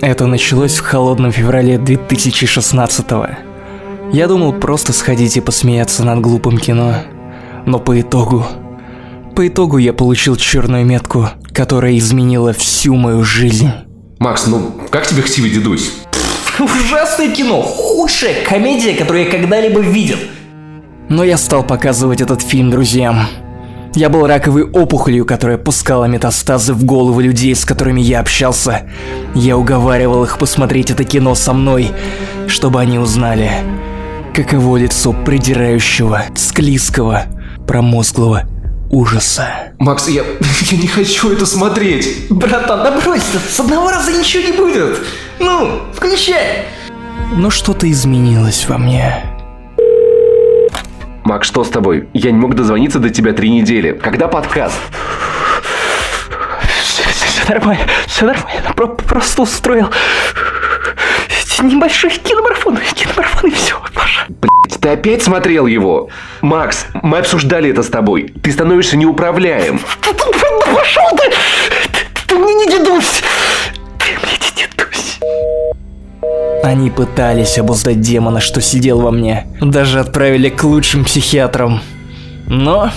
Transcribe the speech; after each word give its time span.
Это 0.00 0.26
началось 0.26 0.78
в 0.78 0.84
холодном 0.84 1.32
феврале 1.32 1.76
2016 1.76 3.06
-го. 3.10 3.34
Я 4.12 4.28
думал 4.28 4.52
просто 4.52 4.92
сходить 4.92 5.36
и 5.36 5.40
посмеяться 5.40 6.04
над 6.04 6.20
глупым 6.20 6.58
кино. 6.58 6.94
Но 7.66 7.80
по 7.80 8.00
итогу... 8.00 8.46
По 9.34 9.46
итогу 9.46 9.78
я 9.78 9.92
получил 9.92 10.36
черную 10.36 10.86
метку, 10.86 11.28
которая 11.52 11.98
изменила 11.98 12.52
всю 12.52 12.94
мою 12.94 13.24
жизнь. 13.24 13.70
Макс, 14.20 14.46
ну 14.46 14.72
как 14.90 15.06
тебе 15.06 15.22
«Хтивый 15.22 15.50
дедусь»? 15.50 15.92
Ужасное 16.58 17.34
кино, 17.34 17.62
худшая 17.62 18.44
комедия, 18.44 18.94
которую 18.94 19.24
я 19.24 19.30
когда-либо 19.30 19.80
видел. 19.80 20.18
Но 21.08 21.24
я 21.24 21.36
стал 21.36 21.64
показывать 21.64 22.20
этот 22.20 22.42
фильм 22.42 22.70
друзьям. 22.70 23.26
Я 23.94 24.10
был 24.10 24.26
раковой 24.26 24.64
опухолью, 24.64 25.24
которая 25.24 25.58
пускала 25.58 26.04
метастазы 26.04 26.74
в 26.74 26.84
головы 26.84 27.22
людей, 27.22 27.54
с 27.54 27.64
которыми 27.64 28.00
я 28.00 28.20
общался. 28.20 28.82
Я 29.34 29.56
уговаривал 29.56 30.24
их 30.24 30.38
посмотреть 30.38 30.90
это 30.90 31.04
кино 31.04 31.34
со 31.34 31.52
мной, 31.52 31.90
чтобы 32.46 32.80
они 32.80 32.98
узнали, 32.98 33.50
каково 34.34 34.76
лицо 34.76 35.12
придирающего, 35.12 36.22
склизкого, 36.36 37.24
промозглого 37.66 38.44
ужаса. 38.90 39.72
Макс, 39.78 40.08
я, 40.08 40.22
я 40.70 40.78
не 40.78 40.86
хочу 40.86 41.32
это 41.32 41.46
смотреть. 41.46 42.26
Братан, 42.30 42.84
да 42.84 43.00
брось, 43.00 43.22
с 43.50 43.60
одного 43.60 43.90
раза 43.90 44.12
ничего 44.12 44.42
не 44.44 44.52
будет. 44.52 44.98
Ну, 45.40 45.80
включай. 45.94 46.66
Но 47.34 47.50
что-то 47.50 47.90
изменилось 47.90 48.66
во 48.68 48.78
мне. 48.78 49.37
Макс, 51.28 51.46
что 51.46 51.62
с 51.62 51.68
тобой? 51.68 52.08
Я 52.14 52.30
не 52.30 52.38
мог 52.38 52.54
дозвониться 52.54 52.98
до 52.98 53.10
тебя 53.10 53.34
три 53.34 53.50
недели. 53.50 53.92
Когда 53.92 54.28
подкаст? 54.28 54.80
Все, 56.80 57.52
нормально, 57.52 57.84
все 58.06 58.24
нормально. 58.24 58.72
Про 58.74 58.86
просто 58.86 59.42
устроил 59.42 59.90
небольшой 61.60 62.08
киномарафон, 62.12 62.78
киномарафон 62.94 63.50
и 63.50 63.52
все, 63.52 63.76
Паша. 63.92 64.24
Блять, 64.30 64.80
ты 64.80 64.88
опять 64.88 65.22
смотрел 65.22 65.66
его? 65.66 66.08
Макс, 66.40 66.86
мы 67.02 67.18
обсуждали 67.18 67.68
это 67.68 67.82
с 67.82 67.88
тобой. 67.88 68.32
Ты 68.42 68.50
становишься 68.50 68.96
неуправляем. 68.96 69.80
Пошел 70.74 71.10
ты! 71.10 71.30
Ты, 71.92 72.06
ты 72.26 72.34
мне 72.36 72.54
не 72.54 72.66
дедусь! 72.72 73.22
Они 76.62 76.90
пытались 76.90 77.58
обуздать 77.58 78.00
демона, 78.00 78.40
что 78.40 78.60
сидел 78.60 79.00
во 79.00 79.10
мне. 79.10 79.46
Даже 79.60 80.00
отправили 80.00 80.48
к 80.48 80.64
лучшим 80.64 81.04
психиатрам. 81.04 81.80
Но... 82.46 82.90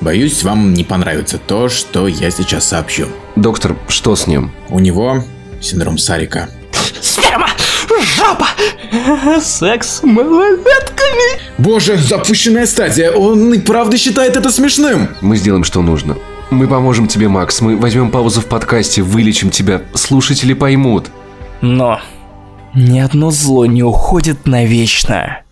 Боюсь, 0.00 0.42
вам 0.42 0.74
не 0.74 0.84
понравится 0.84 1.38
то, 1.38 1.68
что 1.68 2.08
я 2.08 2.30
сейчас 2.30 2.68
сообщу. 2.68 3.08
Доктор, 3.36 3.76
что 3.88 4.16
с 4.16 4.26
ним? 4.26 4.52
У 4.68 4.78
него 4.78 5.24
синдром 5.60 5.98
Сарика. 5.98 6.48
Сперма! 7.00 7.48
Жопа! 8.16 8.48
Секс 9.40 9.98
с 9.98 10.02
малолетками! 10.02 11.40
Боже, 11.58 11.96
запущенная 11.96 12.66
стадия! 12.66 13.12
Он 13.12 13.52
и 13.54 13.58
правда 13.58 13.96
считает 13.96 14.36
это 14.36 14.50
смешным! 14.50 15.08
Мы 15.20 15.36
сделаем, 15.36 15.64
что 15.64 15.80
нужно. 15.82 16.16
Мы 16.50 16.68
поможем 16.68 17.08
тебе, 17.08 17.28
Макс. 17.28 17.60
Мы 17.60 17.76
возьмем 17.76 18.10
паузу 18.10 18.40
в 18.40 18.46
подкасте, 18.46 19.02
вылечим 19.02 19.50
тебя. 19.50 19.82
Слушатели 19.94 20.54
поймут. 20.54 21.10
Но 21.60 22.00
ни 22.74 22.98
одно 22.98 23.30
зло 23.30 23.66
не 23.66 23.82
уходит 23.82 24.46
навечно. 24.46 25.43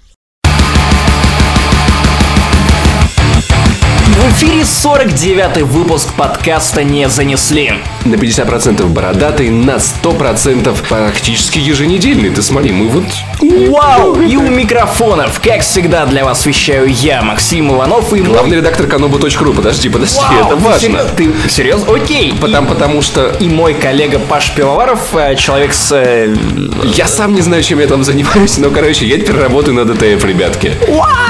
В 4.12 4.30
эфире 4.32 4.64
49 4.64 5.62
выпуск 5.62 6.12
подкаста 6.14 6.84
«Не 6.84 7.08
занесли». 7.08 7.72
На 8.04 8.14
50% 8.16 8.84
бородатый, 8.88 9.48
на 9.48 9.76
100% 9.76 10.76
практически 10.88 11.58
еженедельный. 11.58 12.28
Ты 12.30 12.42
смотри, 12.42 12.72
мы 12.72 12.88
вот... 12.88 13.04
Вау! 13.40 14.20
И 14.20 14.36
у 14.36 14.42
микрофонов, 14.48 15.40
как 15.42 15.62
всегда, 15.62 16.04
для 16.06 16.24
вас 16.24 16.44
вещаю 16.46 16.86
я, 16.88 17.22
Максим 17.22 17.72
Иванов 17.74 18.12
и... 18.12 18.20
Главный 18.20 18.58
редактор 18.58 18.86
kanobu.ru. 18.86 19.54
Подожди, 19.54 19.88
подожди, 19.88 20.18
Вау, 20.18 20.46
это 20.46 20.56
важно. 20.56 21.04
Ты 21.16 21.30
серьезно? 21.48 21.94
Окей. 21.94 22.34
Потому, 22.40 22.68
потому 22.68 23.02
что... 23.02 23.28
И 23.40 23.48
мой 23.48 23.72
коллега 23.74 24.18
Паш 24.18 24.50
Пивоваров, 24.52 25.14
э, 25.14 25.36
человек 25.36 25.72
с... 25.72 25.90
э, 25.92 26.34
Я 26.84 27.06
сам 27.06 27.34
не 27.34 27.40
знаю, 27.40 27.62
чем 27.62 27.80
я 27.80 27.86
там 27.86 28.04
занимаюсь, 28.04 28.58
но, 28.58 28.70
короче, 28.70 29.06
я 29.06 29.16
теперь 29.18 29.36
работаю 29.36 29.74
на 29.74 29.84
ДТФ, 29.84 30.22
ребятки. 30.24 30.72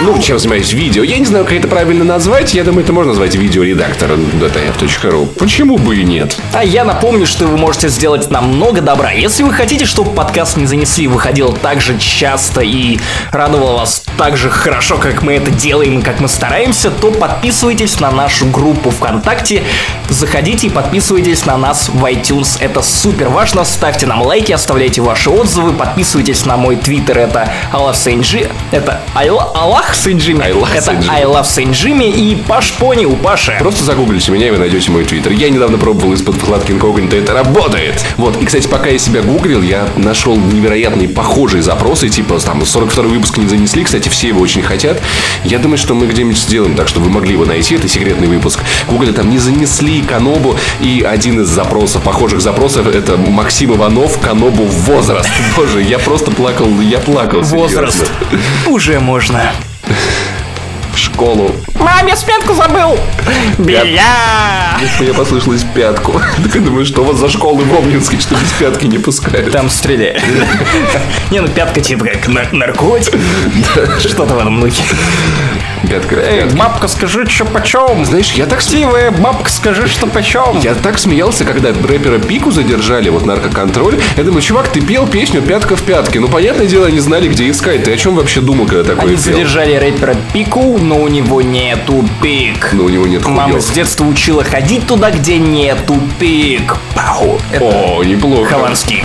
Ну, 0.03 0.19
чем 0.21 0.39
занимаюсь? 0.39 0.73
Видео. 0.73 1.05
Я 1.05 1.19
не 1.19 1.27
знаю, 1.27 1.45
как 1.45 1.55
это 1.55 1.69
правильно 1.69 2.05
назвать. 2.05 2.55
Я 2.55 2.65
думаю, 2.73 2.85
это 2.85 2.95
можно 2.95 3.11
назвать 3.11 3.35
видеоредактором 3.35 4.25
dtf.ru. 4.41 5.27
Почему 5.39 5.77
бы 5.77 5.95
и 5.95 6.05
нет? 6.05 6.39
А 6.55 6.65
я 6.65 6.85
напомню, 6.85 7.27
что 7.27 7.47
вы 7.47 7.59
можете 7.59 7.89
сделать 7.89 8.31
нам 8.31 8.49
много 8.49 8.81
добра. 8.81 9.11
Если 9.11 9.43
вы 9.43 9.53
хотите, 9.53 9.85
чтобы 9.85 10.13
подкаст 10.13 10.57
«Не 10.57 10.65
занесли» 10.65 11.07
выходил 11.07 11.53
так 11.53 11.83
же 11.83 11.99
часто 11.99 12.63
и 12.63 12.99
радовал 13.31 13.77
вас 13.77 14.03
так 14.17 14.39
же 14.39 14.49
хорошо, 14.49 14.97
как 14.97 15.23
мы 15.23 15.35
это 15.35 15.51
делаем 15.51 15.99
и 15.99 16.03
как 16.03 16.21
мы 16.21 16.29
стараемся, 16.29 16.91
то 16.91 17.11
подписывайтесь 17.11 18.01
на 18.01 18.11
нашу 18.11 18.47
группу 18.47 18.89
ВКонтакте, 18.91 19.63
заходите 20.09 20.69
и 20.69 20.71
подписывайтесь 20.71 21.45
на 21.45 21.59
нас 21.59 21.91
в 21.91 22.03
iTunes. 22.07 22.57
Это 22.59 22.81
супер 22.81 23.29
важно. 23.29 23.65
Ставьте 23.65 24.07
нам 24.07 24.23
лайки, 24.23 24.53
оставляйте 24.53 25.03
ваши 25.03 25.29
отзывы, 25.29 25.75
подписывайтесь 25.75 26.47
на 26.47 26.57
мой 26.57 26.77
твиттер, 26.77 27.19
это 27.19 27.51
Saint 27.73 28.21
Jim, 28.21 28.51
это 28.71 29.01
lo- 29.15 29.53
Аллах 29.55 29.95
love 29.95 30.75
это 30.75 30.91
Saint 31.43 31.73
Jimmy 31.73 32.11
и 32.11 32.37
Паш 32.37 32.62
Пони 32.79 33.05
у 33.05 33.17
Паши. 33.17 33.57
Просто 33.59 33.85
загуглите 33.85 34.31
меня, 34.33 34.49
и 34.49 34.51
вы 34.51 34.59
найдете 34.59 34.91
мой 34.91 35.05
твиттер. 35.05 35.33
Я 35.33 35.51
недавно 35.51 35.79
пробовал 35.79 36.13
из-под 36.15 36.37
вкладки 36.37 36.73
инкогнито, 36.73 37.17
это 37.17 37.33
работает. 37.33 38.05
Вот, 38.17 38.41
и, 38.41 38.45
кстати, 38.45 38.67
пока 38.69 38.89
я 38.89 38.99
себя 38.99 39.23
гуглил, 39.23 39.63
я 39.63 39.89
нашел 39.97 40.37
невероятные 40.37 41.09
похожие 41.09 41.63
запросы, 41.63 42.09
типа, 42.09 42.39
там, 42.41 42.65
42 42.65 43.05
выпуск 43.05 43.39
не 43.39 43.49
занесли, 43.49 43.85
кстати, 43.85 44.09
все 44.09 44.29
его 44.29 44.41
очень 44.41 44.63
хотят. 44.63 45.01
Я 45.45 45.59
думаю, 45.59 45.79
что 45.79 45.95
мы 45.95 46.07
где-нибудь 46.07 46.39
сделаем 46.39 46.75
так, 46.75 46.89
чтобы 46.89 47.07
вы 47.07 47.13
могли 47.13 47.33
его 47.33 47.45
найти, 47.45 47.75
это 47.75 47.89
секретный 47.89 48.29
выпуск. 48.29 48.61
Гугля 48.89 49.13
там 49.13 49.31
не 49.31 49.39
занесли 49.39 50.03
Канобу, 50.03 50.57
и 50.81 51.05
один 51.07 51.41
из 51.43 51.49
запросов, 51.49 52.03
похожих 52.03 52.41
запросов, 52.41 52.87
это 52.87 53.17
Максим 53.17 53.75
Иванов, 53.75 54.19
Канобу 54.21 54.65
возраст. 54.65 55.31
Боже, 55.57 55.83
я 55.83 55.99
просто 55.99 56.31
плакал, 56.31 56.69
я 56.81 56.99
плакал. 56.99 57.45
серьезно. 57.45 57.59
Возраст. 57.59 58.11
Уже 58.67 59.01
можно. 59.01 59.53
Школу. 61.13 61.51
Мам, 61.79 62.07
я 62.07 62.17
спятку 62.17 62.55
забыл! 62.55 62.99
Бля! 63.59 64.79
Мне 64.99 65.13
послышалось 65.13 65.65
пятку. 65.75 66.13
Так 66.43 66.55
я 66.55 66.61
думаю, 66.61 66.85
что 66.87 67.03
у 67.03 67.05
вас 67.05 67.17
за 67.19 67.29
школы 67.29 67.65
в 67.65 67.75
Обнинске, 67.77 68.19
что 68.19 68.35
без 68.35 68.51
пятки 68.53 68.87
не 68.87 68.99
пускают. 68.99 69.53
Там 69.53 69.69
стреляет. 69.69 70.23
Не, 71.31 71.41
ну 71.41 71.49
пятка 71.49 71.81
типа 71.81 72.07
как 72.07 72.29
нар- 72.29 72.53
наркотик. 72.53 73.15
Что-то 73.99 74.35
в 74.35 74.39
этом 74.39 74.61
духе. 74.61 74.83
Пятка, 75.89 76.17
Эй, 76.17 76.45
бабка, 76.47 76.89
скажи, 76.89 77.27
что 77.29 77.45
почем? 77.45 78.05
Знаешь, 78.05 78.33
я 78.33 78.47
так, 78.47 78.63
Стивая, 78.63 79.11
бабка, 79.11 79.51
скажи, 79.51 79.89
что 79.89 80.07
почем? 80.07 80.61
я 80.63 80.75
так 80.75 80.99
смеялся, 80.99 81.45
когда 81.45 81.71
рэпера 81.73 82.19
Пику 82.19 82.51
задержали, 82.51 83.09
вот 83.11 83.27
наркоконтроль. 83.27 84.01
Я 84.17 84.23
думаю, 84.23 84.41
чувак, 84.43 84.69
ты 84.69 84.81
пел 84.81 85.07
песню 85.07 85.43
«Пятка 85.43 85.75
в 85.77 85.83
пятке». 85.83 86.21
Ну, 86.21 86.29
понятное 86.29 86.67
дело, 86.67 86.87
они 86.87 87.01
знали, 87.01 87.29
где 87.29 87.51
искать. 87.51 87.85
Ты 87.85 87.93
о 87.93 87.97
чем 87.97 88.15
вообще 88.15 88.41
думал, 88.41 88.67
когда 88.67 88.85
такое 88.95 89.09
Они 89.09 89.17
задержали 89.17 89.75
рэпера 89.75 90.15
Пику, 90.33 90.79
но 90.79 91.02
у 91.03 91.09
него 91.09 91.43
нету 91.43 92.05
пик. 92.23 92.71
Но 92.73 92.85
у 92.85 92.89
него 92.89 93.07
нет 93.07 93.25
Мама 93.27 93.45
хуёв. 93.45 93.63
с 93.63 93.71
детства 93.71 94.05
учила 94.05 94.45
ходить 94.45 94.87
туда, 94.87 95.11
где 95.11 95.39
нету 95.39 95.97
пик. 96.19 96.77
Пау. 96.95 97.39
Это 97.53 97.65
О, 97.65 98.03
неплохо. 98.05 98.51
Хованский. 98.55 99.05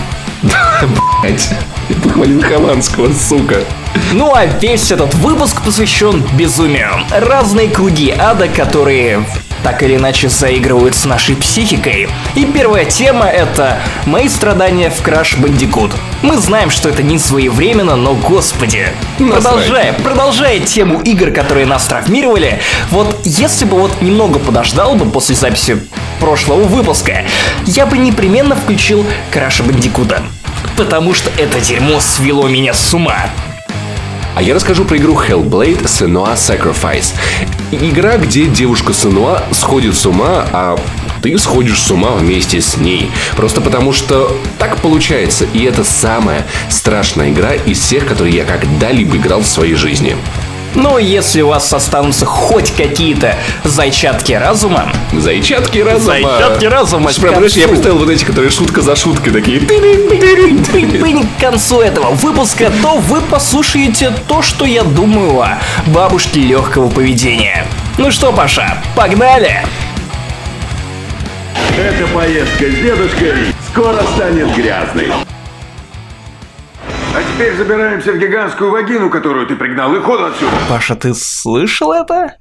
Блять. 1.22 1.50
Я 1.90 1.96
похвалил 1.96 2.42
Хованского, 2.42 3.14
сука. 3.14 3.64
Ну 4.12 4.34
а 4.34 4.46
весь 4.46 4.92
этот 4.92 5.14
выпуск 5.16 5.62
посвящен 5.64 6.24
безумию. 6.34 6.92
Разные 7.12 7.70
круги 7.70 8.14
ада, 8.18 8.48
которые 8.48 9.26
так 9.68 9.84
или 9.84 9.98
иначе 9.98 10.30
заигрывают 10.30 10.96
с 10.96 11.04
нашей 11.04 11.36
психикой. 11.36 12.08
И 12.36 12.46
первая 12.46 12.86
тема 12.86 13.26
это 13.26 13.82
мои 14.06 14.30
страдания 14.30 14.90
в 14.90 15.06
Crash 15.06 15.38
Bandicoot. 15.38 15.92
Мы 16.22 16.38
знаем, 16.38 16.70
что 16.70 16.88
это 16.88 17.04
не 17.04 17.20
своевременно, 17.20 17.98
но 17.98 18.14
господи. 18.14 18.88
Насрать. 19.20 19.44
Продолжая, 19.44 19.94
продолжая 19.94 20.60
тему 20.62 21.02
игр, 21.02 21.32
которые 21.32 21.66
нас 21.66 21.86
травмировали, 21.86 22.62
вот 22.92 23.20
если 23.26 23.66
бы 23.66 23.78
вот 23.78 24.02
немного 24.02 24.40
подождал 24.40 24.96
бы 24.96 25.04
после 25.04 25.36
записи 25.36 25.82
прошлого 26.22 26.64
выпуска, 26.64 27.26
я 27.66 27.86
бы 27.86 27.98
непременно 27.98 28.56
включил 28.56 29.06
Crash 29.34 29.62
Bandicoot. 29.68 30.22
Потому 30.78 31.14
что 31.14 31.30
это 31.38 31.60
дерьмо 31.60 32.00
свело 32.00 32.48
меня 32.48 32.74
с 32.74 32.94
ума. 32.94 33.18
А 34.38 34.42
я 34.44 34.54
расскажу 34.54 34.86
про 34.86 34.98
игру 34.98 35.16
Hellblade 35.16 35.86
Senua 35.86 36.36
Sacrifice. 36.36 37.16
Игра, 37.72 38.18
где 38.18 38.46
девушка 38.46 38.92
Senua 38.92 39.42
сходит 39.52 39.96
с 39.96 40.06
ума, 40.06 40.46
а 40.54 40.80
ты 41.24 41.36
сходишь 41.40 41.82
с 41.82 41.90
ума 41.90 42.12
вместе 42.12 42.62
с 42.62 42.78
ней. 42.78 43.10
Просто 43.36 43.62
потому 43.62 43.94
что 43.94 44.38
так 44.60 44.78
получается. 44.78 45.48
И 45.54 45.64
это 45.64 45.84
самая 45.84 46.46
страшная 46.70 47.32
игра 47.32 47.54
из 47.56 47.80
всех, 47.80 48.06
которые 48.06 48.36
я 48.36 48.46
когда-либо 48.46 49.18
играл 49.18 49.42
в 49.42 49.48
своей 49.48 49.74
жизни. 49.74 50.16
Но 50.78 51.00
если 51.00 51.42
у 51.42 51.48
вас 51.48 51.74
останутся 51.74 52.26
хоть 52.28 52.72
какие-то 52.72 53.36
зайчатки 53.64 54.34
разума... 54.34 54.92
Зайчатки 55.12 55.80
разума. 55.80 56.06
Зайчатки 56.06 56.66
разума. 56.68 57.10
Прям, 57.20 57.36
знаешь, 57.36 57.54
я 57.54 57.68
представил 57.68 57.98
вот 57.98 58.10
эти, 58.10 58.24
которые 58.24 58.52
шутка 58.52 58.82
за 58.82 58.96
шуткой 58.96 59.34
такие. 59.34 59.60
К 59.60 61.42
концу 61.42 61.82
этого 61.82 62.12
выпуска, 62.12 62.72
то 62.84 62.98
вы 62.98 63.22
послушаете 63.22 64.14
то, 64.28 64.44
что 64.44 64.66
я 64.66 64.84
думаю 64.84 65.42
о 65.42 65.58
бабушке 65.88 66.42
легкого 66.42 66.90
поведения. 66.90 67.66
Ну 67.98 68.12
что, 68.12 68.32
Паша, 68.32 68.78
погнали! 68.96 69.66
Эта 71.76 72.08
поездка 72.14 72.66
с 72.66 72.76
дедушкой 72.76 73.34
скоро 73.72 74.00
станет 74.16 74.56
грязной. 74.56 75.12
А 77.38 77.40
теперь 77.40 77.56
забираемся 77.56 78.14
в 78.14 78.18
гигантскую 78.18 78.72
вагину, 78.72 79.12
которую 79.12 79.46
ты 79.46 79.56
пригнал, 79.56 79.96
и 79.96 80.00
ходу 80.00 80.26
отсюда. 80.26 80.52
Паша, 80.68 80.96
ты 80.96 81.14
слышал 81.14 81.92
это? 81.92 82.36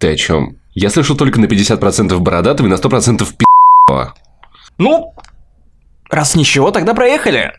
Ты 0.00 0.14
о 0.14 0.16
чем? 0.16 0.56
Я 0.74 0.90
слышал 0.90 1.16
только 1.16 1.38
на 1.38 1.44
50% 1.44 2.18
бородатого 2.18 2.66
и 2.66 2.68
на 2.68 2.74
100% 2.74 3.18
пи***го. 3.18 4.14
Ну, 4.78 5.14
раз 6.10 6.34
ничего, 6.34 6.72
тогда 6.72 6.92
проехали. 6.92 7.52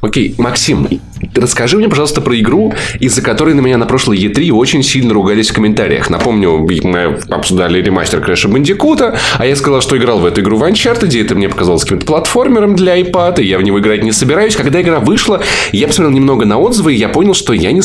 Окей, 0.00 0.34
Максим, 0.38 0.86
расскажи 1.34 1.76
мне, 1.76 1.88
пожалуйста, 1.88 2.20
про 2.20 2.38
игру, 2.38 2.72
из-за 3.00 3.20
которой 3.22 3.54
на 3.54 3.60
меня 3.60 3.78
на 3.78 3.86
прошлой 3.86 4.18
E3 4.18 4.50
очень 4.50 4.82
сильно 4.82 5.12
ругались 5.12 5.50
в 5.50 5.54
комментариях. 5.54 6.08
Напомню, 6.08 6.66
мы 6.84 7.18
обсуждали 7.28 7.82
ремастер 7.82 8.20
Крэша 8.20 8.48
Бандикута, 8.48 9.18
а 9.38 9.46
я 9.46 9.56
сказал, 9.56 9.80
что 9.80 9.96
играл 9.96 10.20
в 10.20 10.26
эту 10.26 10.40
игру 10.40 10.56
в 10.56 10.62
Uncharted, 10.62 11.12
и 11.12 11.18
это 11.20 11.34
мне 11.34 11.48
показалось 11.48 11.82
каким-то 11.82 12.06
платформером 12.06 12.76
для 12.76 13.00
iPad, 13.00 13.42
и 13.42 13.46
я 13.46 13.58
в 13.58 13.62
него 13.62 13.80
играть 13.80 14.04
не 14.04 14.12
собираюсь. 14.12 14.54
Когда 14.54 14.80
игра 14.80 15.00
вышла, 15.00 15.42
я 15.72 15.88
посмотрел 15.88 16.14
немного 16.14 16.44
на 16.44 16.58
отзывы, 16.58 16.94
и 16.94 16.96
я 16.96 17.08
понял, 17.08 17.34
что 17.34 17.52
я 17.52 17.72
не 17.72 17.82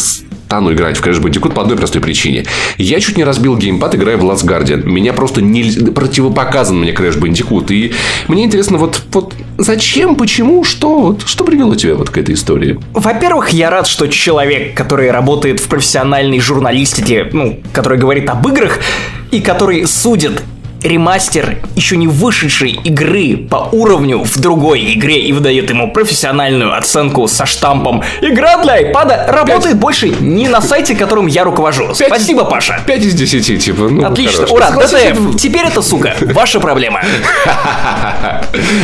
стану 0.53 0.71
играть 0.71 0.97
в 0.97 1.03
Crash 1.03 1.19
Bandicoot 1.19 1.51
по 1.51 1.63
одной 1.63 1.75
простой 1.75 1.99
причине. 1.99 2.45
Я 2.77 2.99
чуть 2.99 3.17
не 3.17 3.23
разбил 3.23 3.57
геймпад, 3.57 3.95
играя 3.95 4.17
в 4.17 4.23
Last 4.23 4.45
Guardian. 4.45 4.85
Меня 4.85 5.11
просто 5.11 5.41
не... 5.41 5.63
противопоказан 5.63 6.79
мне 6.79 6.91
Crash 6.91 7.19
Bandicoot. 7.19 7.73
И 7.73 7.91
мне 8.27 8.43
интересно, 8.43 8.77
вот, 8.77 9.01
вот 9.11 9.33
зачем, 9.57 10.15
почему, 10.15 10.63
что, 10.63 10.99
вот, 10.99 11.23
что 11.25 11.43
привело 11.43 11.73
тебя 11.73 11.95
вот 11.95 12.11
к 12.11 12.19
этой 12.19 12.35
истории? 12.35 12.79
Во-первых, 12.93 13.49
я 13.49 13.71
рад, 13.71 13.87
что 13.87 14.05
человек, 14.07 14.77
который 14.77 15.09
работает 15.09 15.59
в 15.59 15.67
профессиональной 15.67 16.39
журналистике, 16.39 17.27
ну, 17.33 17.59
который 17.73 17.97
говорит 17.97 18.29
об 18.29 18.47
играх, 18.47 18.77
и 19.31 19.41
который 19.41 19.87
судит 19.87 20.43
ремастер 20.83 21.57
еще 21.75 21.97
не 21.97 22.07
вышедшей 22.07 22.71
игры 22.83 23.37
по 23.37 23.69
уровню 23.71 24.23
в 24.23 24.39
другой 24.39 24.93
игре 24.93 25.19
и 25.21 25.31
выдает 25.33 25.69
ему 25.69 25.91
профессиональную 25.91 26.77
оценку 26.77 27.27
со 27.27 27.45
штампом 27.45 28.03
«Игра 28.21 28.61
для 28.63 28.81
iPad 28.81 29.31
работает 29.31 29.73
5. 29.73 29.75
больше 29.77 30.09
не 30.09 30.47
на 30.47 30.61
сайте, 30.61 30.95
которым 30.95 31.27
я 31.27 31.43
руковожу». 31.43 31.87
5, 31.87 32.07
Спасибо, 32.07 32.45
Паша. 32.45 32.79
5 32.85 33.01
из 33.01 33.13
10, 33.13 33.63
типа, 33.63 33.83
ну, 33.89 34.05
Отлично, 34.05 34.45
хорош. 34.45 34.51
ура, 34.51 34.71
ДТФ. 34.71 35.35
Теперь 35.37 35.65
это, 35.65 35.81
сука, 35.81 36.15
ваша 36.21 36.59
проблема. 36.59 37.01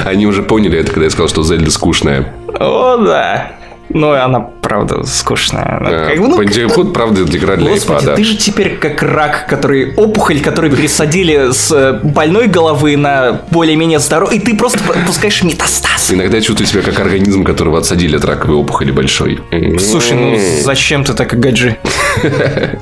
Они 0.05 0.25
уже 0.25 0.43
поняли 0.43 0.79
это, 0.79 0.91
когда 0.91 1.05
я 1.05 1.09
сказал, 1.09 1.27
что 1.27 1.43
Зельда 1.43 1.71
скучная. 1.71 2.33
О, 2.59 2.97
да. 2.97 3.51
Ну, 3.89 4.12
она, 4.12 4.39
правда, 4.39 5.03
скучная. 5.03 5.80
Да, 5.81 6.06
как, 6.06 6.18
ну, 6.18 6.38
Бандикут, 6.38 6.94
правда, 6.94 7.24
игра 7.24 7.56
для 7.56 7.71
Господи, 7.71 8.06
iPad. 8.06 8.15
ты 8.15 8.24
же 8.24 8.38
теперь 8.38 8.77
как 8.77 9.01
рак, 9.01 9.47
который 9.47 9.95
опухоль, 9.95 10.41
который 10.41 10.69
пересадили 10.69 11.51
с 11.51 11.71
э, 11.71 12.00
больной 12.03 12.47
головы 12.47 12.95
на 12.97 13.41
более-менее 13.50 14.00
здоровый, 14.00 14.38
и 14.38 14.39
ты 14.39 14.56
просто 14.56 14.80
пускаешь 15.07 15.44
метастаз. 15.44 16.12
Иногда 16.12 16.38
я 16.38 16.44
чувствую 16.44 16.68
себя 16.68 16.81
как 16.83 17.00
организм, 17.00 17.44
которого 17.44 17.80
отсадили 17.80 18.15
от 18.15 18.25
раковой 18.25 18.57
опухоли 18.57 18.91
большой. 18.91 19.39
Слушай, 19.80 20.18
ну 20.18 20.38
зачем 20.62 21.03
ты 21.03 21.13
так 21.13 21.39
гадишь? 21.39 21.77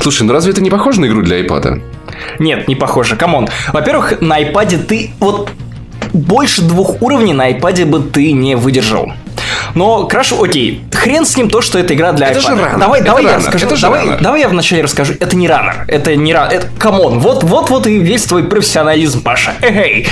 Слушай, 0.00 0.22
ну 0.22 0.32
разве 0.32 0.52
это 0.52 0.62
не 0.62 0.70
похоже 0.70 1.02
на 1.02 1.06
игру 1.06 1.20
для 1.20 1.40
iPad? 1.40 1.82
Нет, 2.38 2.68
не 2.68 2.74
похоже. 2.74 3.16
Come 3.16 3.34
on. 3.34 3.48
Во-первых, 3.72 4.20
на 4.22 4.40
iPad 4.40 4.84
ты 4.84 5.10
вот 5.20 5.50
больше 6.12 6.62
двух 6.62 7.02
уровней 7.02 7.34
на 7.34 7.50
iPad 7.50 7.84
бы 7.86 8.00
ты 8.00 8.32
не 8.32 8.56
выдержал. 8.56 9.12
Но 9.74 10.06
Crash, 10.06 10.32
окей, 10.32 10.82
хрен 10.92 11.24
с 11.24 11.36
ним 11.36 11.50
то, 11.50 11.60
что 11.60 11.78
это 11.78 11.94
игра 11.94 12.12
для 12.12 12.28
это 12.28 12.40
iPad. 12.40 12.42
Же 12.42 12.48
runner. 12.48 12.78
Давай, 12.78 13.00
это 13.00 13.06
давай 13.06 13.24
runner. 13.24 13.38
я 13.38 13.44
расскажу. 13.44 13.66
Это 13.66 13.80
давай, 13.80 14.00
runner. 14.00 14.18
давай 14.20 14.40
я 14.40 14.48
вначале 14.48 14.82
расскажу. 14.82 15.14
Это 15.18 15.36
не 15.36 15.48
runner. 15.48 15.84
Это 15.88 16.16
не 16.16 16.34
раннер. 16.34 16.56
Это 16.56 16.68
come 16.78 17.01
on. 17.01 17.18
Вот, 17.18 17.44
вот, 17.44 17.70
вот 17.70 17.86
и 17.86 17.98
весь 17.98 18.24
твой 18.24 18.44
профессионализм, 18.44 19.22
Паша. 19.22 19.52
Эй, 19.62 20.06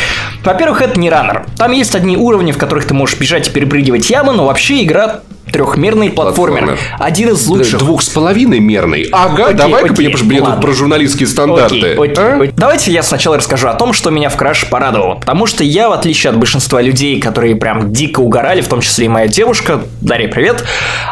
Во-первых, 0.44 0.82
это 0.82 0.99
не 0.99 1.11
runner. 1.11 1.46
Там 1.58 1.73
есть 1.73 1.94
одни 1.94 2.17
уровни, 2.17 2.52
в 2.52 2.58
которых 2.58 2.87
ты 2.87 2.94
можешь 2.94 3.19
бежать 3.19 3.49
и 3.49 3.50
перепрыгивать 3.50 4.08
ямы, 4.11 4.32
но 4.32 4.46
вообще 4.46 4.82
игра 4.82 5.20
трехмерный 5.52 6.10
платформер. 6.10 6.64
платформер. 6.64 6.78
Один 6.98 7.31
из 7.31 7.46
лучших. 7.46 7.78
Двух 7.78 8.02
с 8.02 8.08
половиной 8.08 8.60
мерный. 8.60 9.08
Ага, 9.12 9.52
давай-ка 9.52 9.93
мне, 9.93 10.08
мне 10.08 10.40
тут 10.40 10.60
про 10.60 10.72
журналистские 10.72 11.26
стандарты. 11.26 11.76
Окей, 11.76 11.94
окей, 11.94 12.14
а? 12.16 12.37
окей. 12.40 12.52
Давайте 12.56 12.93
я 12.93 13.02
сначала 13.02 13.37
расскажу 13.37 13.69
о 13.69 13.75
том, 13.75 13.93
что 13.93 14.10
меня 14.10 14.28
в 14.28 14.37
краш 14.37 14.69
порадовало. 14.69 15.14
Потому 15.16 15.46
что 15.46 15.64
я, 15.64 15.88
в 15.88 15.93
отличие 15.93 16.31
от 16.31 16.38
большинства 16.38 16.81
людей, 16.82 17.20
которые 17.20 17.56
прям 17.56 17.93
дико 17.93 18.20
угорали, 18.20 18.60
в 18.60 18.69
том 18.69 18.81
числе 18.81 19.06
и 19.06 19.08
моя 19.08 19.28
девушка, 19.28 19.81
Дарья, 20.00 20.28
привет, 20.28 20.64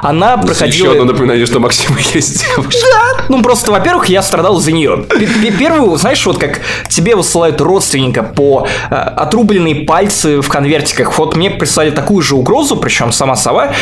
она 0.02 0.36
проходила... 0.36 0.86
Еще 0.86 0.92
одно 0.92 1.12
напоминание, 1.12 1.46
что 1.46 1.60
Максима 1.60 1.98
есть 2.14 2.44
девушка. 2.44 2.80
Да, 2.92 3.24
ну 3.28 3.42
просто, 3.42 3.70
во-первых, 3.70 4.06
я 4.06 4.22
страдал 4.22 4.56
за 4.56 4.72
нее. 4.72 5.04
Первую, 5.58 5.96
знаешь, 5.96 6.24
вот 6.26 6.38
как 6.38 6.60
тебе 6.88 7.16
высылают 7.16 7.60
родственника 7.60 8.22
по 8.22 8.66
э, 8.90 8.94
отрубленные 8.94 9.76
пальцы 9.86 10.40
в 10.40 10.48
конвертиках. 10.48 11.18
Вот 11.18 11.36
мне 11.36 11.50
прислали 11.50 11.90
такую 11.90 12.22
же 12.22 12.34
угрозу, 12.34 12.76
причем 12.76 13.12
сама 13.12 13.36
сова, 13.36 13.72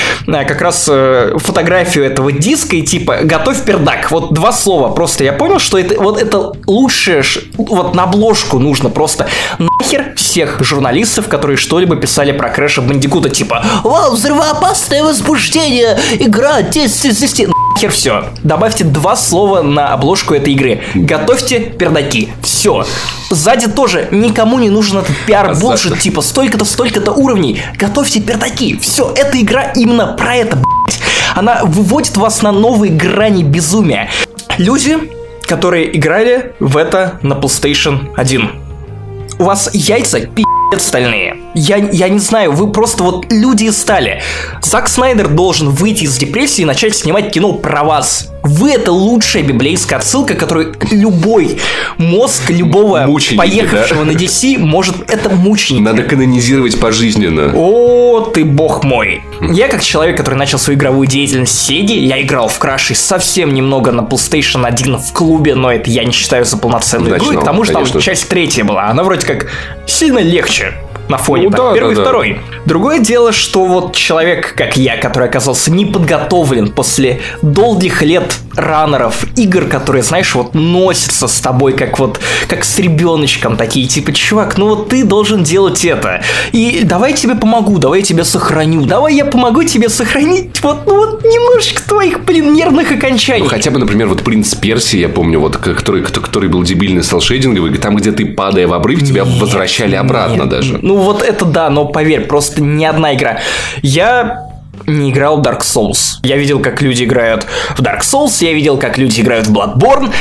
как 0.44 0.60
раз 0.60 0.88
э, 0.90 1.36
фотографию 1.38 2.04
этого 2.04 2.32
диска 2.32 2.76
и 2.76 2.82
типа 2.82 3.18
«Готовь 3.22 3.62
пердак». 3.64 4.10
Вот 4.10 4.32
два 4.32 4.52
слова. 4.52 4.90
Просто 4.92 5.24
я 5.24 5.32
понял, 5.32 5.58
что 5.58 5.78
это 5.78 6.00
вот 6.00 6.20
это 6.20 6.52
лучшее, 6.66 7.22
вот 7.56 7.94
на 7.94 8.04
обложку 8.04 8.58
нужно 8.58 8.90
просто 8.90 9.28
нахер 9.58 10.14
всех 10.16 10.62
журналистов, 10.62 11.28
которые 11.28 11.56
что-либо 11.56 11.96
писали 11.96 12.32
про 12.32 12.50
Крэша 12.50 12.82
Бандикута, 12.82 13.28
типа 13.30 13.64
«Вау, 13.84 14.12
взрывоопасное 14.12 15.02
возбуждение! 15.02 15.98
Игра 16.18 16.62
10 16.62 17.04
из 17.06 17.22
10!» 17.22 17.61
Нахер 17.72 17.90
все. 17.90 18.24
Добавьте 18.42 18.84
два 18.84 19.16
слова 19.16 19.62
на 19.62 19.94
обложку 19.94 20.34
этой 20.34 20.52
игры. 20.52 20.82
Готовьте 20.94 21.58
пердаки. 21.58 22.28
Все. 22.42 22.84
Сзади 23.30 23.66
тоже 23.66 24.08
никому 24.10 24.58
не 24.58 24.68
нужен 24.68 24.98
этот 24.98 25.16
пиар 25.26 25.54
булшит, 25.54 25.98
типа 25.98 26.20
столько-то, 26.20 26.64
столько-то 26.64 27.12
уровней. 27.12 27.62
Готовьте 27.78 28.20
пердаки. 28.20 28.78
Все, 28.78 29.12
эта 29.16 29.40
игра 29.40 29.72
именно 29.74 30.08
про 30.08 30.36
это, 30.36 30.56
блядь. 30.56 31.00
Она 31.34 31.60
выводит 31.64 32.16
вас 32.18 32.42
на 32.42 32.52
новые 32.52 32.92
грани 32.92 33.42
безумия. 33.42 34.10
Люди, 34.58 34.98
которые 35.42 35.96
играли 35.96 36.52
в 36.60 36.76
это 36.76 37.18
на 37.22 37.32
PlayStation 37.32 38.12
1. 38.16 38.50
У 39.38 39.44
вас 39.44 39.70
яйца 39.72 40.20
пи*** 40.20 40.44
стальные. 40.80 41.36
Я, 41.54 41.76
я 41.76 42.08
не 42.08 42.18
знаю, 42.18 42.52
вы 42.52 42.72
просто 42.72 43.02
вот 43.04 43.26
люди 43.30 43.68
стали. 43.70 44.22
Зак 44.62 44.88
Снайдер 44.88 45.28
должен 45.28 45.68
выйти 45.68 46.04
из 46.04 46.16
депрессии 46.16 46.62
и 46.62 46.64
начать 46.64 46.96
снимать 46.96 47.30
кино 47.30 47.52
про 47.52 47.84
вас. 47.84 48.31
Вы 48.42 48.72
это 48.72 48.92
лучшая 48.92 49.42
библейская 49.42 49.96
отсылка, 49.96 50.34
которую 50.34 50.74
любой 50.90 51.58
мозг 51.96 52.50
любого 52.50 53.00
Мученики, 53.06 53.38
поехавшего 53.38 54.04
да? 54.04 54.12
на 54.12 54.16
DC 54.16 54.58
может... 54.58 55.10
Это 55.10 55.28
мученик. 55.30 55.82
Надо 55.82 56.02
канонизировать 56.02 56.78
пожизненно. 56.80 57.52
О, 57.54 58.20
ты 58.34 58.44
бог 58.44 58.82
мой. 58.82 59.22
Я 59.40 59.68
как 59.68 59.82
человек, 59.82 60.16
который 60.16 60.34
начал 60.34 60.58
свою 60.58 60.78
игровую 60.78 61.06
деятельность 61.06 61.56
в 61.56 61.60
Сеге, 61.60 62.04
я 62.04 62.20
играл 62.20 62.48
в 62.48 62.58
Краши 62.58 62.94
совсем 62.94 63.54
немного 63.54 63.92
на 63.92 64.00
PlayStation 64.00 64.66
1 64.66 64.98
в 64.98 65.12
клубе, 65.12 65.54
но 65.54 65.72
это 65.72 65.90
я 65.90 66.04
не 66.04 66.12
считаю 66.12 66.44
за 66.44 66.56
полноценную 66.56 67.18
игру, 67.18 67.40
к 67.40 67.44
тому 67.44 67.64
же 67.64 67.72
там 67.72 67.86
часть 68.00 68.28
третья 68.28 68.64
была. 68.64 68.88
Она 68.88 69.04
вроде 69.04 69.26
как 69.26 69.46
сильно 69.86 70.18
легче 70.18 70.74
на 71.12 71.18
фоне. 71.18 71.44
Ну, 71.44 71.50
так, 71.50 71.60
да, 71.60 71.72
первый 71.74 71.94
да, 71.94 72.00
и 72.00 72.04
второй. 72.04 72.32
Да. 72.34 72.56
Другое 72.66 72.98
дело, 72.98 73.32
что 73.32 73.66
вот 73.66 73.94
человек, 73.94 74.54
как 74.56 74.76
я, 74.76 74.96
который 74.96 75.28
оказался 75.28 75.70
неподготовлен 75.70 76.70
после 76.70 77.20
долгих 77.42 78.02
лет 78.02 78.34
раннеров, 78.56 79.24
игр, 79.36 79.66
которые, 79.66 80.02
знаешь, 80.02 80.34
вот 80.34 80.54
носятся 80.54 81.28
с 81.28 81.40
тобой, 81.40 81.74
как 81.74 81.98
вот, 81.98 82.20
как 82.48 82.64
с 82.64 82.78
ребеночком, 82.78 83.56
такие, 83.56 83.86
типа, 83.86 84.12
чувак, 84.12 84.58
ну 84.58 84.68
вот 84.68 84.88
ты 84.88 85.04
должен 85.04 85.42
делать 85.42 85.84
это. 85.84 86.22
И 86.52 86.80
давай 86.84 87.10
я 87.12 87.16
тебе 87.16 87.34
помогу, 87.34 87.78
давай 87.78 88.00
я 88.00 88.04
тебя 88.04 88.24
сохраню, 88.24 88.84
давай 88.84 89.14
я 89.14 89.24
помогу 89.24 89.64
тебе 89.64 89.88
сохранить 89.88 90.62
вот, 90.62 90.86
ну 90.86 90.96
вот 90.96 91.24
немножечко 91.24 91.82
твоих, 91.86 92.24
блин, 92.24 92.54
нервных 92.54 92.90
окончаний. 92.90 93.42
Ну, 93.42 93.48
хотя 93.48 93.70
бы, 93.70 93.78
например, 93.78 94.08
вот 94.08 94.22
Принц 94.22 94.54
Перси, 94.54 94.96
я 94.96 95.08
помню, 95.08 95.40
вот, 95.40 95.56
который, 95.56 96.02
который 96.02 96.48
был 96.48 96.62
дебильный 96.62 97.02
селшейдинговый, 97.02 97.76
там, 97.78 97.96
где 97.96 98.12
ты, 98.12 98.26
падая 98.26 98.66
в 98.66 98.72
обрыв, 98.72 99.00
тебя 99.00 99.24
нет, 99.24 99.40
возвращали 99.40 99.94
обратно 99.94 100.42
нет, 100.42 100.48
даже. 100.48 100.78
Ну 100.82 100.96
вот 101.02 101.22
это 101.22 101.44
да, 101.44 101.70
но 101.70 101.86
поверь, 101.86 102.26
просто 102.26 102.62
ни 102.62 102.84
одна 102.84 103.14
игра. 103.14 103.40
Я 103.82 104.52
не 104.86 105.10
играл 105.10 105.38
в 105.38 105.40
Dark 105.40 105.60
Souls. 105.60 106.18
Я 106.22 106.36
видел, 106.36 106.60
как 106.60 106.82
люди 106.82 107.04
играют 107.04 107.46
в 107.76 107.80
Dark 107.80 108.00
Souls, 108.00 108.44
я 108.44 108.52
видел, 108.52 108.78
как 108.78 108.98
люди 108.98 109.20
играют 109.20 109.46
в 109.46 109.52
Bloodborne. 109.52 110.12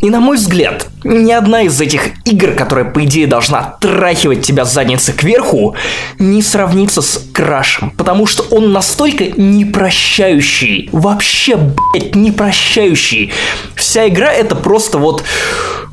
И 0.00 0.10
на 0.10 0.20
мой 0.20 0.36
взгляд, 0.36 0.86
ни 1.04 1.32
одна 1.32 1.62
из 1.62 1.80
этих 1.80 2.10
игр, 2.24 2.52
которая, 2.52 2.84
по 2.84 3.04
идее, 3.04 3.26
должна 3.26 3.76
трахивать 3.80 4.42
тебя 4.42 4.64
с 4.64 4.72
задницы 4.72 5.12
кверху, 5.12 5.74
не 6.18 6.42
сравнится 6.42 7.02
с 7.02 7.22
Крашем. 7.32 7.90
Потому 7.90 8.26
что 8.26 8.42
он 8.54 8.72
настолько 8.72 9.24
непрощающий. 9.24 10.88
Вообще, 10.92 11.56
блядь, 11.56 12.14
непрощающий. 12.14 13.32
Вся 13.74 14.08
игра 14.08 14.32
это 14.32 14.54
просто 14.54 14.98
вот... 14.98 15.24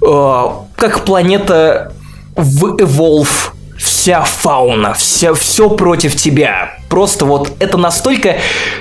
Э, 0.02 0.46
как 0.76 1.06
планета 1.06 1.94
в 2.36 2.76
Evolve 2.76 3.52
вся 3.88 4.22
фауна, 4.22 4.94
вся, 4.94 5.34
все 5.34 5.70
против 5.70 6.16
тебя. 6.16 6.78
Просто 6.90 7.26
вот 7.26 7.52
это 7.60 7.78
настолько 7.78 8.38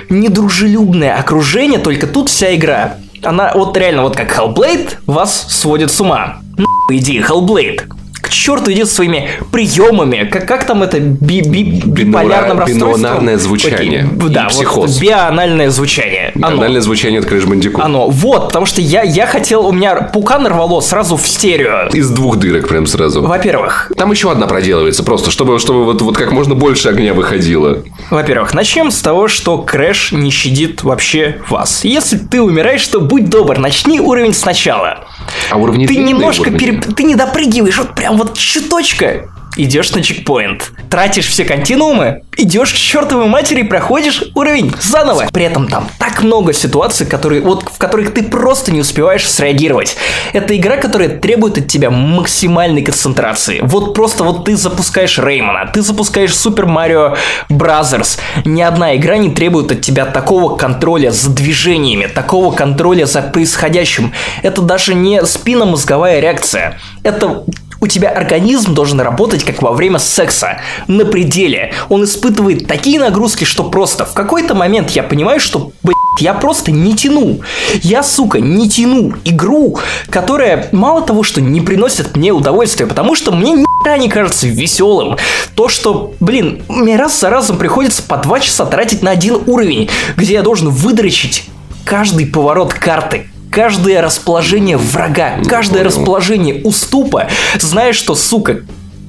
недружелюбное 0.09 1.17
окружение, 1.17 1.79
только 1.79 2.07
тут 2.07 2.29
вся 2.29 2.55
игра. 2.55 2.97
Она 3.23 3.51
вот 3.55 3.75
реально 3.77 4.03
вот 4.03 4.15
как 4.15 4.37
Hellblade 4.37 4.95
вас 5.05 5.47
сводит 5.49 5.91
с 5.91 5.99
ума. 6.01 6.37
Ну, 6.57 6.67
иди, 6.91 7.19
Hellblade 7.19 7.81
к 8.19 8.29
черту 8.29 8.71
идет 8.71 8.89
своими 8.89 9.29
приемами. 9.51 10.27
Как, 10.31 10.47
как 10.47 10.65
там 10.65 10.83
это 10.83 10.99
би, 10.99 11.41
би, 11.41 11.81
биполярным 11.85 12.59
расстройством? 12.59 13.01
Бинонарное 13.01 13.37
звучание. 13.37 14.07
Окей, 14.15 14.29
да, 14.29 14.45
психоз. 14.45 14.91
вот 14.91 15.01
бианальное 15.01 15.69
звучание. 15.69 16.31
Бинональное 16.35 16.81
звучание 16.81 17.19
от 17.19 17.25
Crash 17.25 17.47
Bandicoot. 17.47 17.81
Оно, 17.81 18.09
вот, 18.09 18.47
потому 18.47 18.65
что 18.65 18.81
я, 18.81 19.03
я 19.03 19.25
хотел, 19.25 19.65
у 19.65 19.71
меня 19.71 19.95
пукан 19.95 20.45
рвало 20.47 20.81
сразу 20.81 21.17
в 21.17 21.27
стерео. 21.27 21.89
Из 21.93 22.09
двух 22.09 22.37
дырок 22.37 22.67
прям 22.67 22.87
сразу. 22.87 23.21
Во-первых. 23.21 23.91
Там 23.97 24.11
еще 24.11 24.31
одна 24.31 24.47
проделывается 24.47 25.03
просто, 25.03 25.31
чтобы, 25.31 25.59
чтобы 25.59 25.85
вот, 25.85 26.01
вот 26.01 26.17
как 26.17 26.31
можно 26.31 26.55
больше 26.55 26.89
огня 26.89 27.13
выходило. 27.13 27.83
Во-первых, 28.09 28.53
начнем 28.53 28.91
с 28.91 29.01
того, 29.01 29.27
что 29.27 29.57
Crash 29.57 30.11
не 30.11 30.31
щадит 30.31 30.83
вообще 30.83 31.37
вас. 31.49 31.83
Если 31.83 32.17
ты 32.17 32.41
умираешь, 32.41 32.85
то 32.87 32.99
будь 32.99 33.29
добр, 33.29 33.57
начни 33.57 33.99
уровень 33.99 34.33
сначала. 34.33 35.05
А 35.49 35.57
уровни 35.57 35.85
Ты 35.85 35.93
длинные 35.93 36.13
немножко 36.13 36.41
уровни. 36.49 36.57
переп- 36.59 36.93
ты 36.93 37.03
не 37.03 37.15
допрыгиваешь, 37.15 37.77
вот 37.77 37.95
прям 37.95 38.17
вот 38.17 38.37
чуточка. 38.37 39.29
Идешь 39.57 39.91
на 39.91 40.03
checkpoint, 40.03 40.71
тратишь 40.89 41.27
все 41.27 41.43
continue 41.43 42.05
ы, 42.05 42.21
идешь 42.37 42.73
к 42.73 42.75
чертовой 42.75 43.25
матери 43.25 43.61
и 43.61 43.63
проходишь 43.63 44.23
уровень 44.35 44.71
заново. 44.79 45.25
При 45.33 45.45
этом 45.45 45.67
там 45.67 45.89
так 45.97 46.21
много 46.21 46.53
ситуаций, 46.53 47.07
которые, 47.07 47.41
вот, 47.41 47.63
в 47.63 47.79
которых 47.79 48.13
ты 48.13 48.21
просто 48.21 48.71
не 48.71 48.81
успеваешь 48.81 49.27
среагировать. 49.27 49.97
Это 50.33 50.55
игра, 50.55 50.77
которая 50.77 51.09
требует 51.09 51.57
от 51.57 51.67
тебя 51.67 51.89
максимальной 51.89 52.83
концентрации. 52.83 53.59
Вот 53.63 53.95
просто 53.95 54.23
вот 54.23 54.45
ты 54.45 54.55
запускаешь 54.55 55.17
Rayman 55.17 55.58
а, 55.58 55.71
ты 55.73 55.81
запускаешь 55.81 56.35
Super 56.35 56.67
Mario 56.67 57.15
Brothers. 57.49 58.19
Ни 58.45 58.61
одна 58.61 58.95
игра 58.95 59.17
не 59.17 59.31
требует 59.31 59.71
от 59.71 59.81
тебя 59.81 60.05
такого 60.05 60.55
контроля 60.55 61.09
за 61.09 61.31
движениями, 61.31 62.05
такого 62.05 62.53
контроля 62.53 63.07
за 63.07 63.23
происходящим. 63.23 64.13
Это 64.43 64.61
даже 64.61 64.93
не 64.93 65.25
спинномозговая 65.25 66.19
реакция. 66.19 66.79
Это 67.01 67.43
у 67.79 67.87
тебя 67.87 68.09
организм 68.09 68.73
должен 68.73 68.99
работать 68.99 69.43
как 69.43 69.61
во 69.61 69.71
время 69.71 69.99
секса, 69.99 70.59
на 70.87 71.05
пределе. 71.05 71.73
Он 71.89 72.03
испытывает 72.03 72.67
такие 72.67 72.99
нагрузки, 72.99 73.43
что 73.43 73.63
просто 73.63 74.05
в 74.05 74.13
какой-то 74.13 74.55
момент 74.55 74.91
я 74.91 75.03
понимаю, 75.03 75.39
что, 75.39 75.71
блядь, 75.83 75.95
я 76.19 76.33
просто 76.33 76.71
не 76.71 76.95
тяну. 76.95 77.41
Я, 77.81 78.03
сука, 78.03 78.39
не 78.39 78.69
тяну 78.69 79.13
игру, 79.23 79.79
которая 80.09 80.69
мало 80.71 81.01
того, 81.01 81.23
что 81.23 81.41
не 81.41 81.61
приносит 81.61 82.15
мне 82.15 82.31
удовольствия, 82.31 82.87
потому 82.87 83.15
что 83.15 83.31
мне 83.31 83.51
ни 83.53 83.67
не 83.95 84.09
кажется 84.09 84.47
веселым. 84.47 85.15
То, 85.55 85.69
что, 85.69 86.13
блин, 86.19 86.61
мне 86.67 86.97
раз 86.97 87.17
за 87.17 87.29
разом 87.29 87.57
приходится 87.57 88.03
по 88.03 88.17
два 88.17 88.41
часа 88.41 88.65
тратить 88.65 89.01
на 89.01 89.11
один 89.11 89.41
уровень, 89.45 89.89
где 90.17 90.33
я 90.33 90.41
должен 90.41 90.69
выдрочить 90.69 91.45
каждый 91.85 92.25
поворот 92.25 92.73
карты, 92.73 93.27
каждое 93.57 94.03
расположение 94.03 94.77
врага, 94.77 95.37
каждое 95.49 95.79
понял. 95.79 95.87
расположение 95.87 96.61
уступа, 96.63 97.27
знаешь, 97.59 97.95
что, 97.95 98.13
сука, 98.13 98.59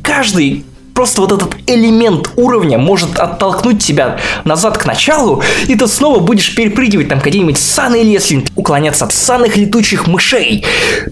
каждый 0.02 0.64
просто 0.94 1.20
вот 1.20 1.32
этот 1.32 1.54
элемент 1.66 2.30
уровня 2.36 2.78
может 2.78 3.18
оттолкнуть 3.18 3.84
тебя 3.84 4.16
назад 4.44 4.78
к 4.78 4.86
началу, 4.86 5.42
и 5.66 5.74
ты 5.74 5.86
снова 5.86 6.20
будешь 6.20 6.54
перепрыгивать 6.54 7.10
там 7.10 7.18
где-нибудь 7.18 7.58
ссаный 7.58 8.02
лес, 8.02 8.30
или 8.30 8.46
уклоняться 8.56 9.04
от 9.04 9.12
ссаных 9.12 9.54
летучих 9.58 10.06
мышей. 10.06 10.64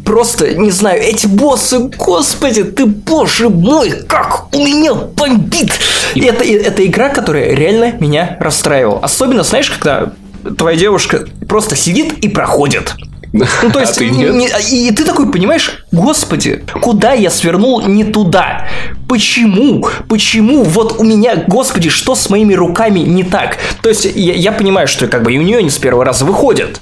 Просто, 0.02 0.54
не 0.54 0.70
знаю, 0.70 1.02
эти 1.02 1.26
боссы, 1.26 1.78
господи, 1.78 2.64
ты, 2.64 2.86
боже 2.86 3.50
мой, 3.50 3.90
как 4.08 4.46
у 4.56 4.64
меня 4.64 4.94
бомбит! 4.94 5.72
И 6.14 6.20
это, 6.22 6.42
и- 6.42 6.54
это 6.54 6.86
игра, 6.86 7.10
которая 7.10 7.54
реально 7.54 7.92
меня 8.00 8.38
расстраивала. 8.40 9.00
Особенно, 9.00 9.42
знаешь, 9.42 9.70
когда 9.70 10.12
твоя 10.56 10.78
девушка 10.78 11.26
просто 11.46 11.76
сидит 11.76 12.14
и 12.24 12.28
проходит. 12.28 12.94
Ну, 13.32 13.44
то 13.72 13.78
А 13.78 13.82
есть, 13.82 13.96
ты 13.98 14.08
не- 14.10 14.18
нет? 14.18 14.34
не- 14.34 14.88
и 14.88 14.90
ты 14.92 15.04
такой 15.04 15.30
понимаешь, 15.30 15.84
господи, 15.92 16.62
куда 16.80 17.12
я 17.12 17.30
свернул 17.30 17.80
не 17.86 18.04
туда? 18.04 18.66
Почему? 19.08 19.86
Почему? 20.08 20.62
Вот 20.64 20.96
у 20.98 21.04
меня, 21.04 21.36
господи, 21.46 21.90
что 21.90 22.14
с 22.14 22.30
моими 22.30 22.54
руками 22.54 23.00
не 23.00 23.24
так? 23.24 23.58
То 23.82 23.88
есть, 23.88 24.04
я, 24.14 24.32
я 24.34 24.52
понимаю, 24.52 24.88
что 24.88 25.06
как 25.06 25.22
бы 25.22 25.32
и 25.32 25.38
у 25.38 25.42
нее 25.42 25.62
не 25.62 25.70
с 25.70 25.78
первого 25.78 26.04
раза 26.04 26.24
выходит. 26.24 26.80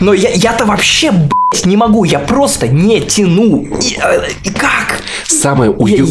Но 0.00 0.12
я, 0.12 0.30
я-то 0.30 0.64
вообще, 0.66 1.10
блядь, 1.10 1.66
не 1.66 1.76
могу, 1.76 2.04
я 2.04 2.18
просто 2.18 2.68
не 2.68 3.00
тяну. 3.00 3.64
И, 3.80 3.98
э, 4.02 4.28
и 4.44 4.50
как? 4.50 5.00
Самое 5.26 5.70
у- 5.70 5.86
Я- 5.86 6.04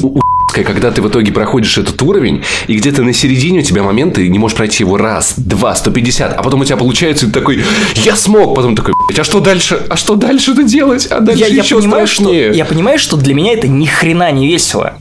когда 0.54 0.92
ты 0.92 1.02
в 1.02 1.10
итоге 1.10 1.32
проходишь 1.32 1.78
этот 1.78 2.02
уровень, 2.02 2.44
и 2.68 2.76
где-то 2.76 3.04
на 3.04 3.14
середине 3.14 3.60
у 3.60 3.64
тебя 3.64 3.84
момент, 3.84 4.16
ты 4.16 4.28
не 4.30 4.40
можешь 4.40 4.56
пройти 4.56 4.84
его 4.84 4.98
раз, 4.98 5.34
два, 5.38 5.76
150, 5.76 6.34
а 6.34 6.44
потом 6.44 6.62
у 6.62 6.66
тебя 6.66 6.78
получается, 6.78 7.26
и 7.26 7.30
ты 7.30 7.34
такой, 7.40 7.64
я 7.96 8.16
смог, 8.16 8.56
потом 8.56 8.76
такой, 8.76 8.94
«Блядь, 9.08 9.20
а 9.20 9.24
что 9.24 9.40
дальше? 9.40 9.86
А 9.90 9.98
что 9.98 10.16
дальше-то 10.16 10.64
делать? 10.64 11.08
А 11.08 11.20
дальше 11.20 11.42
Я, 11.42 11.48
я 11.48 11.64
еще 11.64 11.78
понимаю, 11.78 12.08
что, 12.08 12.24
страшнее. 12.24 12.52
я 12.52 12.66
понимаю, 12.66 13.00
что 13.00 13.18
для 13.18 13.34
меня 13.34 13.54
это 13.54 13.68
ни 13.68 13.86
хрена 13.86 14.32
не 14.32 14.48
весело. 14.48 14.94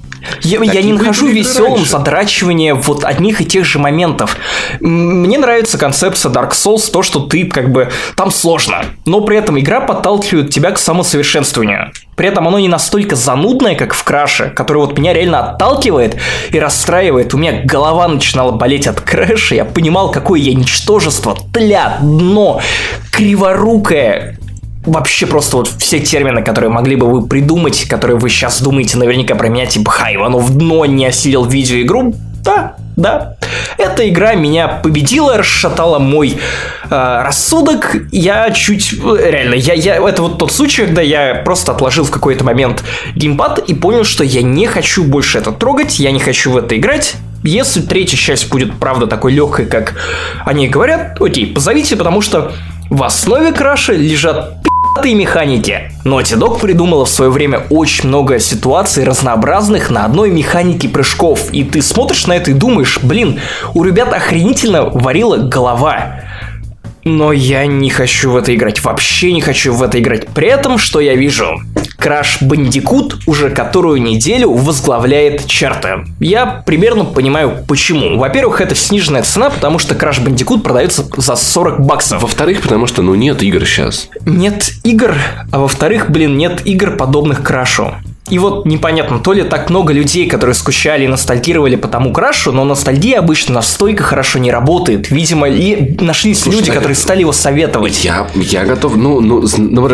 Я, 0.43 0.63
я 0.63 0.83
не 0.83 0.93
нахожу 0.93 1.27
веселым 1.29 1.75
раньше. 1.75 1.91
задрачивание 1.91 2.75
вот 2.75 3.05
одних 3.05 3.41
и 3.41 3.45
тех 3.45 3.65
же 3.65 3.79
моментов. 3.79 4.37
Мне 4.81 5.39
нравится 5.39 5.79
концепция 5.79 6.33
Dark 6.33 6.51
Souls, 6.53 6.91
то, 6.91 7.03
что 7.03 7.21
ты 7.21 7.45
как 7.47 7.73
бы 7.73 7.91
там 8.17 8.31
сложно, 8.31 8.85
но 9.05 9.21
при 9.21 9.37
этом 9.37 9.59
игра 9.59 9.81
подталкивает 9.81 10.51
тебя 10.51 10.71
к 10.71 10.79
самосовершенствованию. 10.79 11.93
При 12.17 12.29
этом 12.29 12.47
оно 12.47 12.59
не 12.59 12.69
настолько 12.69 13.17
занудное, 13.17 13.75
как 13.75 13.95
в 13.95 14.05
Краше, 14.05 14.51
который 14.51 14.79
вот 14.79 14.99
меня 14.99 15.13
реально 15.13 15.41
отталкивает 15.41 16.17
и 16.51 16.59
расстраивает. 16.59 17.33
У 17.35 17.39
меня 17.39 17.63
голова 17.65 18.07
начинала 18.07 18.53
болеть 18.53 18.87
от 18.87 19.01
Крэша, 19.01 19.55
я 19.55 19.65
понимал, 19.65 20.11
какое 20.11 20.41
я 20.41 20.55
ничтожество, 20.55 21.37
тля, 21.53 21.99
дно, 22.03 22.61
криворукое, 23.11 24.37
Вообще 24.85 25.27
просто 25.27 25.59
вот 25.59 25.69
все 25.79 26.01
термины, 26.01 26.43
которые 26.43 26.69
могли 26.69 26.97
бы 26.97 27.07
вы 27.07 27.25
придумать, 27.25 27.85
которые 27.89 28.19
вы 28.19 28.29
сейчас 28.29 28.61
думаете 28.61 28.99
наверняка 28.99 29.37
про 29.37 29.49
меня, 29.49 29.65
типа 29.65 29.93
«Ха, 29.93 30.13
Иванов 30.13 30.51
дно 30.57 30.85
не 30.87 31.07
осилил 31.07 31.45
видеоигру». 31.45 32.15
Да, 32.43 32.75
да. 32.97 33.37
Эта 33.79 34.09
игра 34.09 34.35
меня 34.35 34.69
победила, 34.69 35.39
расшатала 35.39 35.99
мой 35.99 36.39
э, 36.91 37.23
рассудок. 37.25 37.97
Я 38.11 38.51
чуть... 38.51 38.93
Реально, 38.93 39.55
я, 39.55 39.75
я, 39.75 39.97
это 39.97 40.23
вот 40.23 40.39
тот 40.39 40.53
случай, 40.53 40.85
когда 40.85 41.03
я 41.03 41.37
просто 41.45 41.73
отложил 41.73 42.05
в 42.05 42.11
какой-то 42.11 42.45
момент 42.45 42.85
геймпад 43.15 43.59
и 43.61 43.75
понял, 43.75 44.05
что 44.05 44.25
я 44.25 44.43
не 44.43 44.67
хочу 44.67 45.05
больше 45.05 45.39
это 45.39 45.53
трогать, 45.53 45.99
я 45.99 46.11
не 46.11 46.21
хочу 46.21 46.53
в 46.53 46.57
это 46.57 46.77
играть. 46.77 47.15
Если 47.45 47.81
третья 47.81 48.17
часть 48.17 48.51
будет, 48.51 48.79
правда, 48.79 49.07
такой 49.07 49.33
легкой, 49.33 49.67
как 49.67 49.95
они 50.45 50.69
говорят, 50.69 51.21
окей, 51.21 51.47
позовите, 51.47 51.97
потому 51.97 52.21
что 52.21 52.53
в 52.89 53.03
основе 53.03 53.53
краша 53.53 53.95
лежат 53.95 54.63
пи***тые 54.95 55.15
механики. 55.15 55.91
Naughty 56.05 56.39
Dog 56.39 56.61
придумала 56.61 57.05
в 57.05 57.09
свое 57.09 57.31
время 57.31 57.63
очень 57.71 58.09
много 58.09 58.39
ситуаций 58.39 59.05
разнообразных 59.05 59.91
на 59.91 60.05
одной 60.05 60.31
механике 60.31 60.89
прыжков. 60.89 61.51
И 61.53 61.65
ты 61.65 61.83
смотришь 61.83 62.27
на 62.27 62.35
это 62.35 62.51
и 62.51 62.55
думаешь, 62.55 62.99
блин, 63.03 63.41
у 63.75 63.85
ребят 63.85 64.13
охренительно 64.13 64.85
варила 64.85 65.37
голова. 65.37 66.21
Но 67.05 67.33
я 67.33 67.67
не 67.67 67.91
хочу 67.91 68.31
в 68.31 68.37
это 68.37 68.55
играть. 68.55 68.83
Вообще 68.85 69.33
не 69.33 69.41
хочу 69.41 69.73
в 69.73 69.83
это 69.83 69.99
играть. 69.99 70.29
При 70.29 70.49
этом, 70.49 70.79
что 70.79 71.01
я 71.01 71.15
вижу? 71.15 71.61
Краш 71.97 72.43
Бандикут 72.43 73.21
уже 73.27 73.51
которую 73.51 74.03
неделю 74.03 74.53
возглавляет 74.53 75.47
чарты. 75.47 76.05
Я 76.21 76.47
примерно 76.47 77.05
понимаю 77.05 77.65
почему. 77.67 78.19
Во-первых, 78.19 78.61
это 78.61 78.75
сниженная 78.75 79.23
цена, 79.23 79.51
потому 79.51 79.79
что 79.79 79.95
Краш 79.95 80.21
Бандикут 80.21 80.63
продается 80.63 81.07
за 81.17 81.37
40 81.37 81.81
баксов. 81.81 82.23
Во-вторых, 82.23 82.63
потому 82.63 82.87
что, 82.87 83.03
ну, 83.03 83.15
нет 83.15 83.43
игр 83.43 83.65
сейчас. 83.67 84.09
Нет 84.27 84.73
игр, 84.85 85.15
а 85.51 85.61
во-вторых, 85.61 86.11
блин, 86.11 86.37
нет 86.37 86.63
игр, 86.65 86.97
подобных 86.97 87.43
Крашу. 87.43 87.95
И 88.31 88.39
вот 88.39 88.65
непонятно, 88.67 89.19
то 89.19 89.33
ли 89.33 89.43
так 89.43 89.69
много 89.69 89.93
людей, 89.93 90.29
которые 90.29 90.55
скучали 90.55 91.05
и 91.05 91.09
ностальгировали 91.09 91.75
по 91.75 91.89
тому 91.89 92.13
крашу, 92.13 92.53
но 92.53 92.65
ностальгия 92.65 93.19
обычно 93.19 93.55
настолько 93.55 94.05
хорошо 94.05 94.39
не 94.39 94.53
работает. 94.53 95.11
Видимо, 95.11 95.49
и 95.49 95.97
нашлись 96.01 96.41
Слушай, 96.41 96.59
люди, 96.59 96.71
а 96.71 96.75
которые 96.75 96.93
это- 96.93 97.01
стали 97.03 97.21
его 97.21 97.33
советовать. 97.33 98.05
Я, 98.05 98.29
я 98.37 98.65
готов, 98.65 98.97
ну, 98.97 99.21
ну, 99.21 99.45
с- 99.47 99.59
ну, 99.59 99.87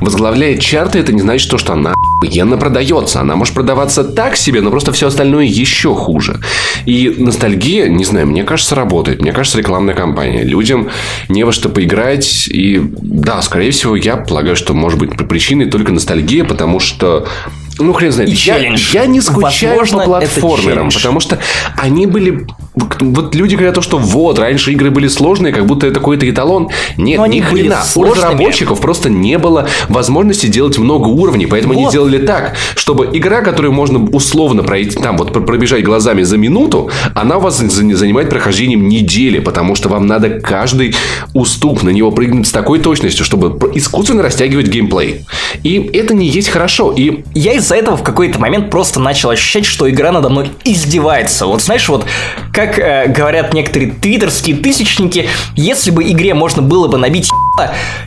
возглавляет 0.00 0.60
чарты, 0.60 0.98
это 0.98 1.12
не 1.12 1.20
значит 1.20 1.50
то, 1.50 1.58
что 1.58 1.74
она 1.74 1.94
охуенно 2.22 2.56
продается. 2.56 3.20
Она 3.20 3.36
может 3.36 3.54
продаваться 3.54 4.02
так 4.02 4.36
себе, 4.36 4.62
но 4.62 4.70
просто 4.70 4.90
все 4.92 5.08
остальное 5.08 5.44
еще 5.44 5.94
хуже. 5.94 6.40
И 6.86 7.14
ностальгия, 7.18 7.88
не 7.88 8.04
знаю, 8.04 8.26
мне 8.26 8.44
кажется, 8.44 8.74
работает. 8.74 9.20
Мне 9.20 9.32
кажется, 9.32 9.58
рекламная 9.58 9.94
кампания. 9.94 10.42
Людям 10.42 10.88
не 11.28 11.44
во 11.44 11.52
что 11.52 11.68
поиграть. 11.68 12.48
И 12.48 12.80
да, 13.02 13.42
скорее 13.42 13.70
всего, 13.72 13.94
я 13.94 14.16
полагаю, 14.16 14.56
что 14.56 14.72
может 14.72 14.98
быть 14.98 15.10
причиной 15.28 15.66
только 15.70 15.92
ностальгия, 15.92 16.44
потому 16.44 16.80
что 16.80 17.26
ну, 17.78 17.92
хрен 17.92 18.12
знает. 18.12 18.30
И 18.30 18.32
я, 18.32 18.58
челлендж. 18.58 18.94
я 18.94 19.06
не 19.06 19.20
скучаю 19.20 19.78
Возможно, 19.78 19.98
по 19.98 20.04
платформерам, 20.20 20.90
потому 20.90 21.20
что 21.20 21.38
они 21.76 22.06
были... 22.06 22.46
Вот 23.00 23.34
люди 23.34 23.54
говорят 23.54 23.74
то, 23.74 23.82
что 23.82 23.98
вот, 23.98 24.38
раньше 24.38 24.72
игры 24.72 24.90
были 24.90 25.08
сложные, 25.08 25.52
как 25.52 25.66
будто 25.66 25.86
это 25.86 26.00
какой-то 26.00 26.28
эталон. 26.28 26.70
Нет, 26.96 27.18
Но 27.18 27.24
они 27.24 27.38
ни 27.38 27.42
хрена. 27.42 27.78
У 27.94 28.04
разработчиков 28.04 28.80
просто 28.80 29.08
не 29.10 29.38
было 29.38 29.68
возможности 29.88 30.46
делать 30.46 30.78
много 30.78 31.06
уровней, 31.08 31.46
поэтому 31.46 31.74
они 31.74 31.84
Вот. 31.84 31.92
делали 31.92 32.18
так, 32.18 32.54
чтобы 32.74 33.08
игра, 33.12 33.42
которую 33.42 33.72
можно 33.72 34.04
условно 34.04 34.62
пройти, 34.62 34.96
там 35.00 35.16
вот 35.16 35.32
пр- 35.32 35.44
пробежать 35.44 35.84
глазами 35.84 36.22
за 36.22 36.36
минуту, 36.36 36.90
она 37.14 37.36
у 37.36 37.40
вас 37.40 37.58
за- 37.58 37.68
занимает 37.96 38.28
прохождением 38.30 38.88
недели, 38.88 39.38
потому 39.38 39.74
что 39.74 39.88
вам 39.88 40.06
надо 40.06 40.40
каждый 40.40 40.94
уступ 41.32 41.82
на 41.82 41.90
него 41.90 42.10
прыгнуть 42.10 42.46
с 42.48 42.52
такой 42.52 42.78
точностью, 42.80 43.24
чтобы 43.24 43.58
искусственно 43.74 44.22
растягивать 44.22 44.66
геймплей. 44.68 45.24
И 45.62 45.90
это 45.92 46.14
не 46.14 46.26
есть 46.26 46.48
хорошо. 46.48 46.92
И 46.96 47.22
Я 47.34 47.54
из-за 47.64 47.76
этого 47.76 47.96
в 47.96 48.02
какой-то 48.02 48.38
момент 48.38 48.70
просто 48.70 49.00
начал 49.00 49.30
ощущать, 49.30 49.64
что 49.64 49.88
игра 49.88 50.12
надо 50.12 50.28
мной 50.28 50.50
издевается. 50.64 51.46
Вот 51.46 51.62
знаешь, 51.62 51.88
вот 51.88 52.04
как 52.52 52.78
э, 52.78 53.06
говорят 53.08 53.54
некоторые 53.54 53.90
твиттерские 53.92 54.56
тысячники, 54.56 55.28
если 55.56 55.90
бы 55.90 56.04
игре 56.04 56.34
можно 56.34 56.60
было 56.60 56.88
бы 56.88 56.98
набить 56.98 57.30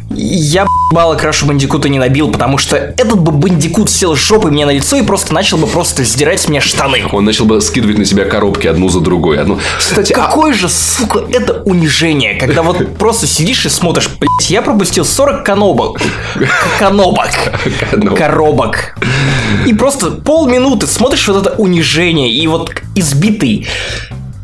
я 0.09 0.65
ебало 0.91 1.15
крашу 1.15 1.45
бандикута 1.45 1.89
не 1.89 1.99
набил, 1.99 2.31
потому 2.31 2.57
что 2.57 2.75
этот 2.75 3.19
бы 3.19 3.31
бандикут 3.31 3.89
сел 3.89 4.15
жопой 4.15 4.51
мне 4.51 4.65
на 4.65 4.71
лицо 4.71 4.95
и 4.97 5.03
просто 5.03 5.33
начал 5.33 5.57
бы 5.57 5.67
просто 5.67 6.03
сдирать 6.03 6.41
с 6.41 6.47
меня 6.47 6.61
штаны. 6.61 7.03
он 7.11 7.25
начал 7.25 7.45
бы 7.45 7.61
скидывать 7.61 7.97
на 7.97 8.05
себя 8.05 8.25
коробки 8.25 8.67
одну 8.67 8.89
за 8.89 8.99
другой. 8.99 9.39
Одну... 9.39 9.59
Кстати, 9.77 10.13
а- 10.13 10.15
Какое 10.27 10.53
же, 10.53 10.69
сука, 10.69 11.23
это 11.31 11.61
унижение, 11.63 12.35
когда 12.35 12.61
вот 12.61 12.97
просто 12.97 13.27
сидишь 13.27 13.65
и 13.65 13.69
смотришь, 13.69 14.09
блять, 14.19 14.49
я 14.49 14.61
пропустил 14.61 15.05
40 15.05 15.43
канобок. 15.45 16.01
Канобок. 16.79 17.29
Канобок. 17.91 18.17
Коробок. 18.17 18.97
И 19.65 19.73
просто 19.73 20.11
полминуты 20.11 20.87
смотришь 20.87 21.27
вот 21.27 21.45
это 21.45 21.55
унижение 21.57 22.31
и 22.31 22.47
вот 22.47 22.71
избитый, 22.95 23.67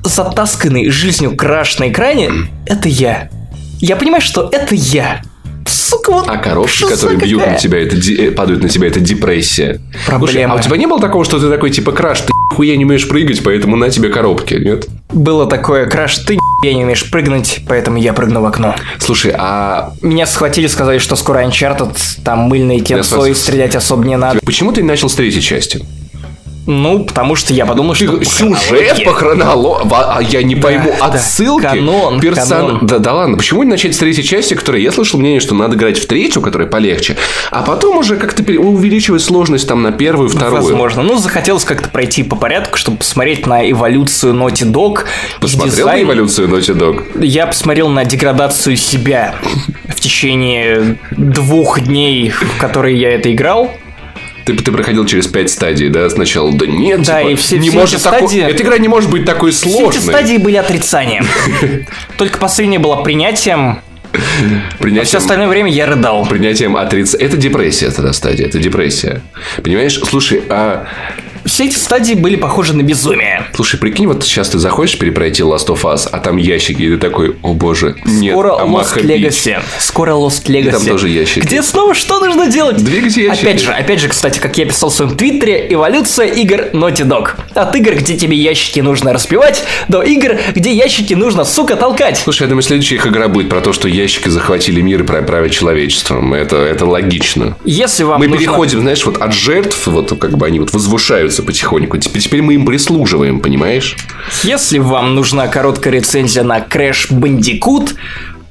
затасканный 0.03 0.89
жизнью 0.89 1.35
краш 1.35 1.79
на 1.79 1.89
экране, 1.89 2.31
это 2.65 2.89
я. 2.89 3.29
Я 3.85 3.97
понимаю, 3.97 4.21
что 4.21 4.47
это 4.49 4.75
я. 4.75 5.21
Сука, 5.67 6.11
вот 6.11 6.25
А 6.29 6.37
коробки, 6.37 6.83
которые 6.87 7.17
бьют 7.19 7.41
какая? 7.41 7.55
на 7.55 7.59
тебя, 7.59 7.81
это 7.81 7.97
ди- 7.97 8.15
э, 8.15 8.31
падают 8.31 8.63
на 8.63 8.69
тебя, 8.69 8.87
это 8.87 9.01
депрессия. 9.01 9.81
Проблема. 10.07 10.27
Слушай, 10.31 10.45
а 10.45 10.55
у 10.55 10.59
тебя 10.61 10.77
не 10.77 10.87
было 10.87 11.01
такого, 11.01 11.25
что 11.25 11.37
ты 11.37 11.49
такой, 11.49 11.69
типа, 11.69 11.91
краш, 11.91 12.21
ты 12.21 12.31
хуя 12.55 12.77
не 12.77 12.85
умеешь 12.85 13.05
прыгать, 13.09 13.43
поэтому 13.43 13.75
на 13.75 13.89
тебе 13.89 14.07
коробки, 14.07 14.53
нет? 14.53 14.87
Было 15.11 15.45
такое, 15.47 15.85
краш, 15.87 16.17
ты 16.19 16.37
я 16.63 16.73
не 16.73 16.85
умеешь 16.85 17.11
прыгнуть, 17.11 17.59
поэтому 17.67 17.97
я 17.97 18.13
прыгну 18.13 18.39
в 18.41 18.45
окно. 18.45 18.73
Слушай, 18.99 19.33
а 19.37 19.91
Меня 20.01 20.27
схватили, 20.27 20.67
сказали, 20.67 20.97
что 20.99 21.17
скоро 21.17 21.43
Uncharted, 21.45 21.93
там 22.23 22.39
мыльные 22.43 22.81
тенцой, 22.81 23.31
вас- 23.31 23.39
стрелять 23.41 23.75
особо 23.75 24.05
не 24.05 24.15
надо. 24.15 24.39
почему 24.45 24.71
ты 24.71 24.81
начал 24.81 25.09
с 25.09 25.15
третьей 25.15 25.41
части? 25.41 25.85
Ну, 26.65 27.03
потому 27.03 27.35
что 27.35 27.53
я 27.53 27.65
подумал, 27.65 27.93
что... 27.93 28.13
по 28.13 28.23
Сюжет 28.25 29.03
по 29.03 29.13
хронологии. 29.13 29.87
А 29.91 30.21
я 30.21 30.43
не 30.43 30.55
пойму. 30.55 30.93
да. 30.99 31.05
Отсылки. 31.07 31.63
Канон, 31.63 32.19
канон. 32.19 32.79
Да, 32.83 32.99
да 32.99 33.13
ладно. 33.13 33.37
Почему 33.37 33.63
не 33.63 33.69
начать 33.69 33.95
с 33.95 33.97
третьей 33.97 34.23
части, 34.23 34.53
которая... 34.53 34.81
Я 34.81 34.91
слышал 34.91 35.19
мнение, 35.19 35.39
что 35.39 35.55
надо 35.55 35.75
играть 35.75 35.99
в 35.99 36.05
третью, 36.07 36.41
которая 36.41 36.67
полегче, 36.69 37.17
а 37.51 37.63
потом 37.63 37.97
уже 37.97 38.15
как-то 38.15 38.43
пере- 38.43 38.59
увеличивать 38.59 39.21
сложность 39.21 39.67
там 39.67 39.81
на 39.81 39.91
первую, 39.91 40.29
вторую. 40.29 40.61
Возможно. 40.61 41.03
Ну, 41.03 41.17
захотелось 41.17 41.65
как-то 41.65 41.89
пройти 41.89 42.23
по 42.23 42.35
порядку, 42.35 42.77
чтобы 42.77 42.97
посмотреть 42.99 43.45
на 43.45 43.69
эволюцию 43.69 44.33
Naughty 44.33 44.71
Dog. 44.71 45.01
Посмотрел 45.41 45.87
на 45.87 46.01
эволюцию 46.01 46.47
Naughty 46.47 46.75
Dog? 46.77 47.23
Я 47.25 47.47
посмотрел 47.47 47.89
на 47.89 48.05
деградацию 48.05 48.77
себя 48.77 49.35
в 49.89 49.99
течение 49.99 50.97
двух 51.11 51.81
дней, 51.81 52.29
в 52.29 52.57
которые 52.59 52.97
я 52.97 53.09
это 53.15 53.31
играл. 53.33 53.71
Ты, 54.45 54.53
ты 54.55 54.71
проходил 54.71 55.05
через 55.05 55.27
пять 55.27 55.49
стадий, 55.49 55.89
да? 55.89 56.09
Сначала, 56.09 56.51
да 56.53 56.65
нет, 56.67 57.03
Да, 57.03 57.19
типа, 57.19 57.29
и 57.31 57.35
все- 57.35 57.57
не 57.59 57.69
все 57.69 57.79
может 57.79 57.95
эти 57.95 58.03
тако- 58.03 58.27
стадии- 58.27 58.41
Эта 58.49 58.63
игра 58.63 58.77
не 58.77 58.87
может 58.89 59.09
быть 59.09 59.25
такой 59.25 59.51
Все 59.51 59.69
эти 59.69 59.77
сложной. 59.77 60.01
стадии 60.01 60.37
были 60.37 60.57
отрицанием. 60.57 61.25
Только 62.17 62.39
последнее 62.39 62.79
было 62.79 62.97
принятием, 63.03 63.79
а 64.11 64.17
все 64.17 64.77
Принятием, 64.79 65.17
остальное 65.17 65.47
время 65.47 65.71
я 65.71 65.85
рыдал. 65.87 66.25
принятием 66.27 66.75
отриц... 66.75 67.15
Это 67.15 67.35
депрессия 67.37 67.89
тогда 67.89 68.13
стадия, 68.13 68.45
это 68.45 68.59
депрессия. 68.59 69.21
Понимаешь? 69.63 69.99
Слушай, 70.07 70.43
а... 70.49 70.85
Все 71.45 71.65
эти 71.65 71.77
стадии 71.77 72.13
были 72.13 72.35
похожи 72.35 72.73
на 72.75 72.81
безумие. 72.83 73.45
Слушай, 73.53 73.79
прикинь, 73.79 74.07
вот 74.07 74.23
сейчас 74.23 74.49
ты 74.49 74.59
заходишь 74.59 74.97
перепройти 74.97 75.43
Last 75.43 75.67
of 75.67 75.81
Us, 75.83 76.07
а 76.11 76.19
там 76.19 76.37
ящики, 76.37 76.81
и 76.81 76.89
ты 76.89 76.97
такой, 76.97 77.35
о 77.41 77.53
боже, 77.53 77.95
нет, 78.05 78.33
Скоро 78.33 78.59
Амаха 78.61 78.99
Lost 78.99 79.17
Бич». 79.17 79.25
Legacy. 79.33 79.59
Скоро 79.79 80.11
Lost 80.11 80.45
Legacy. 80.45 80.71
там 80.71 80.85
тоже 80.85 81.09
ящики. 81.09 81.39
Где 81.45 81.61
снова 81.61 81.93
что 81.93 82.19
нужно 82.19 82.47
делать? 82.47 82.77
Двигать 82.83 83.15
ящики. 83.17 83.43
Опять 83.45 83.61
же, 83.61 83.71
опять 83.71 83.99
же, 83.99 84.07
кстати, 84.09 84.39
как 84.39 84.57
я 84.57 84.65
писал 84.65 84.89
в 84.89 84.93
своем 84.93 85.15
твиттере, 85.15 85.67
эволюция 85.69 86.27
игр 86.27 86.69
Naughty 86.73 87.05
Dog. 87.07 87.31
От 87.53 87.75
игр, 87.75 87.95
где 87.95 88.17
тебе 88.17 88.37
ящики 88.37 88.79
нужно 88.79 89.13
распивать, 89.13 89.63
до 89.87 90.01
игр, 90.01 90.37
где 90.55 90.73
ящики 90.73 91.13
нужно, 91.13 91.43
сука, 91.45 91.75
толкать. 91.75 92.17
Слушай, 92.17 92.43
я 92.43 92.47
думаю, 92.47 92.63
следующая 92.63 92.95
их 92.95 93.07
игра 93.07 93.27
будет 93.27 93.49
про 93.49 93.61
то, 93.61 93.73
что 93.73 93.87
ящики 93.87 94.29
захватили 94.29 94.81
мир 94.81 95.01
и 95.01 95.05
пра- 95.05 95.21
правят 95.21 95.51
человечеством. 95.51 96.33
Это, 96.33 96.57
это 96.57 96.85
логично. 96.85 97.57
Если 97.65 98.03
вам 98.03 98.19
Мы 98.19 98.27
нужно... 98.27 98.39
переходим, 98.39 98.79
знаешь, 98.81 99.05
вот 99.05 99.17
от 99.17 99.33
жертв, 99.33 99.87
вот 99.87 100.17
как 100.19 100.37
бы 100.37 100.45
они 100.45 100.59
вот 100.59 100.71
возвышаются 101.33 101.43
потихоньку. 101.43 101.97
Теперь, 101.97 102.21
теперь 102.21 102.41
мы 102.41 102.53
им 102.53 102.65
прислуживаем, 102.65 103.39
понимаешь? 103.39 103.95
Если 104.43 104.79
вам 104.79 105.15
нужна 105.15 105.47
короткая 105.47 105.93
рецензия 105.93 106.43
на 106.43 106.59
Crash 106.59 107.11
Bandicoot, 107.11 107.95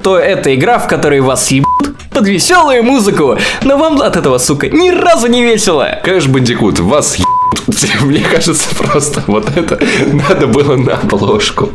то 0.03 0.19
это 0.19 0.55
игра, 0.55 0.79
в 0.79 0.89
которой 0.89 1.21
вас 1.21 1.51
ебут 1.51 1.95
под 2.11 2.27
веселую 2.27 2.83
музыку, 2.83 3.39
но 3.63 3.79
вам 3.79 4.03
от 4.03 4.17
этого, 4.17 4.39
сука, 4.39 4.69
ни 4.69 4.91
разу 4.91 5.29
не 5.29 5.43
весело. 5.43 6.01
Crash 6.05 6.27
Bandicoot, 6.27 6.81
вас 6.81 7.17
ебут. 7.17 7.42
Мне 8.03 8.21
кажется, 8.21 8.69
просто 8.75 9.23
вот 9.27 9.51
это 9.57 9.79
надо 10.13 10.47
было 10.47 10.77
на 10.77 10.95
обложку. 10.95 11.71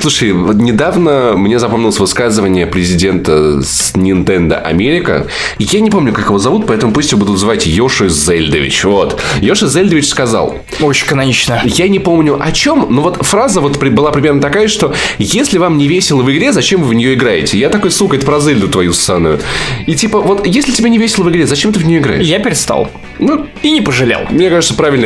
Слушай, 0.00 0.32
вот 0.32 0.56
недавно 0.56 1.32
мне 1.36 1.58
запомнилось 1.58 1.98
высказывание 1.98 2.66
президента 2.66 3.60
с 3.62 3.92
Nintendo 3.94 4.54
America. 4.54 5.26
Я 5.58 5.80
не 5.80 5.90
помню, 5.90 6.12
как 6.12 6.26
его 6.26 6.38
зовут, 6.38 6.66
поэтому 6.66 6.92
пусть 6.92 7.10
его 7.10 7.20
будут 7.20 7.38
звать 7.38 7.66
Йоши 7.66 8.08
Зельдович. 8.08 8.84
Вот. 8.84 9.20
Йоши 9.40 9.66
Зельдович 9.66 10.08
сказал, 10.08 10.56
Очень 10.80 11.06
канонично. 11.06 11.60
я 11.64 11.88
не 11.88 11.98
помню 11.98 12.38
о 12.40 12.52
чем, 12.52 12.86
но 12.90 13.02
вот 13.02 13.24
фраза 13.26 13.60
вот 13.60 13.78
была 13.78 14.12
примерно 14.12 14.40
такая, 14.40 14.68
что 14.68 14.94
если 15.18 15.58
вам 15.58 15.76
не 15.78 15.88
весело 15.88 16.22
в 16.22 16.30
игре, 16.30 16.52
зачем 16.52 16.82
вы 16.82 16.88
в 16.88 16.94
нее 16.94 17.14
играете? 17.14 17.58
Я 17.58 17.68
такой, 17.68 17.90
сука, 17.90 18.16
это 18.16 18.26
про 18.26 18.38
Зельду 18.40 18.68
твою 18.68 18.92
ссаную. 18.92 19.40
И 19.86 19.94
типа, 19.94 20.20
вот 20.20 20.46
если 20.46 20.72
тебе 20.72 20.90
не 20.90 20.98
весело 20.98 21.24
в 21.24 21.30
игре, 21.30 21.46
зачем 21.46 21.72
ты 21.72 21.80
в 21.80 21.86
нее 21.86 21.98
играешь? 21.98 22.24
Я 22.24 22.38
перестал. 22.38 22.90
Ну, 23.18 23.46
И 23.62 23.72
не 23.72 23.80
пожалел. 23.80 24.20
мне 24.30 24.48
кажется, 24.50 24.74
правильно. 24.74 24.97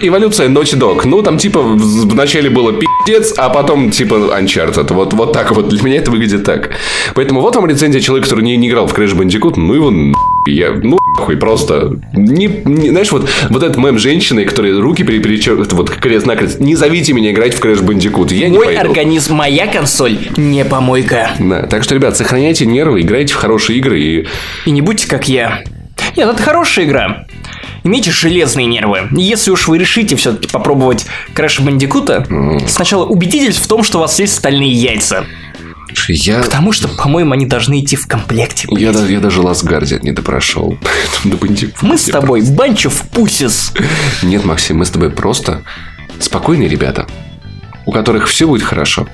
Эволюция 0.00 0.48
Naughty 0.48 0.78
Dog. 0.78 1.02
Ну, 1.04 1.22
там, 1.22 1.38
типа, 1.38 1.60
вначале 1.62 2.50
было 2.50 2.72
пиздец, 2.72 3.34
а 3.36 3.48
потом, 3.48 3.90
типа, 3.90 4.14
Uncharted. 4.38 4.92
Вот, 4.92 5.12
вот 5.12 5.32
так 5.32 5.52
вот. 5.52 5.68
Для 5.68 5.82
меня 5.82 5.96
это 5.98 6.10
выглядит 6.10 6.44
так. 6.44 6.70
Поэтому 7.14 7.40
вот 7.40 7.56
вам 7.56 7.66
рецензия 7.66 8.00
человека, 8.00 8.28
который 8.28 8.44
не, 8.44 8.56
не 8.56 8.68
играл 8.68 8.86
в 8.86 8.96
Crash 8.96 9.16
Bandicoot. 9.16 9.54
Ну, 9.56 9.74
его 9.74 9.92
я, 10.46 10.72
ну, 10.82 10.98
хуй, 11.16 11.36
просто. 11.36 11.98
Не, 12.14 12.46
не- 12.64 12.90
знаешь, 12.90 13.12
вот, 13.12 13.28
вот 13.50 13.62
этот 13.62 13.76
мем 13.76 13.98
женщины, 13.98 14.44
которые 14.44 14.78
руки 14.80 15.02
перечеркивают, 15.04 15.72
вот, 15.72 15.90
крест-накрест. 15.90 16.60
Не 16.60 16.74
зовите 16.74 17.12
меня 17.12 17.32
играть 17.32 17.54
в 17.54 17.62
Crash 17.62 17.82
Bandicoot. 17.84 18.32
Я 18.34 18.48
не 18.48 18.56
Мой 18.56 18.66
пойду. 18.66 18.80
организм, 18.80 19.34
моя 19.34 19.66
консоль, 19.66 20.18
не 20.36 20.64
помойка. 20.64 21.32
Да. 21.38 21.62
Так 21.62 21.82
что, 21.82 21.94
ребят, 21.94 22.16
сохраняйте 22.16 22.66
нервы, 22.66 23.02
играйте 23.02 23.34
в 23.34 23.36
хорошие 23.36 23.78
игры 23.78 24.00
и 24.00 24.26
И 24.64 24.70
не 24.70 24.80
будьте 24.80 25.06
как 25.08 25.28
я. 25.28 25.62
Нет, 26.16 26.28
это 26.28 26.42
хорошая 26.42 26.84
игра. 26.86 27.26
Имейте 27.88 28.10
железные 28.10 28.66
нервы. 28.66 29.08
Если 29.12 29.50
уж 29.50 29.66
вы 29.66 29.78
решите 29.78 30.14
все-таки 30.14 30.46
попробовать 30.46 31.06
Crash 31.34 31.62
Бандикута, 31.64 32.26
сначала 32.68 33.06
убедитесь 33.06 33.56
в 33.56 33.66
том, 33.66 33.82
что 33.82 33.96
у 33.96 34.00
вас 34.02 34.18
есть 34.18 34.34
стальные 34.34 34.70
яйца. 34.70 35.24
Я... 36.08 36.40
Потому 36.40 36.72
что, 36.72 36.86
по-моему, 36.86 37.32
они 37.32 37.46
должны 37.46 37.80
идти 37.80 37.96
в 37.96 38.06
комплекте. 38.06 38.68
Я, 38.70 38.92
даже- 38.92 39.10
я 39.10 39.20
даже 39.20 39.40
Guardian 39.64 40.00
не 40.02 40.12
допрошел. 40.12 40.76
Поэтому 40.82 41.34
до 41.38 41.46
Bandicoot 41.46 41.76
Мы 41.80 41.96
с 41.96 42.04
тобой 42.04 42.42
of 42.84 43.04
pussies. 43.10 43.72
Нет, 44.22 44.44
Максим, 44.44 44.76
мы 44.76 44.84
с 44.84 44.90
тобой 44.90 45.08
просто 45.08 45.62
спокойные 46.20 46.68
ребята, 46.68 47.06
у 47.86 47.92
которых 47.92 48.28
все 48.28 48.46
будет 48.46 48.64
хорошо. 48.64 49.08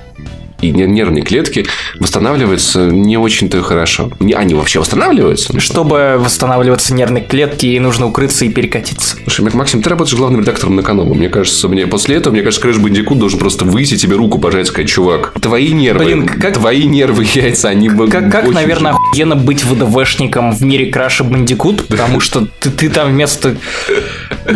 И 0.61 0.71
нервные 0.71 1.23
клетки 1.23 1.65
восстанавливаются 1.99 2.85
не 2.87 3.17
очень-то 3.17 3.61
хорошо. 3.61 4.09
Они 4.35 4.53
вообще 4.55 4.79
восстанавливаются? 4.79 5.59
Чтобы 5.59 6.15
восстанавливаться 6.17 6.93
нервные 6.93 7.23
клетки, 7.23 7.65
ей 7.65 7.79
нужно 7.79 8.07
укрыться 8.07 8.45
и 8.45 8.49
перекатиться. 8.49 9.17
Слушай, 9.27 9.53
Максим, 9.53 9.81
ты 9.81 9.89
работаешь 9.89 10.17
главным 10.17 10.41
редактором 10.41 10.75
на 10.75 10.81
Канобу. 10.83 11.13
Мне 11.13 11.29
кажется, 11.29 11.67
мне 11.67 11.85
после 11.87 12.15
этого, 12.15 12.33
мне 12.33 12.41
кажется, 12.41 12.61
Crash 12.61 12.77
Bandicoot 12.77 13.19
должен 13.19 13.37
просто 13.39 13.65
выйти, 13.65 13.97
тебе 13.97 14.15
руку 14.15 14.39
пожать, 14.39 14.67
сказать, 14.67 14.89
чувак, 14.89 15.33
твои 15.41 15.71
нервы, 15.73 16.05
Блин, 16.05 16.27
как- 16.27 16.53
твои 16.55 16.85
нервы, 16.85 17.25
яйца, 17.33 17.69
они 17.69 17.89
бы 17.89 18.07
Как, 18.07 18.31
как 18.31 18.47
наверное, 18.49 18.91
охуенно 18.93 19.35
быть 19.35 19.63
ВДВшником 19.63 20.53
в 20.53 20.61
мире 20.63 20.87
Crash 20.91 21.23
а 21.23 21.29
Bandicoot, 21.29 21.85
потому 21.87 22.19
что 22.19 22.47
ты, 22.59 22.69
ты 22.69 22.89
там 22.89 23.11
вместо 23.11 23.55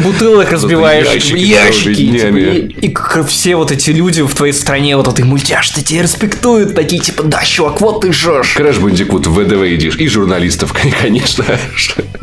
бутылок 0.04 0.52
разбиваешь 0.52 1.08
ящики 1.08 1.38
ящики, 1.40 2.02
и, 2.02 2.20
типа, 2.20 2.36
и- 2.38 2.88
и 2.88 2.90
как 2.90 3.28
все 3.28 3.56
вот 3.56 3.72
эти 3.72 3.90
люди 3.92 4.22
в 4.22 4.34
твоей 4.34 4.54
стране, 4.54 4.96
вот 4.98 5.08
этой 5.08 5.26
мультяшки, 5.26 5.82
тебя 6.00 6.04
респектуют, 6.04 6.76
такие 6.76 7.02
типа, 7.02 7.24
да, 7.24 7.44
чувак, 7.44 7.82
вот 7.82 8.02
ты 8.02 8.14
жжешь. 8.14 8.54
Crash 8.54 8.80
Bandicoot 8.80 9.28
в 9.28 9.34
ВДВ 9.34 9.64
идешь. 9.76 9.98
И 9.98 10.08
журналистов, 10.08 10.74
конечно. 11.02 11.46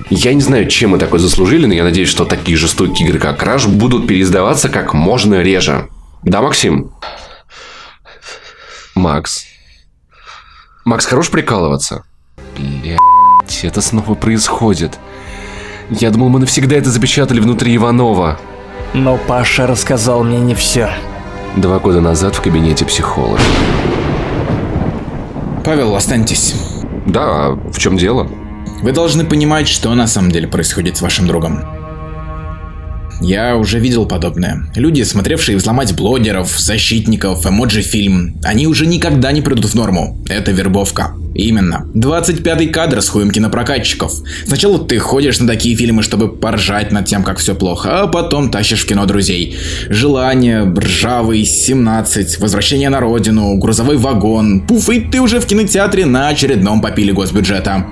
Я 0.09 0.35
не 0.35 0.41
знаю, 0.41 0.69
чем 0.69 0.91
мы 0.91 0.99
такое 0.99 1.21
заслужили, 1.21 1.67
но 1.67 1.75
я 1.75 1.85
надеюсь, 1.85 2.09
что 2.09 2.25
такие 2.25 2.57
жестокие 2.57 3.09
игры, 3.09 3.19
как 3.19 3.39
Crash, 3.38 3.66
будут 3.67 4.07
переиздаваться 4.07 4.69
как 4.69 4.95
можно 4.95 5.43
реже. 5.43 5.89
Да, 6.23 6.41
Максим? 6.41 6.93
Макс. 8.95 9.45
Макс, 10.85 11.05
хорош 11.05 11.31
прикалываться? 11.31 12.05
Блять, 12.57 12.99
это 13.62 13.81
снова 13.81 14.15
происходит. 14.15 14.99
Я 15.91 16.11
думал, 16.11 16.31
мы 16.31 16.41
навсегда 16.41 16.77
это 16.77 16.91
запечатали 16.91 17.41
внутри 17.41 17.77
Иванова. 17.77 18.39
Но 18.95 19.19
Паша 19.19 19.67
рассказал 19.67 20.25
мне 20.25 20.39
не 20.39 20.55
все. 20.55 20.91
Два 21.55 21.79
года 21.79 22.01
назад 22.01 22.35
в 22.35 22.43
кабинете 22.43 22.85
психолога. 22.85 23.39
Павел, 25.65 25.95
останьтесь. 25.95 26.55
Да, 27.07 27.23
а 27.25 27.51
в 27.73 27.79
чем 27.79 27.97
дело? 27.97 28.29
Вы 28.83 28.93
должны 28.93 29.25
понимать, 29.25 29.69
что 29.69 29.95
на 29.95 30.07
самом 30.07 30.31
деле 30.31 30.49
происходит 30.49 30.97
с 30.97 31.03
вашим 31.03 31.27
другом. 31.27 31.76
Я 33.20 33.57
уже 33.57 33.79
видел 33.79 34.07
подобное. 34.07 34.66
Люди, 34.74 35.02
смотревшие 35.02 35.57
взломать 35.57 35.96
блогеров, 35.96 36.48
защитников, 36.48 37.46
эмоджи-фильм, 37.46 38.38
они 38.42 38.66
уже 38.66 38.87
никогда 38.87 39.33
не 39.33 39.40
придут 39.40 39.66
в 39.66 39.74
норму. 39.74 40.22
Это 40.29 40.52
вербовка. 40.52 41.14
Именно. 41.35 41.87
25-й 41.94 42.68
кадр 42.68 43.02
с 43.02 43.09
хуем 43.09 43.31
кинопрокатчиков. 43.31 44.12
Сначала 44.46 44.79
ты 44.79 44.98
ходишь 44.98 45.38
на 45.38 45.46
такие 45.46 45.76
фильмы, 45.76 46.02
чтобы 46.02 46.29
поржать 46.29 46.92
над 46.92 47.07
тем, 47.07 47.22
как 47.22 47.38
все 47.38 47.55
плохо, 47.55 48.02
а 48.02 48.07
потом 48.07 48.50
тащишь 48.50 48.85
в 48.85 48.87
кино 48.87 49.05
друзей. 49.07 49.57
Желание, 49.88 50.62
ржавый, 50.64 51.44
17, 51.44 52.38
возвращение 52.38 52.88
на 52.88 53.00
родину, 53.00 53.57
грузовой 53.59 53.98
вагон. 53.98 54.61
Пуф, 54.66 54.88
и 54.88 55.00
ты 55.00 55.20
уже 55.20 55.40
в 55.40 55.46
кинотеатре 55.46 56.07
на 56.07 56.29
очередном 56.29 56.81
попиле 56.81 57.12
госбюджета. 57.12 57.87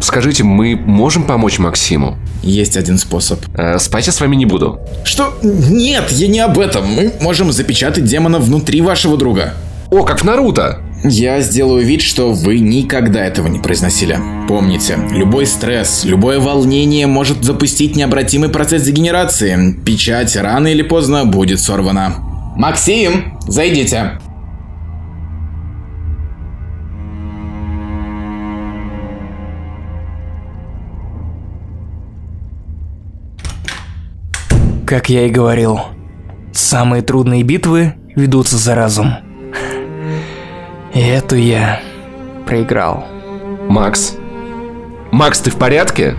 Скажите, 0.00 0.44
мы 0.44 0.76
можем 0.76 1.24
помочь 1.24 1.58
Максиму? 1.58 2.16
Есть 2.42 2.76
один 2.76 2.96
способ. 2.96 3.40
Э, 3.54 3.78
спать 3.78 4.06
я 4.06 4.12
с 4.12 4.20
вами 4.20 4.36
не 4.36 4.46
буду. 4.46 4.80
Что? 5.04 5.34
Нет, 5.42 6.10
я 6.10 6.28
не 6.28 6.40
об 6.40 6.58
этом. 6.58 6.86
Мы 6.86 7.12
можем 7.20 7.52
запечатать 7.52 8.04
демона 8.04 8.38
внутри 8.38 8.80
вашего 8.80 9.16
друга. 9.16 9.54
О, 9.90 10.04
как 10.04 10.20
в 10.20 10.24
Наруто! 10.24 10.80
Я 11.02 11.40
сделаю 11.40 11.84
вид, 11.84 12.02
что 12.02 12.32
вы 12.32 12.60
никогда 12.60 13.24
этого 13.24 13.48
не 13.48 13.58
произносили. 13.58 14.18
Помните, 14.48 14.98
любой 15.10 15.46
стресс, 15.46 16.04
любое 16.04 16.38
волнение 16.38 17.06
может 17.06 17.42
запустить 17.42 17.96
необратимый 17.96 18.50
процесс 18.50 18.82
дегенерации. 18.82 19.72
Печать 19.84 20.36
рано 20.36 20.68
или 20.68 20.82
поздно 20.82 21.24
будет 21.24 21.58
сорвана. 21.58 22.16
Максим, 22.54 23.38
зайдите. 23.48 24.20
Как 34.90 35.08
я 35.08 35.28
и 35.28 35.30
говорил, 35.30 35.80
самые 36.52 37.02
трудные 37.02 37.44
битвы 37.44 37.94
ведутся 38.16 38.56
за 38.56 38.74
разум. 38.74 39.14
И 40.92 40.98
эту 40.98 41.36
я 41.36 41.80
проиграл. 42.44 43.06
Макс? 43.68 44.16
Макс, 45.12 45.38
ты 45.38 45.52
в 45.52 45.54
порядке? 45.54 46.16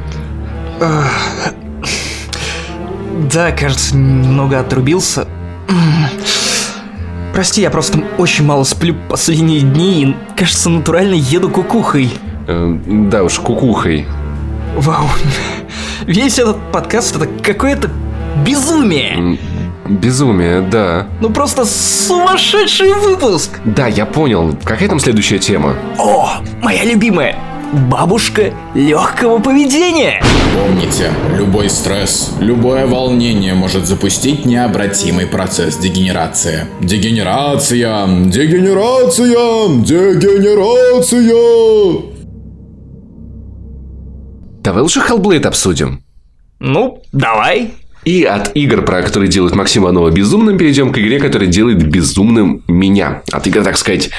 Да, 3.30 3.52
кажется, 3.52 3.98
немного 3.98 4.62
отрубился. 4.62 5.28
Прости, 7.34 7.60
я 7.60 7.72
просто 7.72 8.02
очень 8.18 8.46
мало 8.46 8.64
сплю 8.64 8.96
последние 9.10 9.60
дни 9.60 10.04
и, 10.04 10.16
кажется, 10.38 10.70
натурально 10.70 11.16
еду 11.16 11.50
кукухой. 11.50 12.10
Э, 12.48 12.80
да 12.88 13.24
уж, 13.24 13.38
кукухой. 13.40 14.08
Вау. 14.78 15.10
Весь 16.06 16.40
этот 16.40 16.56
подкаст 16.72 17.18
это 17.18 17.28
какое-то 17.44 17.90
безумие. 18.46 19.38
Безумие, 19.90 20.62
да. 20.62 21.08
Ну 21.20 21.30
просто 21.30 21.66
сумасшедший 21.66 22.94
выпуск. 22.94 23.60
Да, 23.66 23.88
я 23.88 24.06
понял. 24.06 24.56
Какая 24.64 24.88
там 24.88 25.00
следующая 25.00 25.40
тема? 25.40 25.76
О, 25.98 26.38
моя 26.62 26.86
любимая. 26.86 27.38
Бабушка 27.90 28.54
легкого 28.76 29.40
поведения. 29.40 30.22
Помните, 30.54 31.12
любой 31.38 31.70
стресс, 31.70 32.34
любое 32.40 32.86
волнение 32.86 33.54
может 33.54 33.86
запустить 33.86 34.46
необратимый 34.46 35.26
процесс 35.26 35.78
дегенерации. 35.78 36.66
Дегенерация! 36.82 38.26
Дегенерация! 38.26 39.70
Дегенерация! 39.86 42.02
Давай 44.62 44.84
лучше 44.84 45.00
Hellblade 45.00 45.48
обсудим. 45.48 46.04
Ну, 46.60 47.02
давай. 47.14 47.74
И 48.04 48.24
от 48.24 48.56
игр, 48.56 48.82
про 48.84 49.04
которые 49.04 49.30
делает 49.30 49.56
Максим 49.56 49.84
Иванова 49.84 50.10
безумным, 50.10 50.58
перейдем 50.58 50.92
к 50.92 50.98
игре, 50.98 51.20
которая 51.20 51.48
делает 51.48 51.84
безумным 51.88 52.64
меня. 52.68 53.22
От 53.32 53.46
игр, 53.48 53.64
так 53.64 53.78
сказать, 53.78 54.10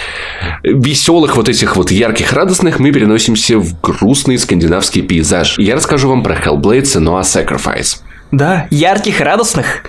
веселых, 0.63 1.37
вот 1.37 1.49
этих 1.49 1.77
вот 1.77 1.91
ярких, 1.91 2.33
радостных, 2.33 2.79
мы 2.79 2.93
переносимся 2.93 3.59
в 3.59 3.81
грустный 3.81 4.39
скандинавский 4.39 5.03
пейзаж. 5.03 5.59
Я 5.59 5.75
расскажу 5.75 6.09
вам 6.09 6.23
про 6.23 6.37
Hellblade 6.37 6.83
Senua 6.83 7.23
Sacrifice. 7.23 7.99
Да, 8.31 8.67
ярких 8.71 9.21
радостных. 9.21 9.85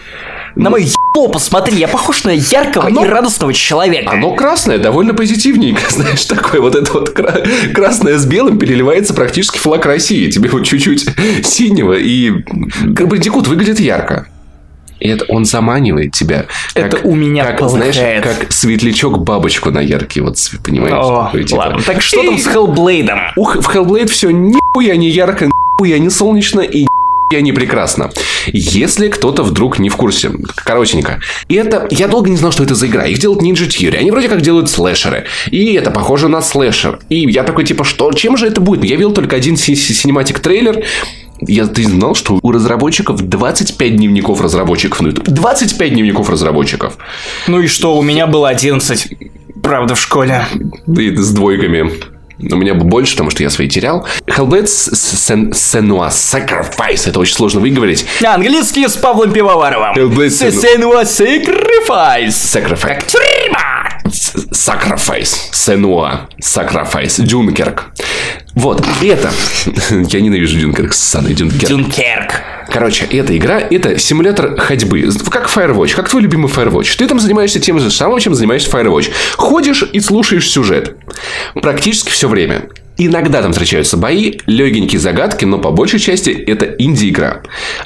На 0.55 0.69
мое 0.69 0.83
ебло 0.85 1.29
посмотри, 1.29 1.77
я 1.77 1.87
похож 1.87 2.23
на 2.25 2.31
яркого 2.31 2.87
Оно- 2.87 3.05
и 3.05 3.07
радостного 3.09 3.53
человека. 3.53 4.11
Оно 4.11 4.35
красное, 4.35 4.77
довольно 4.77 5.13
позитивненько, 5.13 5.81
знаешь, 5.89 6.25
такое 6.25 6.61
вот 6.61 6.75
это 6.75 6.91
вот 6.93 7.09
кра- 7.09 7.41
красное 7.73 8.17
с 8.17 8.25
белым 8.25 8.59
переливается 8.59 9.13
практически 9.13 9.57
флаг 9.57 9.85
России. 9.85 10.29
Тебе 10.29 10.49
вот 10.49 10.63
чуть-чуть 10.65 11.05
синего 11.43 11.93
и 11.93 12.31
как 12.95 13.07
бы 13.07 13.17
дикут 13.17 13.47
выглядит 13.47 13.79
ярко. 13.79 14.27
И 14.99 15.07
это 15.09 15.25
он 15.27 15.43
заманивает 15.43 16.13
тебя. 16.13 16.45
Это 16.75 16.97
у 17.03 17.13
меня 17.13 17.43
как, 17.51 17.69
знаешь, 17.69 17.97
как 18.23 18.51
светлячок 18.53 19.23
бабочку 19.23 19.69
на 19.71 19.79
яркий 19.79 20.21
вот 20.21 20.37
понимаешь? 20.63 20.93
О, 20.95 21.25
Такой, 21.25 21.43
типа, 21.43 21.59
ладно. 21.59 21.81
Так 21.85 22.01
что 22.01 22.21
«Эй, 22.21 22.27
там 22.27 22.37
с 22.37 22.47
Hellblade'ом? 22.47 23.19
Ух, 23.35 23.55
в 23.57 23.75
Hellblade 23.75 24.07
все 24.07 24.29
нихуя 24.29 24.95
не 24.95 25.09
ярко, 25.09 25.49
нихуя 25.77 25.99
не 25.99 26.09
солнечно 26.09 26.61
и 26.61 26.85
я 27.31 27.41
не 27.41 27.51
прекрасно. 27.51 28.11
Если 28.47 29.07
кто-то 29.09 29.43
вдруг 29.43 29.79
не 29.79 29.89
в 29.89 29.95
курсе, 29.95 30.31
коротенько. 30.55 31.19
И 31.47 31.55
это... 31.55 31.87
Я 31.89 32.07
долго 32.07 32.29
не 32.29 32.37
знал, 32.37 32.51
что 32.51 32.63
это 32.63 32.75
за 32.75 32.87
игра. 32.87 33.05
Их 33.05 33.17
делают 33.19 33.41
Ninja 33.41 33.67
Theory. 33.67 33.97
Они 33.97 34.11
вроде 34.11 34.29
как 34.29 34.41
делают 34.41 34.69
слэшеры. 34.69 35.25
И 35.49 35.73
это 35.73 35.89
похоже 35.91 36.27
на 36.27 36.41
слэшер. 36.41 36.99
И 37.09 37.29
я 37.29 37.43
такой, 37.43 37.63
типа, 37.65 37.83
что? 37.83 38.11
Чем 38.11 38.37
же 38.37 38.45
это 38.47 38.61
будет? 38.61 38.83
Я 38.83 38.95
видел 38.95 39.13
только 39.13 39.35
один 39.35 39.57
си- 39.57 39.75
си- 39.75 39.93
синематик 39.93 40.39
трейлер. 40.39 40.83
Я, 41.45 41.65
ты 41.65 41.83
знал, 41.83 42.15
что 42.15 42.39
у 42.41 42.51
разработчиков 42.51 43.19
25 43.21 43.95
дневников 43.97 44.39
разработчиков 44.41 45.01
на 45.01 45.07
YouTube? 45.07 45.27
25 45.29 45.93
дневников 45.93 46.29
разработчиков. 46.29 46.97
Ну 47.47 47.59
и 47.59 47.67
что, 47.67 47.97
у 47.97 48.01
меня 48.03 48.27
было 48.27 48.49
11. 48.49 49.07
Правда, 49.61 49.95
в 49.95 50.01
школе. 50.01 50.45
И 50.97 51.15
с 51.15 51.31
двойками. 51.31 52.12
У 52.51 52.55
меня 52.55 52.73
бы 52.73 52.83
больше, 52.85 53.13
потому 53.13 53.29
что 53.29 53.43
я 53.43 53.49
свои 53.49 53.67
терял. 53.67 54.05
Hellblade 54.27 54.65
Sen- 54.65 55.51
Senua 55.51 56.09
Sacrifice. 56.09 57.07
Это 57.09 57.19
очень 57.19 57.35
сложно 57.35 57.61
выговорить. 57.61 58.05
Английский 58.25 58.87
с 58.87 58.95
Павлом 58.95 59.31
Пивоваровым. 59.31 59.93
Hellblade 59.95 60.27
Senua 60.51 61.03
Sacrifice. 61.03 62.27
Sacrifice. 62.29 62.81
Как 62.81 63.07
тюрьма. 63.07 63.99
Sacrifice. 64.51 65.35
Senua. 65.51 66.27
Sacrifice. 66.41 67.21
Дюнкерк. 67.23 67.85
Вот, 68.55 68.85
это... 69.01 69.31
Я 69.89 70.21
ненавижу 70.21 70.59
Дюнкерк, 70.59 70.93
ссаный 70.93 71.33
Дюнкерк. 71.33 71.69
Дюнкерк. 71.69 72.41
Короче, 72.69 73.05
эта 73.05 73.35
игра— 73.37 73.59
это 73.69 73.99
симулятор 73.99 74.59
ходьбы. 74.59 75.09
Как 75.29 75.49
Firewatch, 75.49 75.95
как 75.95 76.09
твой 76.09 76.21
любимый 76.21 76.51
Firewatch. 76.51 76.97
Ты 76.97 77.07
там 77.07 77.19
занимаешься 77.19 77.59
тем 77.59 77.79
же 77.79 77.91
самым, 77.91 78.19
чем 78.19 78.35
занимаешься 78.35 78.69
Firewatch. 78.69 79.11
Ходишь 79.35 79.83
и 79.91 79.99
слушаешь 79.99 80.49
сюжет. 80.49 80.95
Практически 81.55 82.09
все 82.09 82.27
время. 82.27 82.69
Иногда 82.97 83.41
там 83.41 83.53
встречаются 83.53 83.97
бои, 83.97 84.33
легенькие 84.45 84.99
загадки, 84.99 85.45
но 85.45 85.57
по 85.57 85.71
большей 85.71 85.99
части 85.99 86.29
это 86.29 86.65
инди-игра. 86.65 87.41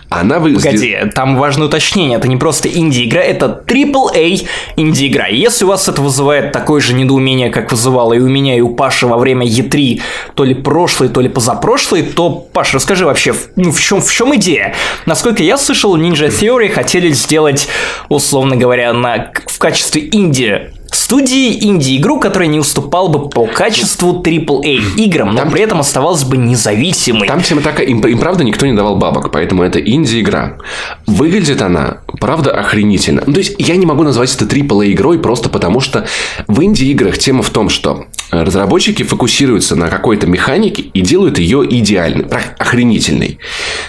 Она 0.10 0.40
вы... 0.40 0.56
Погоди, 0.56 0.98
там 1.16 1.38
важное 1.38 1.68
уточнение. 1.68 2.18
Это 2.18 2.28
не 2.28 2.36
просто 2.36 2.68
инди-игра, 2.68 3.22
это 3.22 3.64
AAA 3.66 4.46
инди-игра. 4.76 5.28
Если 5.28 5.64
у 5.64 5.70
вас 5.70 5.88
это 5.88 6.02
вызывает 6.02 6.52
такое 6.52 6.82
же 6.82 6.94
недоумение, 6.94 7.50
как 7.50 7.72
вызывало 7.72 8.14
и 8.14 8.20
у 8.20 8.28
меня, 8.28 8.58
и 8.58 8.62
у 8.62 8.76
Паши 8.76 9.08
во 9.08 9.18
время 9.18 9.48
E3, 9.48 10.02
то 10.36 10.44
ли 10.44 10.54
прошлый, 10.54 11.08
то 11.08 11.22
ли 11.22 11.30
позапрошлый, 11.30 12.04
то, 12.04 12.30
Паша, 12.30 12.76
расскажи 12.76 13.06
вообще, 13.06 13.34
ну, 13.56 13.72
в 13.72 13.80
чем, 13.80 14.02
в 14.02 14.12
чем 14.12 14.36
идея? 14.36 14.76
Насколько 15.06 15.42
я 15.42 15.58
слышал, 15.58 15.98
Ninja 15.98 16.28
Theory 16.28 16.70
хотели 16.70 17.12
сделать, 17.12 17.70
условно 18.10 18.58
говоря, 18.58 18.92
на, 18.92 19.32
в 19.46 19.58
качестве 19.58 20.10
инди 20.12 20.72
студии 20.96 21.64
инди-игру, 21.66 22.20
которая 22.20 22.48
не 22.48 22.60
уступала 22.60 23.08
бы 23.08 23.30
по 23.30 23.46
качеству 23.46 24.22
AAA 24.22 24.96
играм, 24.98 25.34
но 25.34 25.42
Там- 25.42 25.52
при 25.52 25.62
этом 25.62 25.80
оставалась 25.80 26.24
бы 26.24 26.38
независимой. 26.38 27.28
Там 27.28 27.42
тема 27.42 27.62
такая, 27.62 27.86
им, 27.86 28.00
им 28.02 28.18
правда 28.20 28.44
никто 28.44 28.66
не 28.66 28.74
давал 28.74 28.96
бабок, 28.98 29.32
поэтому 29.32 29.64
это 29.64 29.80
инди-игра. 29.80 30.58
Выглядит 31.06 31.62
она, 31.62 32.00
правда, 32.20 32.52
охренительно. 32.52 33.24
Ну, 33.26 33.34
то 33.34 33.40
есть, 33.40 33.56
я 33.58 33.76
не 33.76 33.86
могу 33.86 34.04
назвать 34.04 34.34
это 34.36 34.46
AAA 34.46 34.92
игрой 34.94 35.20
просто 35.20 35.50
потому, 35.50 35.80
что 35.80 36.06
в 36.48 36.62
инди-играх 36.64 37.18
тема 37.18 37.44
в 37.44 37.50
том, 37.50 37.70
что 37.70 38.06
разработчики 38.32 39.04
фокусируются 39.04 39.76
на 39.76 39.88
какой-то 39.90 40.28
механике 40.28 40.82
и 40.82 41.02
делают 41.02 41.40
ее 41.40 41.66
идеальной, 41.70 42.26
охренительной. 42.58 43.40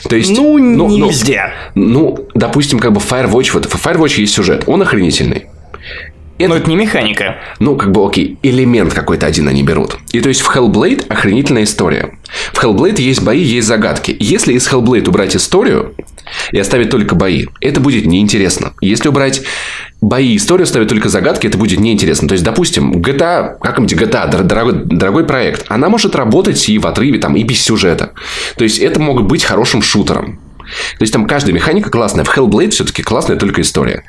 То 0.08 0.16
есть, 0.16 0.30
Ну, 0.30 0.58
не 0.58 1.00
везде. 1.08 1.52
Ну, 1.74 2.28
допустим, 2.34 2.78
как 2.78 2.92
бы 2.92 3.00
Firewatch, 3.00 3.50
вот 3.54 3.66
в 3.66 3.86
Firewatch 3.86 4.20
есть 4.20 4.34
сюжет, 4.34 4.64
он 4.66 4.82
охренительный. 4.82 5.46
Но 6.46 6.56
это 6.56 6.68
не 6.68 6.76
механика. 6.76 7.36
Ну, 7.58 7.76
как 7.76 7.90
бы, 7.90 8.06
окей, 8.06 8.38
элемент 8.42 8.94
какой-то 8.94 9.26
один 9.26 9.48
они 9.48 9.62
берут. 9.62 9.96
И 10.12 10.20
то 10.20 10.28
есть 10.28 10.40
в 10.40 10.54
Hellblade 10.54 11.08
охренительная 11.08 11.64
история. 11.64 12.18
В 12.52 12.62
Hellblade 12.62 13.00
есть 13.00 13.22
бои, 13.22 13.40
есть 13.42 13.66
загадки. 13.66 14.16
Если 14.18 14.52
из 14.52 14.68
Hellblade 14.68 15.08
убрать 15.08 15.34
историю 15.34 15.94
и 16.52 16.58
оставить 16.58 16.90
только 16.90 17.14
бои, 17.14 17.46
это 17.60 17.80
будет 17.80 18.06
неинтересно. 18.06 18.74
Если 18.80 19.08
убрать 19.08 19.42
бои 20.00 20.34
и 20.34 20.36
историю, 20.36 20.64
оставить 20.64 20.88
только 20.88 21.08
загадки, 21.08 21.46
это 21.46 21.58
будет 21.58 21.80
неинтересно. 21.80 22.28
То 22.28 22.34
есть, 22.34 22.44
допустим, 22.44 22.92
GTA, 23.00 23.58
как-нибудь 23.60 23.94
GTA, 23.94 24.30
дор- 24.30 24.44
дорогой, 24.44 24.74
дорогой 24.84 25.24
проект, 25.24 25.64
она 25.68 25.88
может 25.88 26.14
работать 26.14 26.68
и 26.68 26.78
в 26.78 26.86
отрыве, 26.86 27.18
там, 27.18 27.34
и 27.34 27.42
без 27.42 27.60
сюжета. 27.60 28.12
То 28.56 28.64
есть, 28.64 28.78
это 28.78 29.00
могут 29.00 29.24
быть 29.26 29.42
хорошим 29.44 29.82
шутером. 29.82 30.38
То 30.98 31.02
есть, 31.02 31.12
там 31.12 31.26
каждая 31.26 31.54
механика 31.54 31.90
классная. 31.90 32.24
В 32.24 32.36
Hellblade 32.36 32.70
все-таки 32.70 33.02
классная 33.02 33.36
только 33.36 33.62
история. 33.62 34.04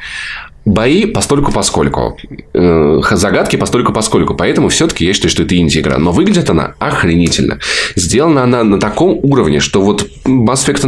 Бои 0.65 1.05
постольку 1.05 1.51
поскольку. 1.51 2.17
Э, 2.53 3.01
загадки 3.11 3.55
постольку 3.55 3.93
поскольку. 3.93 4.35
Поэтому 4.35 4.69
все-таки 4.69 5.05
я 5.05 5.13
считаю, 5.13 5.31
что 5.31 5.43
это 5.43 5.57
инди-игра. 5.57 5.97
Но 5.97 6.11
выглядит 6.11 6.49
она 6.49 6.73
охренительно. 6.79 7.59
Сделана 7.95 8.43
она 8.43 8.63
на 8.63 8.79
таком 8.79 9.19
уровне, 9.23 9.59
что 9.59 9.81
вот 9.81 10.07
Mass 10.25 10.67
Effect 10.67 10.85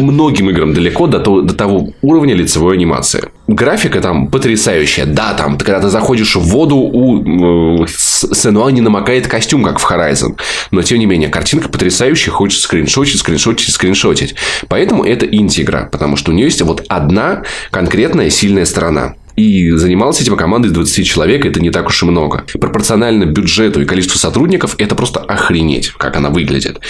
многим 0.00 0.50
играм 0.50 0.74
далеко 0.74 1.06
до 1.06 1.18
того, 1.18 1.42
до 1.42 1.54
того 1.54 1.92
уровня 2.02 2.34
лицевой 2.34 2.74
анимации. 2.74 3.28
Графика 3.48 4.00
там 4.00 4.28
потрясающая. 4.28 5.06
Да, 5.06 5.34
там, 5.34 5.58
когда 5.58 5.80
ты 5.80 5.88
заходишь 5.88 6.36
в 6.36 6.42
воду, 6.42 6.76
у 6.76 7.82
э, 7.82 7.86
Сенуа 8.32 8.70
не 8.70 8.80
намокает 8.80 9.26
костюм, 9.26 9.64
как 9.64 9.78
в 9.78 9.90
Horizon. 9.90 10.38
Но, 10.70 10.82
тем 10.82 10.98
не 10.98 11.06
менее, 11.06 11.28
картинка 11.28 11.68
потрясающая. 11.68 12.32
Хочется 12.32 12.64
скриншотить, 12.64 13.18
скриншотить, 13.18 13.74
скриншотить. 13.74 14.34
Поэтому 14.68 15.04
это 15.04 15.26
инди-игра. 15.26 15.88
Потому 15.90 16.16
что 16.16 16.30
у 16.30 16.34
нее 16.34 16.46
есть 16.46 16.62
вот 16.62 16.84
одна 16.88 17.42
конкретная 17.70 18.30
сильная 18.30 18.64
сторона. 18.64 19.14
И 19.36 19.70
занималась 19.70 20.20
этим 20.20 20.36
команда 20.36 20.68
из 20.68 20.72
20 20.72 21.06
человек, 21.06 21.46
это 21.46 21.60
не 21.60 21.70
так 21.70 21.86
уж 21.86 22.02
и 22.02 22.06
много. 22.06 22.44
Пропорционально 22.60 23.24
бюджету 23.24 23.80
и 23.80 23.86
количеству 23.86 24.18
сотрудников, 24.18 24.74
это 24.78 24.94
просто 24.94 25.20
охренеть, 25.20 25.90
как 25.96 26.16
она 26.16 26.28
выглядит. 26.28 26.80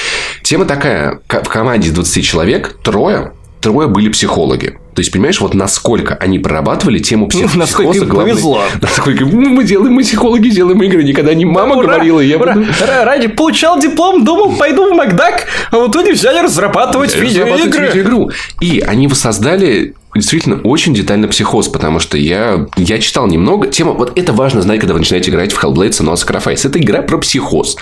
Тема 0.43 0.65
такая, 0.65 1.21
в 1.29 1.49
команде 1.49 1.89
из 1.89 1.95
20 1.95 2.25
человек 2.25 2.79
трое, 2.83 3.33
трое 3.63 3.89
были 3.89 4.09
психологи. 4.09 4.77
То 4.95 5.01
есть, 5.01 5.11
понимаешь, 5.11 5.41
вот 5.41 5.55
насколько 5.55 6.15
они 6.17 6.39
прорабатывали 6.39 6.99
тему 6.99 7.27
псих- 7.29 7.51
Ну, 7.55 7.61
насколько 7.61 7.93
психоза 7.93 8.11
главной- 8.11 8.33
повезло. 8.33 8.61
Насколько 8.83 9.25
«Ну, 9.25 9.49
мы 9.49 9.65
делаем, 9.65 9.95
мы 9.95 10.03
психологи 10.03 10.51
делаем 10.51 10.83
игры. 10.83 11.03
Никогда 11.03 11.33
не 11.33 11.47
мама 11.47 11.77
Ура, 11.77 11.87
говорила, 11.87 12.21
я 12.21 12.37
ура, 12.37 12.55
буду... 12.55 12.67
ради 13.03 13.29
получал 13.29 13.81
диплом, 13.81 14.25
думал, 14.25 14.55
пойду 14.57 14.93
в 14.93 14.95
Макдак, 14.95 15.47
а 15.71 15.79
вот 15.79 15.97
они 15.97 16.13
взяли 16.13 16.41
разрабатывать 16.41 17.15
разрабатывать 17.15 17.65
видеоигры. 17.65 17.87
видеоигру. 17.87 18.31
И 18.61 18.81
они 18.81 19.09
воссоздали 19.09 19.95
действительно 20.15 20.61
очень 20.63 20.93
детально 20.95 21.27
психоз, 21.29 21.69
потому 21.69 21.99
что 21.99 22.19
я, 22.19 22.67
я 22.77 22.99
читал 22.99 23.27
немного. 23.29 23.69
Тема, 23.69 23.93
вот 23.93 24.13
это 24.19 24.35
важно 24.35 24.61
знать, 24.61 24.79
когда 24.81 24.93
вы 24.93 24.99
начинаете 25.01 25.31
играть 25.31 25.53
в 25.53 25.65
Hellblade 25.65 25.91
Senua 25.91 26.15
Sacrifice. 26.15 26.67
Это 26.69 26.79
игра 26.79 27.01
про 27.01 27.17
психоз. 27.17 27.79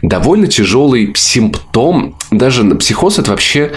Довольно 0.00 0.46
тяжелый 0.46 1.12
симптом. 1.14 2.16
Даже 2.30 2.64
на 2.64 2.76
психоз 2.76 3.18
это 3.18 3.32
вообще... 3.32 3.72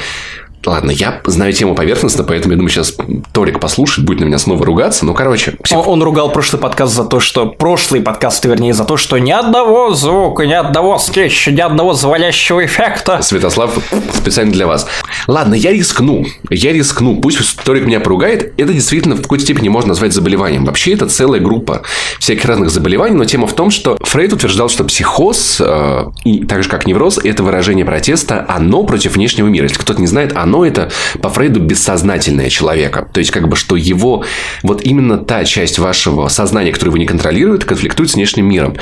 Ладно, 0.65 0.91
я 0.91 1.21
знаю 1.25 1.53
тему 1.53 1.75
поверхностно, 1.75 2.23
поэтому 2.25 2.51
я 2.53 2.57
думаю, 2.57 2.69
сейчас 2.69 2.93
Торик 3.31 3.59
послушает, 3.61 4.05
будет 4.05 4.19
на 4.19 4.25
меня 4.25 4.37
снова 4.37 4.65
ругаться. 4.65 5.05
Ну, 5.05 5.13
короче, 5.13 5.51
псих- 5.63 5.77
Он, 5.77 5.87
он 5.87 6.03
ругал 6.03 6.29
прошлый 6.31 6.61
подкаст 6.61 6.93
за 6.93 7.05
то, 7.05 7.21
что... 7.21 7.45
Прошлый 7.47 8.01
подкаст, 8.01 8.43
вернее, 8.43 8.73
за 8.73 8.83
то, 8.83 8.97
что 8.97 9.17
ни 9.17 9.31
одного 9.31 9.93
звука, 9.93 10.45
ни 10.45 10.51
одного 10.51 10.99
скетча, 10.99 11.51
ни 11.51 11.61
одного 11.61 11.93
завалящего 11.93 12.65
эффекта. 12.65 13.21
Святослав 13.21 13.77
специально 14.13 14.51
для 14.51 14.67
вас. 14.67 14.87
Ладно, 15.27 15.53
я 15.53 15.71
рискну. 15.71 16.25
Я 16.49 16.73
рискну. 16.73 17.15
Пусть 17.21 17.57
Торик 17.63 17.85
меня 17.85 18.01
поругает. 18.01 18.53
Это 18.59 18.73
действительно 18.73 19.15
в 19.15 19.21
какой-то 19.21 19.45
степени 19.45 19.69
можно 19.69 19.89
назвать 19.89 20.13
заболеванием. 20.13 20.65
Вообще, 20.65 20.93
это 20.95 21.07
целая 21.07 21.39
группа 21.39 21.83
всяких 22.19 22.43
разных 22.43 22.71
заболеваний. 22.71 23.15
Но 23.15 23.23
тема 23.23 23.47
в 23.47 23.53
том, 23.53 23.69
что 23.71 23.97
Фрейд 24.01 24.33
утверждал, 24.33 24.67
что 24.67 24.83
психоз, 24.83 25.61
э, 25.63 26.05
и 26.25 26.43
так 26.45 26.63
же 26.63 26.69
как 26.69 26.85
невроз, 26.87 27.19
это 27.23 27.43
выражение 27.43 27.85
протеста, 27.85 28.45
оно 28.49 28.83
против 28.83 29.15
внешнего 29.15 29.47
мира. 29.47 29.63
Если 29.65 29.79
кто-то 29.79 30.01
не 30.01 30.07
знает, 30.07 30.33
оно 30.35 30.46
это 30.65 30.89
по 31.21 31.29
Фрейду 31.29 31.59
бессознательное 31.59 32.49
человека. 32.49 33.07
То 33.11 33.19
есть, 33.19 33.31
как 33.31 33.47
бы, 33.47 33.55
что 33.55 33.75
его, 33.75 34.23
вот 34.63 34.81
именно 34.83 35.17
та 35.17 35.43
часть 35.45 35.79
вашего 35.79 36.27
сознания, 36.27 36.71
которую 36.71 36.93
вы 36.93 36.99
не 36.99 37.05
контролируете, 37.05 37.65
конфликтует 37.65 38.09
с 38.09 38.15
внешним 38.15 38.45
миром. 38.45 38.75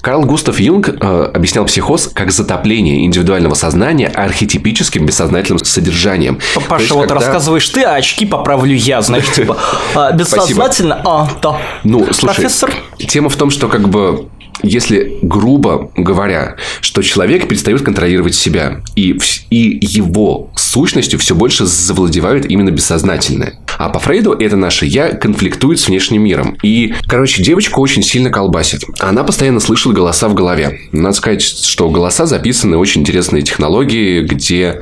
Карл 0.00 0.24
Густав 0.24 0.60
Юнг 0.60 0.88
э, 0.88 1.30
объяснял 1.34 1.64
психоз 1.64 2.10
как 2.12 2.30
затопление 2.30 3.04
индивидуального 3.04 3.54
сознания 3.54 4.08
архетипическим 4.08 5.06
бессознательным 5.06 5.64
содержанием. 5.64 6.38
То 6.54 6.60
Паша, 6.60 6.82
есть, 6.82 6.94
вот 6.94 7.08
когда- 7.08 7.14
рассказываешь 7.16 7.68
ты, 7.68 7.82
а 7.82 7.94
очки 7.94 8.26
поправлю 8.26 8.74
я, 8.74 9.02
знаешь, 9.02 9.30
типа, 9.30 9.56
а, 9.94 10.12
бессознательно, 10.18 11.02
а, 11.04 11.28
да. 11.42 11.58
Ну, 11.84 12.06
слушай, 12.12 12.34
Профессор, 12.34 12.72
тема 12.98 13.28
в 13.28 13.36
том, 13.36 13.50
что 13.50 13.68
как 13.68 13.88
бы 13.88 14.28
если, 14.62 15.18
грубо 15.22 15.90
говоря, 15.96 16.56
что 16.80 17.02
человек 17.02 17.48
перестает 17.48 17.82
контролировать 17.82 18.34
себя, 18.34 18.82
и, 18.96 19.18
и 19.50 19.78
его 19.80 20.50
сущностью 20.56 21.18
все 21.18 21.34
больше 21.34 21.66
завладевают 21.66 22.46
именно 22.46 22.70
бессознательное. 22.70 23.58
А 23.78 23.88
по 23.88 23.98
Фрейду 24.00 24.32
это 24.32 24.56
наше 24.56 24.86
«я» 24.86 25.10
конфликтует 25.10 25.78
с 25.78 25.86
внешним 25.86 26.22
миром. 26.22 26.58
И, 26.62 26.94
короче, 27.06 27.42
девочку 27.42 27.80
очень 27.80 28.02
сильно 28.02 28.30
колбасит. 28.30 28.82
Она 28.98 29.22
постоянно 29.22 29.60
слышит 29.60 29.92
голоса 29.92 30.28
в 30.28 30.34
голове. 30.34 30.80
Надо 30.92 31.14
сказать, 31.14 31.42
что 31.42 31.88
голоса 31.88 32.26
записаны 32.26 32.76
очень 32.76 33.02
интересные 33.02 33.42
технологии, 33.42 34.22
где 34.22 34.80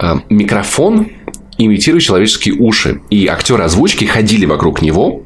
э, 0.00 0.14
микрофон 0.28 1.08
имитирует 1.58 2.02
человеческие 2.02 2.54
уши. 2.54 3.00
И 3.10 3.26
актеры 3.26 3.62
озвучки 3.62 4.04
ходили 4.04 4.46
вокруг 4.46 4.82
него, 4.82 5.22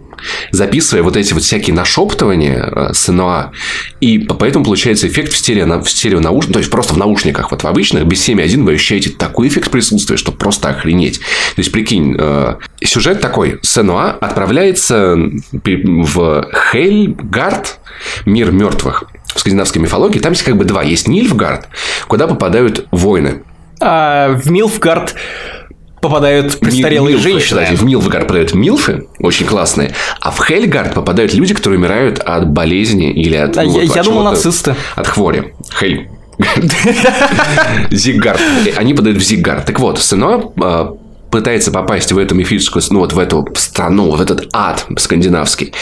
записывая 0.51 1.03
вот 1.03 1.17
эти 1.17 1.33
вот 1.33 1.43
всякие 1.43 1.75
нашептывания 1.75 2.65
э, 2.65 2.93
с 2.93 3.11
НОА. 3.13 3.53
И 4.01 4.19
по- 4.19 4.35
поэтому 4.35 4.65
получается 4.65 5.09
эффект 5.09 5.33
в 5.33 5.37
стерео, 5.37 5.81
в 5.81 5.91
стерео 5.91 6.21
наушниках, 6.21 6.53
то 6.55 6.59
есть 6.61 6.71
просто 6.71 6.95
в 6.95 6.99
наушниках. 6.99 7.51
Вот 7.51 7.63
в 7.63 7.67
обычных, 7.67 8.07
без 8.07 8.27
7.1 8.29 8.65
вы 8.65 8.75
ощущаете 8.75 9.11
такой 9.11 9.49
эффект 9.49 9.71
присутствия, 9.71 10.17
что 10.17 10.33
просто 10.33 10.69
охренеть. 10.69 11.19
То 11.19 11.59
есть, 11.61 11.73
прикинь, 11.73 12.17
э, 12.19 12.57
сюжет 12.85 13.21
такой. 13.21 13.59
СНОА 13.63 14.13
отправляется 14.21 15.17
в 15.53 16.49
Хельгард, 16.73 17.79
мир 18.25 18.51
мертвых 18.53 19.05
в 19.35 19.41
скандинавской 19.41 19.83
мифологии. 19.83 20.19
Там 20.19 20.33
есть 20.33 20.45
как 20.45 20.57
бы 20.57 20.65
два. 20.65 20.83
Есть 20.83 21.09
Нильфгард, 21.09 21.69
куда 22.09 22.27
попадают 22.27 22.87
воины. 22.91 23.43
а, 23.81 24.31
в 24.35 24.51
Милфгард 24.51 25.15
попадают 26.01 26.59
престарелые 26.61 27.15
Милфы, 27.17 27.31
женщины. 27.31 27.63
кстати, 27.63 27.77
в 27.79 27.85
Милфгард 27.85 28.25
попадают 28.25 28.55
милфы, 28.55 29.07
очень 29.19 29.47
классные, 29.47 29.95
а 30.21 30.31
в 30.31 30.45
Хельгард 30.45 30.95
попадают 30.95 31.35
люди, 31.35 31.55
которые 31.55 31.79
умирают 31.79 32.19
от 32.19 32.49
болезни 32.49 33.11
или 33.13 33.37
от... 33.37 33.57
А 33.57 33.63
ну, 33.63 33.81
я- 33.81 33.87
вот 33.87 33.95
я 33.95 34.01
от 34.01 34.07
думал, 34.07 34.25
нацисты. 34.25 34.75
От 34.95 35.07
хвори. 35.07 35.55
Хель. 35.79 36.09
Зиггард. 37.91 38.41
Они 38.77 38.95
подают 38.95 39.19
в 39.19 39.23
Зиггард. 39.23 39.65
Так 39.65 39.81
вот, 39.81 39.99
Сыно 40.01 40.53
а, 40.61 40.97
пытается 41.31 41.71
попасть 41.71 42.13
в 42.13 42.19
эту 42.19 42.35
мифическую, 42.35 42.83
ну 42.91 43.01
вот 43.01 43.13
в 43.13 43.19
эту 43.19 43.47
страну, 43.57 44.11
в 44.11 44.21
этот 44.21 44.49
ад 44.53 44.87
скандинавский, 44.99 45.73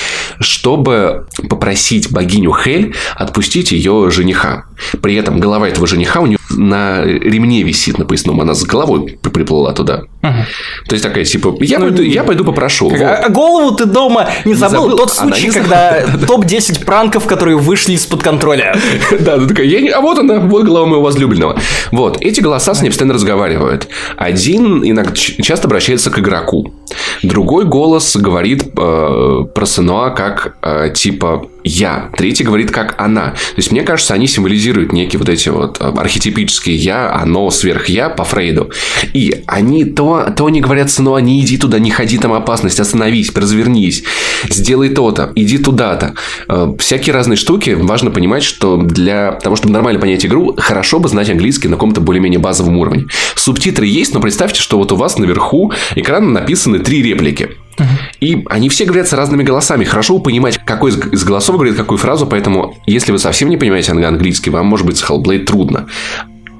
чтобы 0.40 1.26
попросить 1.48 2.10
богиню 2.10 2.52
Хель 2.54 2.94
отпустить 3.16 3.72
ее 3.72 4.10
жениха. 4.10 4.64
При 5.00 5.14
этом 5.14 5.40
голова 5.40 5.68
этого 5.68 5.86
жениха 5.86 6.20
у 6.20 6.26
нее 6.26 6.38
на 6.50 7.02
ремне 7.04 7.62
висит 7.62 7.98
на 7.98 8.04
поясном, 8.04 8.40
она 8.40 8.54
с 8.54 8.62
головой 8.64 9.18
приплыла 9.22 9.72
туда. 9.72 10.02
То 10.20 10.92
есть 10.92 11.02
такая, 11.02 11.24
типа, 11.24 11.54
я, 11.60 11.78
Ну, 11.78 11.86
пойду, 11.86 12.02
я 12.02 12.24
пойду 12.24 12.44
попрошу. 12.44 12.88
Вот. 12.88 13.00
А 13.00 13.28
голову 13.28 13.76
ты 13.76 13.84
дома 13.84 14.28
не 14.44 14.54
забыл? 14.54 14.82
забыл? 14.82 14.96
Тот 14.96 15.12
случай, 15.12 15.48
не 15.48 15.52
когда 15.52 16.02
топ-10 16.26 16.84
пранков, 16.84 17.26
которые 17.26 17.56
вышли 17.56 17.92
из-под 17.92 18.22
контроля. 18.22 18.76
Да, 19.20 19.34
она 19.34 19.46
такая, 19.46 19.66
не... 19.66 19.88
а 19.88 20.00
вот 20.00 20.18
она, 20.18 20.40
вот 20.40 20.64
голова 20.64 20.86
моего 20.86 21.02
возлюбленного. 21.02 21.58
Вот, 21.92 22.18
эти 22.20 22.40
голоса 22.40 22.74
с 22.74 22.82
ней 22.82 22.88
постоянно 22.88 23.14
разговаривают. 23.14 23.88
Один 24.16 24.82
иногда 24.84 25.12
часто 25.14 25.66
обращается 25.66 26.10
к 26.10 26.18
игроку. 26.18 26.74
Другой 27.22 27.64
голос 27.64 28.16
говорит 28.16 28.64
э, 28.76 29.44
про 29.54 29.66
Сенуа 29.66 30.10
как 30.10 30.56
э, 30.62 30.90
типа 30.94 31.48
я. 31.64 32.10
Третий 32.16 32.44
говорит 32.44 32.70
как 32.70 32.94
она. 32.98 33.30
То 33.30 33.56
есть, 33.56 33.72
мне 33.72 33.82
кажется, 33.82 34.12
они 34.12 34.26
символизируют 34.26 34.92
некие 34.92 35.18
вот 35.18 35.28
эти 35.28 35.48
вот 35.48 35.78
э, 35.80 35.84
архетипические 35.84 36.76
я, 36.76 37.12
оно, 37.12 37.50
сверх-я 37.50 38.10
по 38.10 38.24
Фрейду. 38.24 38.70
И 39.14 39.42
они 39.46 39.86
то, 39.86 40.32
то 40.36 40.46
они 40.46 40.60
говорят 40.60 40.90
Сенуа, 40.90 41.18
не 41.18 41.40
иди 41.40 41.56
туда, 41.56 41.78
не 41.78 41.90
ходи, 41.90 42.18
там 42.18 42.34
опасность, 42.34 42.80
остановись, 42.80 43.32
развернись, 43.34 44.04
сделай 44.50 44.90
то-то, 44.90 45.32
иди 45.34 45.58
туда-то. 45.58 46.14
Э, 46.48 46.74
Всякие 46.78 47.14
разные 47.14 47.36
штуки. 47.36 47.70
Важно 47.70 48.10
понимать, 48.10 48.42
что 48.42 48.76
для 48.76 49.32
того, 49.32 49.56
чтобы 49.56 49.72
нормально 49.72 50.00
понять 50.00 50.26
игру, 50.26 50.54
хорошо 50.58 50.98
бы 50.98 51.08
знать 51.08 51.30
английский 51.30 51.68
на 51.68 51.76
каком-то 51.76 52.02
более-менее 52.02 52.40
базовом 52.40 52.76
уровне. 52.76 53.06
Субтитры 53.36 53.86
есть, 53.86 54.12
но 54.12 54.20
представьте, 54.20 54.60
что 54.60 54.76
вот 54.76 54.92
у 54.92 54.96
вас 54.96 55.18
наверху 55.18 55.72
экрана 55.94 56.44
написаны 56.74 56.78
три 56.84 57.02
реплики. 57.02 57.50
И 58.20 58.44
они 58.48 58.68
все 58.68 58.84
говорятся 58.84 59.16
разными 59.16 59.42
голосами. 59.42 59.84
Хорошо 59.84 60.18
понимать, 60.20 60.58
какой 60.64 60.92
из- 60.92 61.24
голосов 61.24 61.56
говорит 61.56 61.74
какую 61.76 61.98
фразу, 61.98 62.26
поэтому 62.26 62.76
если 62.86 63.10
вы 63.12 63.18
совсем 63.18 63.48
не 63.48 63.56
понимаете 63.56 63.92
анг- 63.92 64.04
английский, 64.04 64.50
вам 64.50 64.66
может 64.66 64.86
быть 64.86 64.96
с 64.96 65.02
Hellblade 65.02 65.44
трудно. 65.44 65.86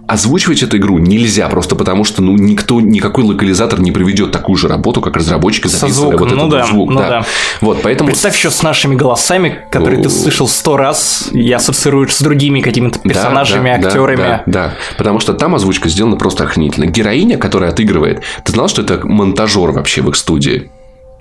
Озвучивать 0.07 0.63
эту 0.63 0.77
игру 0.77 0.99
нельзя, 0.99 1.49
просто 1.49 1.77
потому 1.77 2.05
что 2.05 2.21
ну, 2.23 2.37
никто, 2.37 2.81
никакой 2.81 3.25
локализатор 3.25 3.81
не 3.81 3.91
проведет 3.91 4.33
такую 4.33 4.57
же 4.57 4.69
работу, 4.69 5.01
как 5.01 5.17
разработчики 5.17 5.67
записывали 5.67 6.17
вот 6.17 6.31
ну 6.31 6.37
этот 6.37 6.51
да, 6.51 6.67
звук. 6.67 6.91
ну 6.91 6.99
да. 7.01 7.25
Вот, 7.63 7.81
поэтому... 7.83 8.09
Представь 8.11 8.37
еще 8.37 8.51
с 8.51 8.63
нашими 8.63 8.95
голосами, 8.95 9.61
которые 9.71 10.03
ты 10.03 10.11
слышал 10.11 10.47
сто 10.47 10.77
раз, 10.77 11.29
и 11.33 11.51
ассоциируешь 11.51 12.15
с 12.15 12.21
другими 12.21 12.61
какими-то 12.61 12.99
Да, 13.03 13.09
персонажами, 13.09 13.71
да, 13.71 13.79
да, 13.79 13.87
актерами. 13.89 14.17
Да, 14.17 14.43
да, 14.47 14.75
потому 14.99 15.21
что 15.21 15.33
там 15.33 15.55
озвучка 15.55 15.89
сделана 15.89 16.17
просто 16.17 16.45
охренительно. 16.45 16.85
Героиня, 16.87 17.39
которая 17.39 17.71
отыгрывает, 17.71 18.23
ты 18.45 18.53
знал, 18.53 18.69
что 18.69 18.83
это 18.83 19.01
монтажер 19.07 19.71
вообще 19.71 20.03
в 20.03 20.11
их 20.11 20.17
студии? 20.17 20.71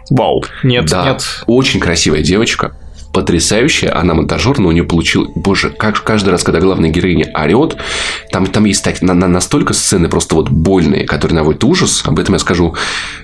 Вау. 0.10 0.44
Нет, 0.64 0.86
Да, 0.88 1.06
нет. 1.06 1.24
очень 1.48 1.80
красивая 1.80 2.22
девочка, 2.22 2.74
потрясающая, 3.14 3.96
она 3.98 4.16
монтажер, 4.16 4.60
но 4.60 4.70
у 4.70 4.72
нее 4.72 4.84
получил, 4.84 5.32
боже, 5.36 5.70
как 5.70 6.04
каждый 6.04 6.30
раз, 6.32 6.44
когда 6.44 6.60
главная 6.60 6.90
героиня 6.90 7.32
орет, 7.34 7.78
там, 8.32 8.48
там 8.48 8.66
есть 8.66 8.84
так, 8.84 9.02
на, 9.02 9.14
на- 9.14 9.28
настолько 9.28 9.74
сцены 9.74 10.10
просто 10.10 10.36
вот 10.36 10.50
больные, 10.50 11.06
которые 11.06 11.36
наводят 11.36 11.64
ужас, 11.64 12.02
об 12.06 12.20
этом 12.20 12.34
я 12.34 12.40
скажу 12.40 12.76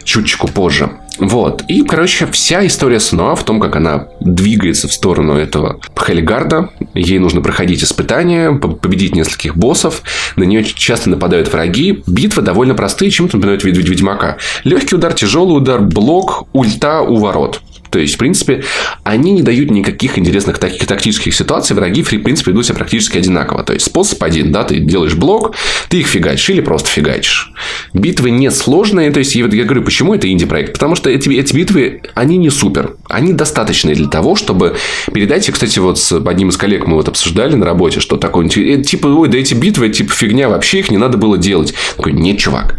чуточку 0.03 0.47
позже. 0.47 0.91
Вот. 1.19 1.63
И, 1.67 1.83
короче, 1.83 2.27
вся 2.27 2.65
история 2.65 2.99
Сноа 2.99 3.35
в 3.35 3.43
том, 3.43 3.59
как 3.59 3.75
она 3.75 4.07
двигается 4.21 4.87
в 4.87 4.93
сторону 4.93 5.33
этого 5.33 5.79
Хелигарда. 5.99 6.69
Ей 6.93 7.19
нужно 7.19 7.41
проходить 7.41 7.83
испытания, 7.83 8.51
по- 8.53 8.69
победить 8.69 9.15
нескольких 9.15 9.55
боссов. 9.57 10.01
На 10.35 10.43
нее 10.43 10.63
часто 10.63 11.09
нападают 11.09 11.51
враги. 11.51 12.03
Битвы 12.07 12.41
довольно 12.41 12.73
простые, 12.73 13.11
чем-то 13.11 13.37
напоминают 13.37 13.63
Ведь- 13.63 13.77
Ведь- 13.77 13.89
Ведьмака. 13.89 14.37
Легкий 14.63 14.95
удар, 14.95 15.13
тяжелый 15.13 15.57
удар, 15.57 15.81
блок, 15.81 16.47
ульта, 16.53 17.01
уворот. 17.01 17.61
То 17.89 17.97
есть, 17.97 18.15
в 18.15 18.17
принципе, 18.19 18.63
они 19.03 19.31
не 19.31 19.41
дают 19.41 19.71
никаких 19.71 20.19
интересных 20.19 20.59
таких 20.59 20.85
тактических 20.85 21.33
ситуаций. 21.33 21.75
Враги, 21.75 22.03
в 22.03 22.09
принципе, 22.09 22.51
ведут 22.51 22.67
себя 22.67 22.75
практически 22.75 23.17
одинаково. 23.17 23.63
То 23.63 23.73
есть, 23.73 23.87
способ 23.87 24.21
один, 24.21 24.51
да, 24.51 24.63
ты 24.63 24.77
делаешь 24.79 25.15
блок, 25.15 25.55
ты 25.89 26.01
их 26.01 26.05
фигачишь 26.07 26.51
или 26.51 26.61
просто 26.61 26.87
фигачишь. 26.87 27.51
Битвы 27.93 28.29
не 28.29 28.51
сложные. 28.51 29.09
То 29.09 29.17
есть, 29.17 29.33
я, 29.33 29.47
я 29.47 29.63
говорю, 29.63 29.81
почему 29.81 30.13
это 30.13 30.29
инди-проект? 30.31 30.73
Потому 30.73 30.93
что 30.93 31.08
эти, 31.11 31.29
эти 31.29 31.55
битвы, 31.55 32.01
они 32.15 32.37
не 32.37 32.49
супер. 32.49 32.95
Они 33.07 33.33
достаточные 33.33 33.95
для 33.95 34.07
того, 34.07 34.35
чтобы 34.35 34.75
передать... 35.13 35.47
И, 35.47 35.51
кстати, 35.51 35.79
вот 35.79 35.99
с 35.99 36.11
одним 36.11 36.49
из 36.49 36.57
коллег 36.57 36.87
мы 36.87 36.95
вот 36.95 37.07
обсуждали 37.07 37.55
на 37.55 37.65
работе, 37.65 37.99
что 37.99 38.17
такое... 38.17 38.47
э, 38.47 38.83
Типа, 38.83 39.07
ой, 39.07 39.27
да 39.29 39.37
эти 39.37 39.53
битвы, 39.53 39.89
типа, 39.89 40.13
фигня, 40.13 40.49
вообще 40.49 40.79
их 40.79 40.91
не 40.91 40.97
надо 40.97 41.17
было 41.17 41.37
делать. 41.37 41.73
Такой, 41.95 42.13
нет, 42.13 42.37
чувак. 42.39 42.75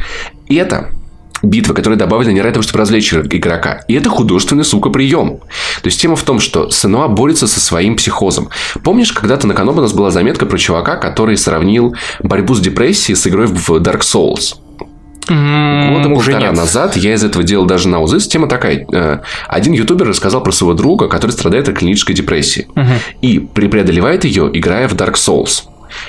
Это 0.48 0.90
битвы, 1.42 1.74
которые 1.74 1.98
добавлены 1.98 2.32
не 2.32 2.42
ради 2.42 2.54
того, 2.54 2.62
чтобы 2.62 2.80
развлечь 2.80 3.12
игрока. 3.14 3.82
И 3.88 3.94
это 3.94 4.10
художественный, 4.10 4.64
сука, 4.64 4.90
прием. 4.90 5.38
То 5.82 5.86
есть, 5.86 6.00
тема 6.00 6.16
в 6.16 6.22
том, 6.22 6.38
что 6.40 6.70
Сенуа 6.70 7.08
борется 7.08 7.46
со 7.46 7.60
своим 7.60 7.96
психозом. 7.96 8.50
Помнишь, 8.82 9.12
когда-то 9.12 9.46
на 9.46 9.54
канале 9.54 9.78
у 9.78 9.82
нас 9.82 9.92
была 9.92 10.10
заметка 10.10 10.46
про 10.46 10.58
чувака, 10.58 10.96
который 10.96 11.36
сравнил 11.36 11.94
борьбу 12.22 12.54
с 12.54 12.60
депрессией 12.60 13.16
с 13.16 13.26
игрой 13.26 13.46
в 13.46 13.70
Dark 13.70 14.00
Souls? 14.00 14.56
Года 15.34 16.08
уже 16.08 16.32
полтора 16.32 16.48
нет. 16.50 16.56
назад 16.56 16.96
я 16.96 17.14
из 17.14 17.22
этого 17.24 17.44
делал 17.44 17.64
даже 17.64 17.88
на 17.88 18.00
УЗИС. 18.00 18.26
Тема 18.28 18.48
такая. 18.48 18.84
э, 18.92 19.18
Один 19.48 19.72
ютубер 19.72 20.08
рассказал 20.08 20.42
про 20.42 20.52
своего 20.52 20.74
друга, 20.74 21.08
который 21.08 21.30
страдает 21.30 21.68
от 21.68 21.76
клинической 21.78 22.14
депрессии. 22.14 22.66
И 23.22 23.38
пре- 23.38 23.68
преодолевает 23.68 24.24
ее, 24.24 24.50
играя 24.52 24.88
в 24.88 24.94
Dark 24.94 25.14
Souls. 25.14 25.62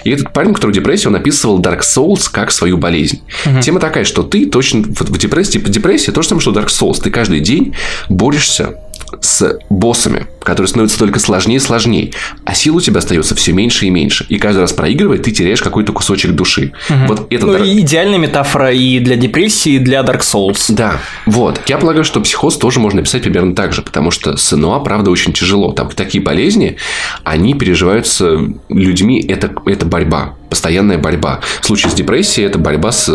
И 0.03 0.11
этот 0.11 0.31
парень, 0.31 0.53
который 0.53 0.71
в 0.71 0.75
депрессии, 0.75 1.07
он 1.07 1.15
описывал 1.15 1.59
Dark 1.59 1.79
Souls 1.81 2.29
как 2.31 2.51
свою 2.51 2.77
болезнь. 2.77 3.21
Тема 3.61 3.79
такая, 3.79 4.03
что 4.03 4.21
ты 4.23 4.45
точно 4.45 4.83
в 4.83 5.17
депрессии, 5.17 5.53
типа 5.53 5.69
депрессия, 5.69 6.11
то 6.11 6.21
же 6.21 6.27
самое, 6.27 6.41
что 6.41 6.51
Dark 6.51 6.67
Souls. 6.67 7.01
Ты 7.01 7.09
каждый 7.09 7.39
день 7.39 7.73
борешься 8.09 8.75
с 9.21 9.59
боссами, 9.69 10.27
которые 10.41 10.67
становятся 10.69 10.97
только 10.97 11.19
сложнее 11.19 11.57
и 11.57 11.59
сложнее, 11.59 12.11
а 12.45 12.53
сил 12.53 12.77
у 12.77 12.81
тебя 12.81 12.99
остается 12.99 13.35
все 13.35 13.51
меньше 13.51 13.85
и 13.85 13.89
меньше. 13.89 14.25
И 14.29 14.37
каждый 14.37 14.59
раз 14.59 14.73
проигрывая, 14.73 15.17
ты 15.17 15.31
теряешь 15.31 15.61
какой-то 15.61 15.93
кусочек 15.93 16.31
души. 16.31 16.71
Вот 17.07 17.27
это 17.31 17.45
Ну, 17.45 17.63
и 17.63 17.79
идеальная 17.81 18.17
метафора 18.17 18.71
и 18.71 18.99
для 18.99 19.15
депрессии, 19.15 19.73
и 19.73 19.79
для 19.79 20.01
Dark 20.01 20.21
Souls. 20.21 20.65
да, 20.69 20.97
вот. 21.25 21.61
Я 21.67 21.77
полагаю, 21.77 22.03
что 22.03 22.21
психоз 22.21 22.57
тоже 22.57 22.79
можно 22.79 23.01
описать 23.01 23.23
примерно 23.23 23.55
так 23.55 23.73
же, 23.73 23.81
потому 23.81 24.11
что 24.11 24.37
с 24.37 24.55
НОА, 24.55 24.79
правда, 24.79 25.11
очень 25.11 25.33
тяжело. 25.33 25.71
Там 25.71 25.89
такие 25.89 26.23
болезни, 26.23 26.77
они 27.23 27.53
переживаются 27.53 28.39
людьми, 28.69 29.21
это, 29.27 29.53
это 29.65 29.85
борьба, 29.85 30.35
постоянная 30.51 30.97
борьба. 30.97 31.39
В 31.61 31.65
случае 31.65 31.91
с 31.91 31.95
депрессией 31.95 32.45
это 32.45 32.59
борьба 32.59 32.91
с, 32.91 33.07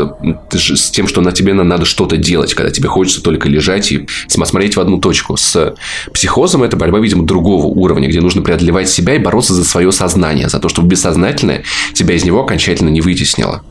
с 0.50 0.90
тем, 0.90 1.06
что 1.06 1.20
на 1.20 1.32
тебе 1.32 1.52
на- 1.52 1.64
надо 1.64 1.84
что-то 1.84 2.16
делать, 2.16 2.54
когда 2.54 2.70
тебе 2.70 2.88
хочется 2.88 3.22
только 3.22 3.46
лежать 3.50 3.92
и 3.92 4.08
смотреть 4.26 4.76
в 4.76 4.80
одну 4.80 4.98
точку. 4.98 5.36
С 5.36 5.74
психозом 6.14 6.62
это 6.62 6.78
борьба, 6.78 6.98
видимо, 6.98 7.26
другого 7.26 7.66
уровня, 7.66 8.08
где 8.08 8.22
нужно 8.22 8.40
преодолевать 8.40 8.88
себя 8.88 9.14
и 9.14 9.18
бороться 9.18 9.52
за 9.52 9.64
свое 9.64 9.92
сознание, 9.92 10.48
за 10.48 10.58
то, 10.58 10.70
чтобы 10.70 10.88
бессознательное 10.88 11.62
тебя 11.92 12.14
из 12.14 12.24
него 12.24 12.42
окончательно 12.42 12.88
не 12.88 13.02
вытеснило. 13.02 13.62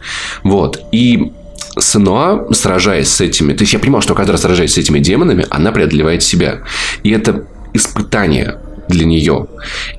Вот. 0.44 0.86
И 0.92 1.32
Сенуа, 1.80 2.48
сражаясь 2.54 3.10
с 3.10 3.20
этими... 3.20 3.54
То 3.54 3.64
есть, 3.64 3.74
я 3.74 3.80
понимал, 3.80 4.02
что 4.02 4.14
каждый 4.14 4.32
раз 4.32 4.42
сражаясь 4.42 4.74
с 4.74 4.78
этими 4.78 5.00
демонами, 5.00 5.48
она 5.50 5.72
преодолевает 5.72 6.22
себя. 6.22 6.62
И 7.02 7.10
это 7.10 7.48
испытание 7.74 8.60
для 8.90 9.06
нее. 9.06 9.48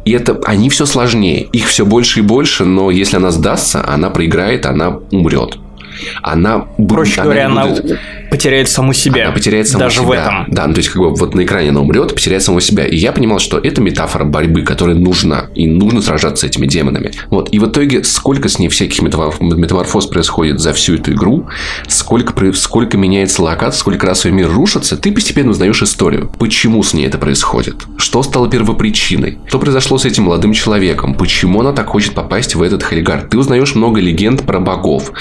И 0.05 0.13
это 0.13 0.41
они 0.45 0.69
все 0.71 0.87
сложнее. 0.87 1.43
Их 1.53 1.67
все 1.67 1.85
больше 1.85 2.21
и 2.21 2.23
больше, 2.23 2.65
но 2.65 2.91
если 2.91 3.17
она 3.17 3.31
сдастся, 3.31 3.85
она 3.87 4.11
проиграет, 4.11 4.67
она 4.67 4.99
умрет. 5.11 5.59
Она. 6.23 6.67
Проще 6.89 7.23
говоря, 7.23 7.47
не 7.47 7.53
она 7.53 7.67
будет- 7.67 7.99
потеряет 8.37 8.69
саму 8.69 8.93
себя. 8.93 9.25
она 9.25 9.33
потеряет 9.35 9.69
саму 9.69 9.85
Даже 9.85 9.97
себя. 10.01 10.07
в 10.07 10.13
этом. 10.13 10.45
Да, 10.49 10.67
ну, 10.67 10.75
то 10.75 10.79
есть, 10.79 10.91
как 10.91 11.01
бы 11.03 11.15
вот 11.15 11.35
на 11.35 11.43
экране 11.45 11.71
она 11.71 11.81
умрет, 11.81 12.15
потеряет 12.15 12.43
самого 12.43 12.61
себя. 12.61 12.87
И 12.87 12.97
я 12.97 13.13
понимал, 13.13 13.39
что 13.39 13.59
это 13.59 13.81
метафора 13.81 14.25
борьбы, 14.25 14.63
которая 14.63 14.97
нужна. 14.97 15.47
И 15.55 15.67
нужно 15.67 16.03
сражаться 16.03 16.47
с 16.47 16.51
этими 16.51 16.67
демонами. 16.67 17.13
Вот. 17.31 17.49
И 17.51 17.59
в 17.59 17.67
итоге, 17.67 18.05
сколько 18.05 18.49
с 18.49 18.59
ней 18.59 18.69
всяких 18.69 19.01
метаморф- 19.01 19.41
метаморфоз 19.43 20.07
происходит 20.07 20.61
за 20.61 20.73
всю 20.73 20.95
эту 20.95 21.13
игру, 21.13 21.47
сколько, 21.89 22.53
сколько 22.53 22.99
меняется 22.99 23.43
локация, 23.43 23.81
сколько 23.81 24.07
раз 24.07 24.25
ее 24.25 24.33
мир 24.33 24.51
рушится, 24.51 24.97
ты 24.97 25.13
постепенно 25.13 25.51
узнаешь 25.51 25.83
историю. 25.83 26.31
Почему 26.39 26.83
с 26.83 26.93
ней 26.95 27.07
это 27.07 27.19
происходит? 27.19 27.77
Что 27.97 28.23
стало 28.23 28.51
первопричиной? 28.51 29.39
Что 29.47 29.59
произошло 29.59 29.99
с 29.99 30.05
этим 30.05 30.25
молодым 30.25 30.53
человеком? 30.53 31.15
Почему 31.15 31.61
она 31.61 31.73
так 31.73 31.87
хочет 31.89 32.15
попасть 32.15 32.55
в 32.55 32.63
этот 32.63 32.85
Хельгард? 32.85 33.31
Ты 33.31 33.39
узнаешь 33.39 33.75
много 33.75 34.01
легенд 34.01 34.43
про 34.43 34.61
богов. 34.61 35.13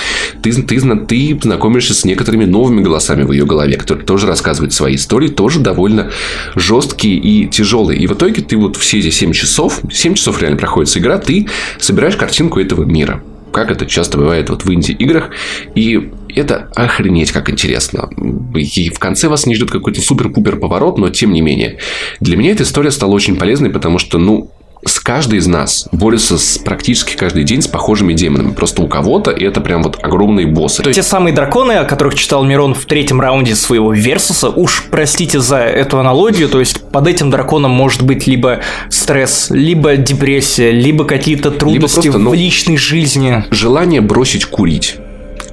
Ты, 0.42 0.52
ты, 0.52 0.80
ты 1.06 1.40
знакомишься 1.42 1.94
с 1.94 2.04
некоторыми 2.06 2.46
новыми 2.46 2.82
голосами 2.82 3.05
в 3.10 3.32
ее 3.32 3.46
голове, 3.46 3.78
которые 3.78 4.06
тоже 4.06 4.28
рассказывают 4.28 4.74
свои 4.74 4.96
истории, 4.96 5.28
тоже 5.28 5.60
довольно 5.60 6.12
жесткие 6.56 7.18
и 7.18 7.48
тяжелые. 7.48 8.00
И 8.00 8.08
в 8.08 8.14
итоге 8.14 8.42
ты 8.42 8.58
вот 8.58 8.76
все 8.76 9.00
эти 9.00 9.10
7 9.10 9.32
часов, 9.32 9.82
7 9.92 10.16
часов 10.16 10.42
реально 10.42 10.58
проходит 10.58 10.96
игра, 10.98 11.18
ты 11.18 11.48
собираешь 11.80 12.16
картинку 12.16 12.60
этого 12.60 12.84
мира. 12.84 13.24
Как 13.52 13.72
это 13.72 13.86
часто 13.86 14.18
бывает 14.18 14.50
вот 14.50 14.66
в 14.66 14.74
инди-играх. 14.74 15.30
И 15.76 16.12
это 16.36 16.70
охренеть 16.76 17.32
как 17.32 17.50
интересно. 17.50 18.10
И 18.54 18.90
в 18.90 19.00
конце 19.00 19.30
вас 19.30 19.46
не 19.46 19.56
ждет 19.56 19.72
какой-то 19.72 20.02
супер-пупер 20.02 20.58
поворот, 20.58 20.98
но 20.98 21.10
тем 21.10 21.32
не 21.32 21.40
менее. 21.40 21.80
Для 22.20 22.36
меня 22.36 22.52
эта 22.52 22.64
история 22.64 22.92
стала 22.92 23.12
очень 23.12 23.38
полезной, 23.38 23.70
потому 23.70 23.98
что, 23.98 24.18
ну, 24.18 24.52
с 24.88 25.00
каждый 25.00 25.40
из 25.40 25.48
нас 25.48 25.88
борется 25.92 26.38
с, 26.38 26.58
практически 26.60 27.16
каждый 27.16 27.44
день 27.44 27.62
с 27.62 27.68
похожими 27.68 28.14
демонами. 28.14 28.54
Просто 28.54 28.84
у 28.84 28.88
кого-то 28.88 29.32
это 29.32 29.60
прям 29.60 29.82
вот 29.84 29.98
огромные 30.02 30.46
боссы. 30.46 30.84
То 30.84 30.90
есть 30.90 31.00
те 31.00 31.04
самые 31.04 31.34
драконы, 31.34 31.74
о 31.74 31.86
которых 31.86 32.16
читал 32.16 32.44
Мирон 32.44 32.76
в 32.76 32.86
третьем 32.86 33.20
раунде 33.20 33.56
своего 33.56 33.94
Версуса, 33.94 34.50
уж 34.50 34.86
простите 34.92 35.40
за 35.40 35.58
эту 35.58 36.00
аналогию, 36.00 36.50
то 36.50 36.60
есть 36.60 36.82
под 36.90 37.08
этим 37.08 37.32
драконом 37.32 37.72
может 37.72 38.04
быть 38.04 38.28
либо 38.28 38.62
стресс, 38.90 39.48
либо 39.50 39.98
депрессия, 39.98 40.72
либо 40.72 41.06
какие-то 41.06 41.52
трудности 41.52 41.96
либо 41.96 42.04
просто, 42.04 42.20
ну, 42.20 42.30
в 42.30 42.34
личной 42.36 42.78
жизни. 42.78 43.44
Желание 43.50 44.02
бросить 44.02 44.46
курить. 44.46 44.98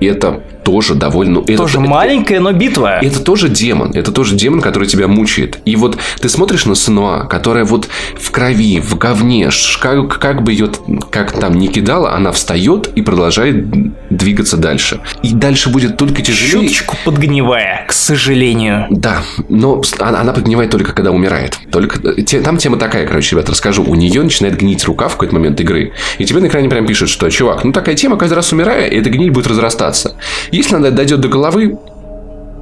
Это 0.00 0.42
тоже 0.62 0.94
довольно... 0.94 1.42
Ну, 1.46 1.56
тоже 1.56 1.78
это, 1.78 1.88
маленькая, 1.88 2.40
но 2.40 2.52
битва. 2.52 2.98
Это 3.00 3.20
тоже 3.20 3.48
демон. 3.48 3.92
Это 3.94 4.12
тоже 4.12 4.34
демон, 4.34 4.60
который 4.60 4.88
тебя 4.88 5.08
мучает. 5.08 5.58
И 5.64 5.76
вот 5.76 5.98
ты 6.20 6.28
смотришь 6.28 6.66
на 6.66 6.74
Сенуа, 6.74 7.24
которая 7.24 7.64
вот 7.64 7.88
в 8.18 8.30
крови, 8.30 8.80
в 8.80 8.96
говне, 8.96 9.50
как, 9.80 10.18
как 10.18 10.42
бы 10.42 10.52
ее 10.52 10.70
как 11.10 11.32
там 11.32 11.54
не 11.54 11.68
кидала, 11.68 12.14
она 12.14 12.32
встает 12.32 12.90
и 12.94 13.02
продолжает 13.02 13.66
двигаться 14.10 14.56
дальше. 14.56 15.00
И 15.22 15.32
дальше 15.32 15.70
будет 15.70 15.96
только 15.96 16.22
тяжелее. 16.22 16.68
Чуточку 16.68 16.96
подгнивая, 17.04 17.84
к 17.88 17.92
сожалению. 17.92 18.86
Да, 18.90 19.22
но 19.48 19.82
она, 19.98 20.20
она 20.20 20.32
подгнивает 20.32 20.70
только 20.70 20.92
когда 20.92 21.10
умирает. 21.10 21.58
Только 21.70 22.22
те, 22.22 22.40
Там 22.40 22.56
тема 22.56 22.76
такая, 22.78 23.06
короче, 23.06 23.36
ребят, 23.36 23.48
расскажу. 23.48 23.84
У 23.84 23.94
нее 23.94 24.22
начинает 24.22 24.56
гнить 24.58 24.84
рука 24.84 25.08
в 25.08 25.12
какой-то 25.12 25.34
момент 25.34 25.60
игры. 25.60 25.92
И 26.18 26.24
тебе 26.24 26.40
на 26.40 26.46
экране 26.46 26.68
прям 26.68 26.86
пишет, 26.86 27.08
что, 27.08 27.28
чувак, 27.30 27.64
ну 27.64 27.72
такая 27.72 27.94
тема, 27.94 28.16
каждый 28.16 28.34
раз 28.34 28.52
умирая, 28.52 28.86
эта 28.88 29.10
гнить 29.10 29.30
будет 29.30 29.46
разрастаться. 29.46 30.11
Если 30.50 30.74
она 30.76 30.90
дойдет 30.90 31.20
до 31.20 31.28
головы, 31.28 31.78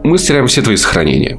мы 0.02 0.18
стираем 0.18 0.46
все 0.46 0.62
твои 0.62 0.76
сохранения. 0.76 1.38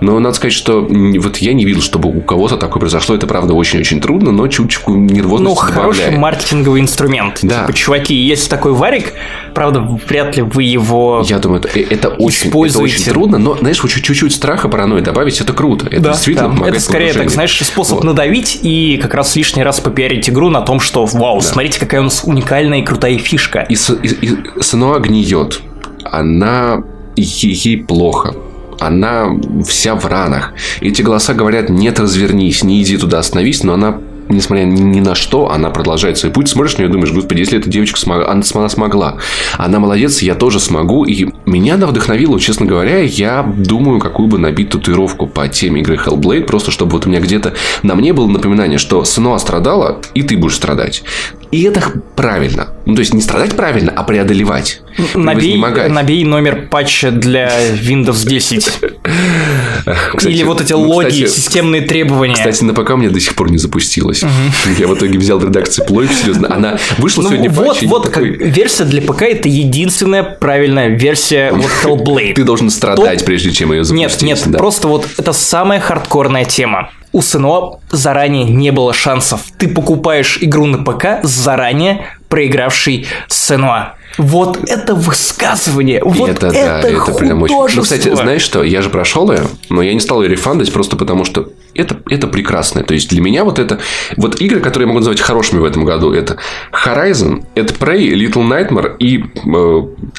Но 0.00 0.18
надо 0.18 0.34
сказать, 0.34 0.52
что 0.52 0.80
вот 0.82 1.36
я 1.38 1.52
не 1.52 1.64
видел, 1.64 1.82
чтобы 1.82 2.08
у 2.08 2.20
кого-то 2.20 2.56
такое 2.56 2.80
произошло. 2.80 3.14
Это, 3.14 3.26
правда, 3.26 3.54
очень-очень 3.54 4.00
трудно, 4.00 4.32
но 4.32 4.46
чуточку 4.48 4.94
нервозности 4.94 5.54
Ну, 5.54 5.66
добавляет. 5.68 5.96
хороший 5.96 6.18
маркетинговый 6.18 6.80
инструмент. 6.80 7.40
Да. 7.42 7.62
Типа, 7.62 7.72
чуваки, 7.72 8.14
есть 8.14 8.48
такой 8.48 8.72
варик, 8.72 9.12
правда, 9.54 9.80
вряд 10.08 10.36
ли 10.36 10.42
вы 10.42 10.62
его 10.64 11.22
Я 11.26 11.38
думаю, 11.38 11.62
это, 11.62 11.78
это, 11.78 12.08
очень, 12.08 12.48
это 12.48 12.78
очень 12.78 13.04
трудно, 13.04 13.38
но, 13.38 13.56
знаешь, 13.56 13.82
вот 13.82 13.90
чуть-чуть 13.90 14.32
страха, 14.32 14.68
паранойи 14.68 15.02
добавить, 15.02 15.40
это 15.40 15.52
круто. 15.52 15.86
Это 15.86 16.00
да, 16.00 16.10
действительно 16.12 16.48
да. 16.48 16.54
помогает 16.54 16.76
Это 16.76 16.84
скорее, 16.84 17.12
так, 17.12 17.30
знаешь, 17.30 17.58
способ 17.58 17.96
вот. 17.96 18.04
надавить 18.04 18.60
и 18.62 18.98
как 19.02 19.14
раз 19.14 19.34
лишний 19.36 19.62
раз 19.62 19.80
попиарить 19.80 20.28
игру 20.30 20.48
на 20.48 20.62
том, 20.62 20.80
что, 20.80 21.04
вау, 21.04 21.40
да. 21.40 21.46
смотрите, 21.46 21.78
какая 21.78 22.00
у 22.00 22.04
нас 22.04 22.22
уникальная 22.24 22.80
и 22.80 22.82
крутая 22.82 23.18
фишка. 23.18 23.66
И, 23.68 23.74
и, 23.74 24.08
и 24.08 24.38
Сануа 24.60 24.98
гниет 24.98 25.60
она 26.04 26.82
ей 27.20 27.78
плохо. 27.78 28.34
Она 28.80 29.30
вся 29.66 29.94
в 29.94 30.06
ранах. 30.06 30.54
Эти 30.80 31.02
голоса 31.02 31.34
говорят, 31.34 31.68
нет, 31.68 31.98
развернись, 31.98 32.62
не 32.62 32.82
иди 32.82 32.96
туда, 32.96 33.18
остановись, 33.18 33.64
но 33.64 33.74
она 33.74 33.98
несмотря 34.28 34.64
ни 34.64 35.00
на 35.00 35.14
что, 35.14 35.50
она 35.50 35.70
продолжает 35.70 36.18
свой 36.18 36.32
путь. 36.32 36.48
Смотришь 36.48 36.76
на 36.76 36.82
нее, 36.82 36.92
думаешь, 36.92 37.12
господи, 37.12 37.40
если 37.40 37.58
эта 37.58 37.68
девочка 37.68 37.98
смогла, 37.98 38.30
она, 38.30 38.42
она 38.54 38.68
смогла. 38.68 39.16
Она 39.56 39.80
молодец, 39.80 40.20
я 40.22 40.34
тоже 40.34 40.60
смогу. 40.60 41.04
И 41.04 41.28
меня 41.46 41.74
она 41.74 41.86
вдохновила, 41.86 42.38
честно 42.38 42.66
говоря, 42.66 42.98
я 43.00 43.42
думаю, 43.42 44.00
какую 44.00 44.28
бы 44.28 44.38
набить 44.38 44.70
татуировку 44.70 45.26
по 45.26 45.48
теме 45.48 45.80
игры 45.80 45.96
Hellblade, 45.96 46.44
просто 46.44 46.70
чтобы 46.70 46.92
вот 46.92 47.06
у 47.06 47.08
меня 47.08 47.20
где-то 47.20 47.54
на 47.82 47.94
мне 47.94 48.12
было 48.12 48.28
напоминание, 48.28 48.78
что 48.78 49.04
Сынуа 49.04 49.38
страдала, 49.38 50.00
и 50.14 50.22
ты 50.22 50.36
будешь 50.36 50.56
страдать. 50.56 51.02
И 51.50 51.62
это 51.62 51.82
правильно. 52.14 52.68
Ну, 52.84 52.94
то 52.94 53.00
есть 53.00 53.14
не 53.14 53.20
страдать 53.20 53.54
правильно, 53.56 53.92
а 53.94 54.02
преодолевать. 54.02 54.82
Набей, 55.14 55.56
набей 55.56 56.24
номер 56.24 56.68
патча 56.70 57.10
для 57.10 57.50
Windows 57.72 58.26
10. 58.26 58.64
Кстати, 60.16 60.32
Или 60.32 60.42
вот 60.42 60.60
эти 60.60 60.72
ну, 60.72 60.80
логи, 60.80 61.08
кстати, 61.08 61.28
системные 61.28 61.82
требования. 61.82 62.34
Кстати, 62.34 62.64
на 62.64 62.74
ПК 62.74 62.90
у 62.90 62.96
меня 62.96 63.10
до 63.10 63.20
сих 63.20 63.34
пор 63.34 63.50
не 63.50 63.58
запустилась. 63.58 64.22
Угу. 64.22 64.30
Я 64.78 64.86
в 64.88 64.94
итоге 64.94 65.18
взял 65.18 65.40
редакцию 65.40 65.86
плойки, 65.86 66.12
серьезно. 66.12 66.52
Она 66.52 66.78
вышла 66.98 67.22
ну, 67.22 67.28
сегодня 67.30 67.50
Вот, 67.50 67.82
вот, 67.82 68.02
такой... 68.04 68.34
как 68.34 68.46
версия 68.48 68.84
для 68.84 69.00
ПК 69.00 69.22
это 69.22 69.48
единственная 69.48 70.22
правильная 70.22 70.88
версия 70.88 71.52
вот 71.52 71.70
Hellblade. 71.84 72.34
Ты 72.34 72.44
должен 72.44 72.70
страдать, 72.70 73.20
То... 73.20 73.24
прежде 73.24 73.52
чем 73.52 73.72
ее 73.72 73.84
запустить. 73.84 74.22
Нет, 74.22 74.40
нет, 74.40 74.52
да. 74.52 74.58
просто 74.58 74.88
вот 74.88 75.06
это 75.16 75.32
самая 75.32 75.80
хардкорная 75.80 76.44
тема 76.44 76.90
у 77.12 77.22
СНО 77.22 77.80
заранее 77.90 78.44
не 78.44 78.70
было 78.70 78.92
шансов. 78.92 79.42
Ты 79.58 79.68
покупаешь 79.68 80.38
игру 80.40 80.66
на 80.66 80.78
ПК 80.78 81.20
заранее 81.22 82.06
проигравший 82.28 83.06
СНО. 83.28 83.94
Вот 84.18 84.58
это 84.68 84.94
высказывание, 84.94 86.02
вот 86.04 86.28
это, 86.28 86.48
это, 86.48 86.54
да, 86.54 86.80
это 86.80 87.12
прям 87.12 87.42
очень... 87.42 87.76
Ну, 87.76 87.82
кстати, 87.82 88.14
знаешь 88.14 88.42
что, 88.42 88.62
я 88.64 88.82
же 88.82 88.90
прошел 88.90 89.30
ее, 89.30 89.44
но 89.70 89.80
я 89.80 89.94
не 89.94 90.00
стал 90.00 90.22
ее 90.22 90.28
рефандить 90.28 90.72
просто 90.72 90.96
потому, 90.96 91.24
что 91.24 91.50
это, 91.74 92.00
это 92.10 92.26
прекрасно. 92.26 92.82
То 92.82 92.94
есть, 92.94 93.08
для 93.10 93.20
меня 93.20 93.44
вот 93.44 93.58
это... 93.58 93.78
Вот 94.16 94.40
игры, 94.40 94.60
которые 94.60 94.86
я 94.86 94.88
могу 94.88 94.98
назвать 94.98 95.20
хорошими 95.20 95.60
в 95.60 95.64
этом 95.64 95.84
году, 95.84 96.12
это 96.12 96.38
Horizon, 96.72 97.44
это 97.54 97.72
Prey, 97.74 98.08
Little 98.10 98.46
Nightmare 98.48 98.96
и 98.98 99.18
э, 99.18 99.22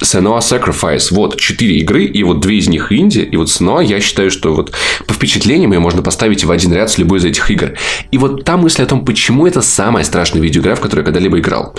Senua 0.01 0.39
Sacrifice. 0.39 1.07
Вот, 1.11 1.37
четыре 1.37 1.79
игры, 1.79 2.05
и 2.05 2.23
вот 2.23 2.39
две 2.39 2.57
из 2.57 2.69
них 2.69 2.93
инди, 2.93 3.19
и 3.19 3.35
вот 3.35 3.47
Senua, 3.47 3.83
я 3.83 3.99
считаю, 3.99 4.31
что 4.31 4.53
вот 4.53 4.71
по 5.05 5.13
впечатлениям 5.13 5.73
ее 5.73 5.79
можно 5.79 6.01
поставить 6.01 6.45
в 6.45 6.51
один 6.51 6.71
ряд 6.71 6.89
с 6.89 6.97
любой 6.97 7.19
из 7.19 7.25
этих 7.25 7.51
игр. 7.51 7.73
И 8.11 8.17
вот 8.17 8.45
та 8.45 8.55
мысль 8.55 8.83
о 8.83 8.85
том, 8.85 9.03
почему 9.03 9.45
это 9.45 9.61
самая 9.61 10.05
страшная 10.05 10.41
видеоигра, 10.41 10.75
в 10.75 10.79
которую 10.79 11.03
я 11.03 11.05
когда-либо 11.05 11.39
играл. 11.39 11.75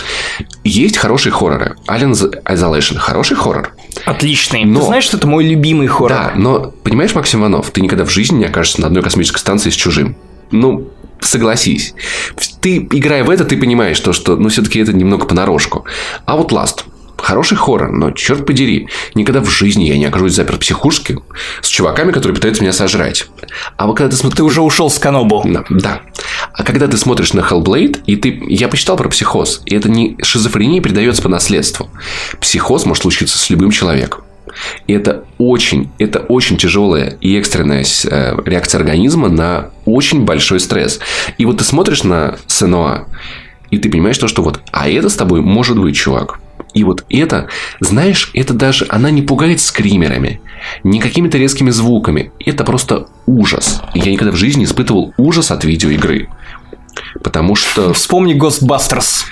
Есть 0.63 0.97
хорошие 0.97 1.33
хорроры. 1.33 1.75
Alien 2.11 2.43
Isolation 2.43 2.97
хороший 2.97 3.35
хоррор. 3.35 3.73
Отличный. 4.05 4.65
Но... 4.65 4.79
Ты 4.79 4.85
знаешь, 4.85 5.03
что 5.03 5.17
это 5.17 5.27
мой 5.27 5.43
любимый 5.45 5.87
хоррор? 5.87 6.09
Да, 6.09 6.31
но 6.35 6.73
понимаешь, 6.83 7.15
Максим 7.15 7.41
Иванов, 7.41 7.71
ты 7.71 7.81
никогда 7.81 8.05
в 8.05 8.09
жизни 8.09 8.37
не 8.37 8.45
окажешься 8.45 8.81
на 8.81 8.87
одной 8.87 9.03
космической 9.03 9.39
станции 9.39 9.69
с 9.69 9.75
чужим. 9.75 10.15
Ну, 10.51 10.89
согласись. 11.19 11.93
Ты, 12.59 12.77
играя 12.77 13.23
в 13.23 13.29
это, 13.29 13.45
ты 13.45 13.57
понимаешь, 13.57 13.99
то, 13.99 14.13
что 14.13 14.35
ну, 14.35 14.49
все-таки 14.49 14.79
это 14.79 14.93
немного 14.93 15.25
понарошку. 15.25 15.85
А 16.25 16.35
вот 16.35 16.51
Last. 16.51 16.83
Хороший 17.17 17.55
хоррор, 17.55 17.91
но 17.91 18.09
черт 18.11 18.47
подери, 18.47 18.87
никогда 19.13 19.41
в 19.41 19.49
жизни 19.49 19.83
я 19.83 19.97
не 19.97 20.05
окажусь 20.05 20.33
заперт 20.33 20.57
в 20.57 20.61
психушке 20.61 21.19
с 21.61 21.67
чуваками, 21.67 22.11
которые 22.11 22.33
пытаются 22.33 22.63
меня 22.63 22.73
сожрать. 22.73 23.27
А 23.77 23.85
вот 23.85 23.95
когда 23.95 24.09
ты 24.09 24.17
смотришь... 24.17 24.37
Ты 24.37 24.43
уже 24.43 24.61
ушел 24.61 24.89
с 24.89 24.97
Канобу. 24.97 25.43
Да, 25.45 25.63
да. 25.69 26.01
А 26.61 26.63
когда 26.63 26.87
ты 26.87 26.95
смотришь 26.95 27.33
на 27.33 27.39
Hellblade, 27.39 28.03
и 28.05 28.15
ты... 28.15 28.39
Я 28.47 28.67
почитал 28.67 28.95
про 28.95 29.09
психоз, 29.09 29.63
и 29.65 29.73
это 29.73 29.89
не 29.89 30.15
шизофрения 30.21 30.79
передается 30.79 31.23
по 31.23 31.27
наследству. 31.27 31.89
Психоз 32.39 32.85
может 32.85 33.01
случиться 33.01 33.39
с 33.39 33.49
любым 33.49 33.71
человеком. 33.71 34.21
И 34.85 34.93
это 34.93 35.25
очень, 35.39 35.89
это 35.97 36.19
очень 36.19 36.57
тяжелая 36.57 37.17
и 37.19 37.35
экстренная 37.35 37.83
э, 37.83 38.37
реакция 38.45 38.77
организма 38.77 39.27
на 39.27 39.71
очень 39.85 40.23
большой 40.23 40.59
стресс. 40.59 40.99
И 41.39 41.45
вот 41.45 41.57
ты 41.57 41.63
смотришь 41.63 42.03
на 42.03 42.37
Сенуа, 42.45 43.07
и 43.71 43.79
ты 43.79 43.89
понимаешь 43.89 44.19
то, 44.19 44.27
что 44.27 44.43
вот, 44.43 44.61
а 44.71 44.87
это 44.87 45.09
с 45.09 45.15
тобой 45.15 45.41
может 45.41 45.79
быть, 45.79 45.95
чувак. 45.95 46.41
И 46.75 46.83
вот 46.83 47.05
это, 47.09 47.47
знаешь, 47.79 48.29
это 48.33 48.53
даже, 48.53 48.85
она 48.89 49.09
не 49.09 49.21
пугает 49.21 49.61
скримерами, 49.61 50.41
не 50.83 50.99
какими-то 50.99 51.37
резкими 51.37 51.71
звуками. 51.71 52.31
Это 52.45 52.63
просто 52.63 53.07
ужас. 53.25 53.81
Я 53.93 54.11
никогда 54.11 54.31
в 54.31 54.37
жизни 54.37 54.59
не 54.59 54.65
испытывал 54.65 55.13
ужас 55.17 55.51
от 55.51 55.63
видеоигры. 55.65 56.29
Потому 57.23 57.55
что... 57.55 57.93
Вспомни 57.93 58.33
Ghostbusters 58.35 59.25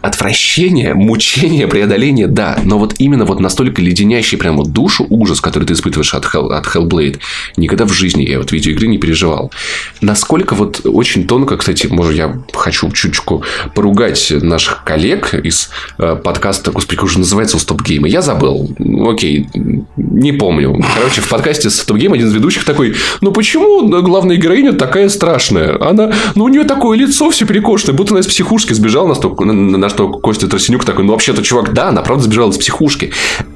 отвращение, 0.00 0.94
мучение, 0.94 1.66
преодоление, 1.66 2.26
да, 2.26 2.58
но 2.64 2.78
вот 2.78 2.94
именно 2.98 3.24
вот 3.24 3.40
настолько 3.40 3.82
леденящий 3.82 4.38
прям 4.38 4.56
вот 4.56 4.72
душу 4.72 5.06
ужас, 5.08 5.40
который 5.40 5.64
ты 5.64 5.74
испытываешь 5.74 6.14
от, 6.14 6.24
Hell, 6.24 6.52
от 6.52 6.66
Hellblade, 6.66 7.18
никогда 7.56 7.84
в 7.84 7.92
жизни 7.92 8.22
я 8.22 8.38
вот 8.38 8.52
видеоигры 8.52 8.86
не 8.86 8.98
переживал. 8.98 9.52
Насколько 10.00 10.54
вот 10.54 10.82
очень 10.84 11.26
тонко, 11.26 11.56
кстати, 11.56 11.86
может, 11.88 12.14
я 12.14 12.40
хочу 12.52 12.90
чуточку 12.92 13.42
поругать 13.74 14.30
наших 14.30 14.84
коллег 14.84 15.34
из 15.34 15.70
э, 15.98 16.16
подкаста, 16.22 16.70
господи, 16.70 16.96
как 16.96 17.04
уже 17.04 17.18
называется 17.18 17.56
у 17.56 17.60
Стоп 17.60 17.82
Гейма, 17.82 18.08
я 18.08 18.22
забыл, 18.22 18.70
окей, 19.08 19.48
не 19.96 20.32
помню. 20.32 20.80
Короче, 20.96 21.20
в 21.20 21.28
подкасте 21.28 21.70
Стоп 21.70 21.96
Гейм 21.96 22.12
один 22.12 22.28
из 22.28 22.34
ведущих 22.34 22.64
такой, 22.64 22.94
ну 23.20 23.32
почему 23.32 23.88
главная 24.02 24.36
героиня 24.36 24.72
такая 24.72 25.08
страшная? 25.08 25.76
Она, 25.80 26.12
ну 26.34 26.44
у 26.44 26.48
нее 26.48 26.64
такое 26.64 26.96
лицо 26.96 27.30
все 27.30 27.46
перекошенное, 27.46 27.96
будто 27.96 28.12
она 28.12 28.20
из 28.20 28.26
психушки 28.26 28.72
сбежала 28.72 29.08
настолько, 29.08 29.44
на, 29.44 29.52
на 29.52 29.87
на 29.88 29.94
что 29.94 30.08
Костя 30.08 30.48
Тросинюк 30.48 30.84
такой, 30.84 31.04
ну, 31.04 31.12
вообще-то, 31.12 31.42
чувак, 31.42 31.72
да, 31.72 31.88
она 31.88 32.02
правда 32.02 32.24
сбежала 32.24 32.50
из 32.50 32.58
психушки. 32.58 33.12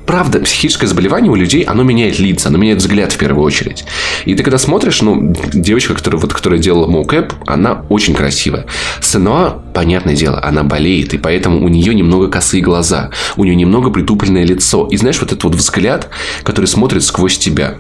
Правда, 0.07 0.41
психическое 0.41 0.87
заболевание 0.87 1.31
у 1.31 1.35
людей, 1.35 1.63
оно 1.63 1.83
меняет 1.83 2.19
лица, 2.19 2.49
оно 2.49 2.59
меняет 2.59 2.79
взгляд 2.79 3.13
в 3.13 3.19
первую 3.19 3.45
очередь. 3.45 3.85
И 4.25 4.35
ты 4.35 4.43
когда 4.43 4.59
смотришь, 4.59 5.03
ну, 5.03 5.35
девочка, 5.53 5.95
которая, 5.95 6.21
вот, 6.21 6.33
которая 6.33 6.59
делала 6.59 6.87
моукэп, 6.87 7.35
она 7.47 7.85
очень 7.89 8.15
красивая. 8.15 8.67
Сенуа, 9.01 9.63
понятное 9.75 10.17
дело, 10.17 10.43
она 10.43 10.65
болеет, 10.65 11.15
и 11.15 11.19
поэтому 11.19 11.65
у 11.65 11.69
нее 11.69 11.95
немного 11.95 12.29
косые 12.29 12.63
глаза, 12.63 13.11
у 13.37 13.45
нее 13.45 13.55
немного 13.55 13.91
притупленное 13.91 14.45
лицо. 14.45 14.89
И 14.91 14.97
знаешь, 14.97 15.21
вот 15.21 15.33
этот 15.33 15.45
вот 15.45 15.55
взгляд, 15.55 16.09
который 16.43 16.67
смотрит 16.67 17.05
сквозь 17.05 17.39
тебя. 17.39 17.75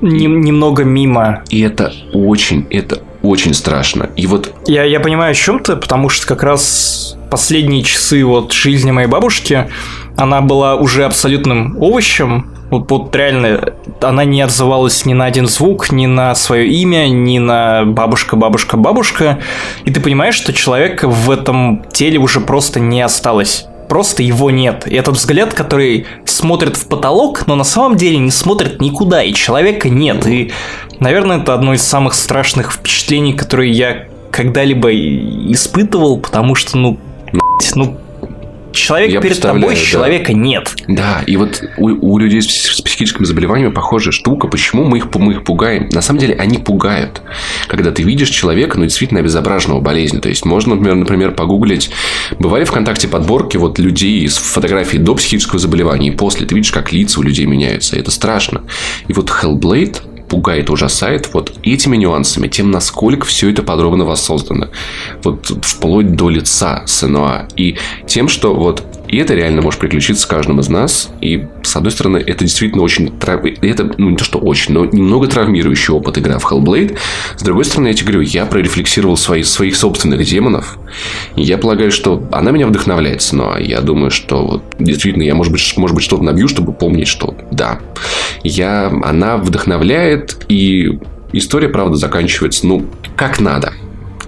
Нем- 0.00 0.42
немного 0.42 0.84
мимо. 0.84 1.42
И 1.48 1.60
это 1.60 1.92
очень, 2.12 2.66
это 2.70 3.02
очень 3.22 3.52
страшно. 3.52 4.10
И 4.14 4.26
вот... 4.26 4.54
Я, 4.66 4.84
я 4.84 5.00
понимаю, 5.00 5.32
о 5.32 5.34
чем 5.34 5.58
ты, 5.58 5.74
потому 5.74 6.08
что 6.08 6.26
как 6.26 6.44
раз 6.44 7.17
последние 7.30 7.82
часы 7.82 8.24
вот 8.24 8.52
жизни 8.52 8.90
моей 8.90 9.08
бабушки, 9.08 9.68
она 10.16 10.40
была 10.40 10.76
уже 10.76 11.04
абсолютным 11.04 11.76
овощем, 11.80 12.50
Вот, 12.70 12.90
вот 12.90 13.16
реально, 13.16 13.72
она 14.02 14.24
не 14.24 14.42
отзывалась 14.42 15.06
ни 15.06 15.14
на 15.14 15.24
один 15.24 15.46
звук, 15.46 15.90
ни 15.90 16.06
на 16.06 16.34
свое 16.34 16.68
имя, 16.68 17.08
ни 17.08 17.38
на 17.38 17.84
бабушка, 17.86 18.36
бабушка, 18.36 18.76
бабушка. 18.76 19.38
И 19.86 19.90
ты 19.90 20.00
понимаешь, 20.00 20.34
что 20.34 20.52
человека 20.52 21.08
в 21.08 21.30
этом 21.30 21.84
теле 21.92 22.18
уже 22.18 22.40
просто 22.40 22.78
не 22.78 23.00
осталось. 23.00 23.64
Просто 23.88 24.22
его 24.22 24.50
нет. 24.50 24.86
И 24.86 24.94
этот 24.96 25.16
взгляд, 25.16 25.54
который 25.54 26.06
смотрит 26.26 26.76
в 26.76 26.88
потолок, 26.88 27.46
но 27.46 27.54
на 27.54 27.64
самом 27.64 27.96
деле 27.96 28.18
не 28.18 28.30
смотрит 28.30 28.82
никуда, 28.82 29.22
и 29.22 29.32
человека 29.32 29.88
нет. 29.88 30.26
И, 30.26 30.52
наверное, 31.00 31.38
это 31.38 31.54
одно 31.54 31.72
из 31.72 31.82
самых 31.82 32.12
страшных 32.12 32.72
впечатлений, 32.72 33.32
которые 33.32 33.72
я 33.72 34.08
когда-либо 34.30 34.90
испытывал, 34.92 36.18
потому 36.18 36.54
что, 36.54 36.76
ну, 36.76 36.98
ну, 37.74 37.98
Человек 38.72 39.10
Я 39.10 39.20
перед 39.20 39.40
тобой, 39.40 39.74
да. 39.74 39.80
человека 39.80 40.32
нет. 40.32 40.74
Да, 40.86 41.22
и 41.26 41.36
вот 41.36 41.62
у, 41.78 41.88
у 41.88 42.18
людей 42.18 42.42
с, 42.42 42.48
с 42.48 42.80
психическими 42.80 43.24
заболеваниями 43.24 43.72
похожая 43.72 44.12
штука. 44.12 44.46
Почему 44.46 44.84
мы 44.84 44.98
их, 44.98 45.14
мы 45.14 45.32
их 45.32 45.44
пугаем? 45.44 45.88
На 45.90 46.00
самом 46.00 46.20
деле 46.20 46.34
они 46.36 46.58
пугают. 46.58 47.22
Когда 47.66 47.90
ты 47.90 48.02
видишь 48.02 48.28
человека, 48.28 48.78
ну, 48.78 48.84
действительно 48.84 49.20
обезображенного 49.20 49.80
болезни. 49.80 50.18
То 50.20 50.28
есть, 50.28 50.44
можно, 50.44 50.74
например, 50.74 50.96
например 50.96 51.32
погуглить. 51.32 51.90
Бывали 52.38 52.64
ВКонтакте 52.64 53.08
подборки 53.08 53.56
вот 53.56 53.78
людей 53.78 54.28
с 54.28 54.36
фотографией 54.36 55.02
до 55.02 55.14
психического 55.14 55.58
заболевания 55.58 56.08
и 56.08 56.16
после. 56.16 56.46
Ты 56.46 56.54
видишь, 56.54 56.72
как 56.72 56.92
лица 56.92 57.20
у 57.20 57.22
людей 57.22 57.46
меняются. 57.46 57.96
И 57.96 58.00
это 58.00 58.10
страшно. 58.10 58.62
И 59.08 59.12
вот 59.12 59.30
Hellblade 59.30 59.96
пугает, 60.28 60.70
ужасает 60.70 61.32
вот 61.32 61.58
этими 61.62 61.96
нюансами, 61.96 62.48
тем, 62.48 62.70
насколько 62.70 63.26
все 63.26 63.50
это 63.50 63.62
подробно 63.62 64.04
воссоздано. 64.04 64.68
Вот 65.22 65.46
вплоть 65.64 66.14
до 66.14 66.28
лица 66.28 66.82
Сенуа. 66.86 67.48
И 67.56 67.76
тем, 68.06 68.28
что 68.28 68.54
вот 68.54 68.82
и 69.08 69.16
это 69.16 69.34
реально 69.34 69.62
может 69.62 69.80
приключиться 69.80 70.22
с 70.22 70.26
каждым 70.26 70.60
из 70.60 70.68
нас. 70.68 71.10
И, 71.20 71.46
с 71.62 71.74
одной 71.76 71.90
стороны, 71.90 72.18
это 72.18 72.44
действительно 72.44 72.82
очень... 72.82 73.18
Трав... 73.18 73.42
Это, 73.44 73.90
ну, 73.96 74.10
не 74.10 74.16
то, 74.16 74.24
что 74.24 74.38
очень, 74.38 74.74
но 74.74 74.84
немного 74.84 75.26
травмирующий 75.26 75.94
опыт 75.94 76.18
игра 76.18 76.38
в 76.38 76.44
Hellblade. 76.50 76.96
С 77.36 77.42
другой 77.42 77.64
стороны, 77.64 77.88
я 77.88 77.94
тебе 77.94 78.12
говорю, 78.12 78.28
я 78.28 78.44
прорефлексировал 78.44 79.16
свои, 79.16 79.42
своих 79.42 79.76
собственных 79.76 80.24
демонов. 80.24 80.78
И 81.36 81.42
я 81.42 81.56
полагаю, 81.56 81.90
что 81.90 82.22
она 82.32 82.50
меня 82.50 82.66
вдохновляет. 82.66 83.26
Но 83.32 83.56
я 83.58 83.80
думаю, 83.80 84.10
что 84.10 84.46
вот, 84.46 84.62
действительно, 84.78 85.22
я, 85.22 85.34
может 85.34 85.52
быть, 85.52 85.74
может 85.76 85.94
быть 85.94 86.04
что-то 86.04 86.22
набью, 86.22 86.46
чтобы 86.46 86.72
помнить, 86.72 87.08
что 87.08 87.34
да. 87.50 87.80
Я... 88.44 88.92
Она 89.02 89.38
вдохновляет, 89.38 90.44
и 90.48 90.98
история, 91.32 91.68
правда, 91.68 91.96
заканчивается, 91.96 92.66
ну, 92.66 92.84
как 93.16 93.40
надо 93.40 93.72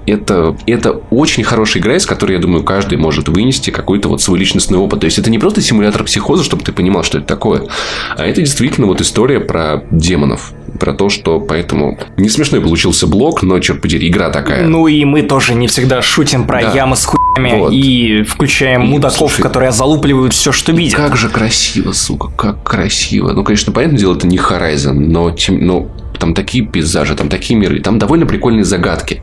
это, 0.07 0.57
это 0.67 0.93
очень 1.11 1.45
хорошая 1.45 1.83
игра, 1.83 1.97
из 1.97 2.07
которой, 2.07 2.33
я 2.33 2.39
думаю, 2.39 2.65
каждый 2.65 2.99
может 2.99 3.29
вынести 3.29 3.71
какой-то 3.71 4.09
вот 4.09 4.21
свой 4.23 4.39
личностный 4.39 4.79
опыт. 4.79 5.01
То 5.01 5.07
есть, 5.07 5.19
это 5.19 5.31
не 5.31 5.39
просто 5.39 5.61
симулятор 5.61 6.05
психоза, 6.05 6.45
чтобы 6.45 6.63
ты 6.65 6.73
понимал, 6.73 7.03
что 7.03 7.19
это 7.19 7.27
такое, 7.27 7.69
а 8.17 8.25
это 8.25 8.41
действительно 8.41 8.87
вот 8.87 9.01
история 9.01 9.41
про 9.41 9.85
демонов. 9.91 10.53
Про 10.79 10.95
то, 10.95 11.09
что 11.09 11.41
поэтому 11.41 11.99
не 12.17 12.29
смешной 12.29 12.61
получился 12.61 13.07
блок, 13.07 13.43
но, 13.43 13.59
черт 13.59 13.83
подери, 13.83 14.09
игра 14.09 14.31
такая. 14.31 14.67
Ну 14.67 14.87
и 14.87 15.05
мы 15.05 15.23
тоже 15.23 15.55
не 15.55 15.67
всегда 15.67 16.01
шутим 16.01 16.47
про 16.47 16.63
да. 16.63 16.73
ямы 16.73 16.97
с 16.97 17.05
хуями 17.05 17.59
вот. 17.59 17.73
и 17.73 18.23
включаем 18.23 18.85
и, 18.85 18.87
мудаков, 18.87 19.19
слушай, 19.19 19.43
которые 19.43 19.73
залупливают 19.73 20.33
все, 20.33 20.53
что 20.53 20.73
видят. 20.73 20.97
Как 20.97 21.17
же 21.17 21.29
красиво, 21.29 21.93
сука, 21.93 22.29
как 22.37 22.63
красиво. 22.63 23.33
Ну, 23.33 23.45
конечно, 23.45 23.73
понятное 23.73 23.99
дело, 23.99 24.17
это 24.17 24.27
не 24.27 24.39
Horizon, 24.39 24.95
но, 24.95 25.31
тем, 25.33 25.65
но 25.67 25.89
там 26.21 26.35
такие 26.35 26.65
пейзажи, 26.65 27.17
там 27.17 27.29
такие 27.29 27.59
миры, 27.59 27.81
там 27.81 27.99
довольно 27.99 28.27
прикольные 28.27 28.65
загадки, 28.65 29.23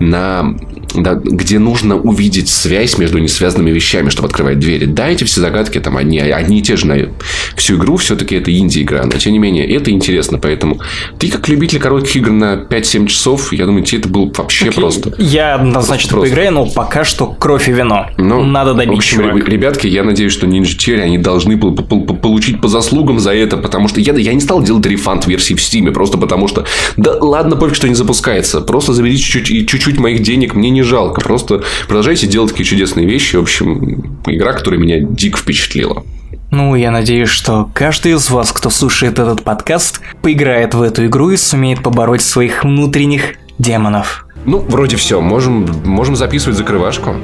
на, 0.00 0.56
да, 0.94 1.14
где 1.14 1.58
нужно 1.58 1.96
увидеть 1.96 2.48
связь 2.48 2.98
между 2.98 3.18
несвязанными 3.18 3.70
вещами, 3.70 4.08
чтобы 4.08 4.28
открывать 4.28 4.58
двери. 4.58 4.86
Да, 4.86 5.08
эти 5.08 5.24
все 5.24 5.40
загадки 5.40 5.78
там 5.78 5.96
одни, 5.96 6.18
одни 6.18 6.58
и 6.58 6.62
те 6.62 6.76
же 6.76 6.86
на 6.86 7.10
всю 7.54 7.76
игру, 7.76 7.96
все-таки 7.96 8.34
это 8.34 8.56
инди-игра, 8.56 9.04
но 9.04 9.12
тем 9.12 9.32
не 9.32 9.38
менее, 9.38 9.68
это 9.68 9.90
интересно, 9.90 10.38
поэтому 10.38 10.80
ты 11.18 11.30
как 11.30 11.48
любитель 11.48 11.78
коротких 11.78 12.16
игр 12.16 12.30
на 12.30 12.54
5-7 12.54 13.06
часов, 13.06 13.52
я 13.52 13.66
думаю, 13.66 13.84
тебе 13.84 14.00
это 14.00 14.08
было 14.08 14.32
вообще 14.34 14.66
okay. 14.66 14.74
просто. 14.74 15.14
Я 15.18 15.56
однозначно 15.56 16.10
просто. 16.10 16.28
поиграю, 16.28 16.52
но 16.52 16.66
пока 16.66 17.04
что 17.04 17.26
кровь 17.26 17.68
и 17.68 17.72
вино. 17.72 18.06
Ну, 18.16 18.44
Надо 18.44 18.74
добить 18.74 18.94
В 18.94 18.98
общем, 18.98 19.22
чувак. 19.22 19.48
ребятки, 19.48 19.86
я 19.86 20.02
надеюсь, 20.02 20.32
что 20.32 20.46
Ninja 20.46 20.76
Theory, 20.76 21.00
они 21.00 21.18
должны 21.18 21.58
получить 21.58 22.60
по 22.60 22.68
заслугам 22.68 23.20
за 23.20 23.34
это, 23.34 23.58
потому 23.58 23.88
что 23.88 24.00
я, 24.00 24.14
я 24.14 24.32
не 24.32 24.40
стал 24.40 24.62
делать 24.62 24.86
рефанд 24.86 25.26
версии 25.26 25.54
в 25.54 25.58
Steam, 25.58 25.90
просто 25.92 26.16
потому 26.18 26.37
потому 26.38 26.48
что, 26.48 26.64
да 26.96 27.16
ладно, 27.20 27.56
пофиг, 27.56 27.74
что 27.74 27.88
не 27.88 27.94
запускается, 27.94 28.60
просто 28.60 28.92
заберите 28.92 29.22
чуть-чуть, 29.22 29.68
чуть-чуть 29.68 29.98
моих 29.98 30.22
денег, 30.22 30.54
мне 30.54 30.70
не 30.70 30.82
жалко, 30.82 31.20
просто 31.20 31.62
продолжайте 31.86 32.26
делать 32.26 32.50
такие 32.50 32.66
чудесные 32.66 33.06
вещи, 33.06 33.36
в 33.36 33.42
общем, 33.42 34.20
игра, 34.26 34.52
которая 34.52 34.80
меня 34.80 35.00
дико 35.00 35.38
впечатлила. 35.38 36.04
Ну, 36.50 36.74
я 36.74 36.90
надеюсь, 36.90 37.28
что 37.28 37.68
каждый 37.74 38.12
из 38.12 38.30
вас, 38.30 38.52
кто 38.52 38.70
слушает 38.70 39.18
этот 39.18 39.42
подкаст, 39.42 40.00
поиграет 40.22 40.74
в 40.74 40.80
эту 40.80 41.06
игру 41.06 41.30
и 41.30 41.36
сумеет 41.36 41.82
побороть 41.82 42.22
своих 42.22 42.64
внутренних 42.64 43.34
демонов. 43.58 44.24
Ну, 44.46 44.58
вроде 44.58 44.96
все, 44.96 45.20
можем, 45.20 45.66
можем 45.84 46.16
записывать 46.16 46.56
закрывашку. 46.56 47.16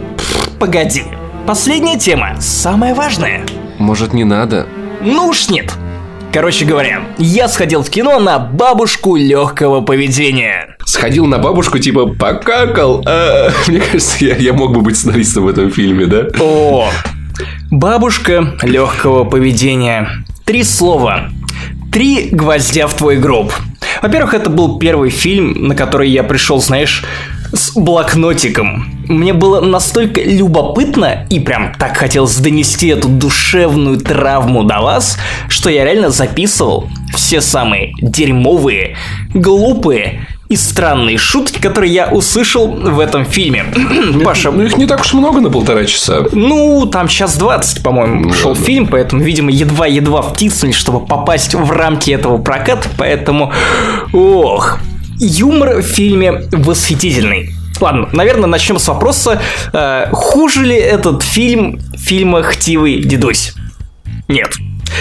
Погоди, 0.59 1.05
последняя 1.47 1.99
тема, 1.99 2.37
самая 2.41 2.95
важная. 2.95 3.47
Может, 3.79 4.13
не 4.13 4.25
надо? 4.25 4.67
Ну 5.01 5.29
уж 5.29 5.49
нет. 5.49 5.73
Короче 6.35 6.65
говоря, 6.65 7.05
я 7.17 7.47
сходил 7.47 7.85
в 7.85 7.91
кино 7.91 8.19
на 8.19 8.41
бабушку 8.41 9.15
легкого 9.15 9.83
поведения. 9.83 10.77
Сходил 10.85 11.27
на 11.27 11.39
бабушку, 11.39 11.79
типа, 11.79 12.07
покакал. 12.07 13.05
А, 13.07 13.51
мне 13.69 13.79
кажется, 13.79 14.25
я, 14.25 14.35
я 14.35 14.53
мог 14.53 14.75
бы 14.75 14.81
быть 14.81 14.97
сценаристом 14.97 15.45
в 15.45 15.49
этом 15.49 15.71
фильме, 15.71 16.07
да? 16.07 16.27
О, 16.41 16.91
бабушка 17.71 18.57
легкого 18.63 19.23
поведения. 19.23 20.09
Три 20.45 20.65
слова. 20.65 21.31
Три 21.93 22.31
гвоздя 22.33 22.89
в 22.89 22.95
твой 22.95 23.17
гроб. 23.17 23.53
Во-первых, 24.03 24.35
это 24.35 24.51
был 24.51 24.81
первый 24.81 25.11
фильм, 25.11 25.69
на 25.69 25.77
который 25.77 26.11
я 26.11 26.25
пришел, 26.25 26.61
знаешь, 26.61 27.05
с 27.55 27.73
блокнотиком. 27.77 28.87
Мне 29.09 29.33
было 29.33 29.61
настолько 29.61 30.21
любопытно 30.21 31.27
и 31.31 31.39
прям 31.41 31.73
так 31.79 31.97
хотелось 31.97 32.37
донести 32.37 32.89
эту 32.89 33.09
душевную 33.09 33.99
травму 33.99 34.65
до 34.65 34.81
вас, 34.81 35.19
что 35.49 35.71
я 35.71 35.85
реально 35.85 36.11
записывал 36.11 36.89
все 37.15 37.41
самые 37.41 37.95
дерьмовые, 38.01 38.97
глупые 39.33 40.27
и 40.49 40.57
странные 40.57 41.17
шутки, 41.17 41.59
которые 41.59 41.93
я 41.93 42.09
услышал 42.09 42.69
в 42.69 43.01
этом 43.01 43.25
фильме. 43.25 43.65
Паша. 44.25 44.51
Ну, 44.51 44.63
их 44.63 44.77
не 44.77 44.87
так 44.87 45.01
уж 45.01 45.15
много 45.15 45.41
на 45.41 45.51
полтора 45.51 45.85
часа. 45.85 46.27
Ну, 46.33 46.87
там 46.87 47.09
час 47.09 47.37
двадцать, 47.37 47.83
по-моему, 47.83 48.27
ну, 48.27 48.33
шел 48.33 48.51
ладно. 48.51 48.65
фильм, 48.65 48.87
поэтому, 48.87 49.23
видимо, 49.23 49.51
едва-едва 49.51 50.23
втиснулись, 50.23 50.75
чтобы 50.75 51.05
попасть 51.05 51.55
в 51.55 51.71
рамки 51.71 52.11
этого 52.11 52.39
проката, 52.39 52.89
поэтому... 52.99 53.53
Ох, 54.13 54.79
Юмор 55.19 55.79
в 55.79 55.83
фильме 55.83 56.49
восхитительный. 56.53 57.51
Ладно, 57.81 58.09
наверное, 58.13 58.47
начнем 58.47 58.79
с 58.79 58.89
вопроса, 58.89 59.41
э, 59.73 60.07
хуже 60.13 60.65
ли 60.65 60.77
этот 60.77 61.23
фильм 61.23 61.81
фильма 61.97 62.43
«Хтивый 62.43 63.01
дедусь»? 63.01 63.55
Нет. 64.29 64.55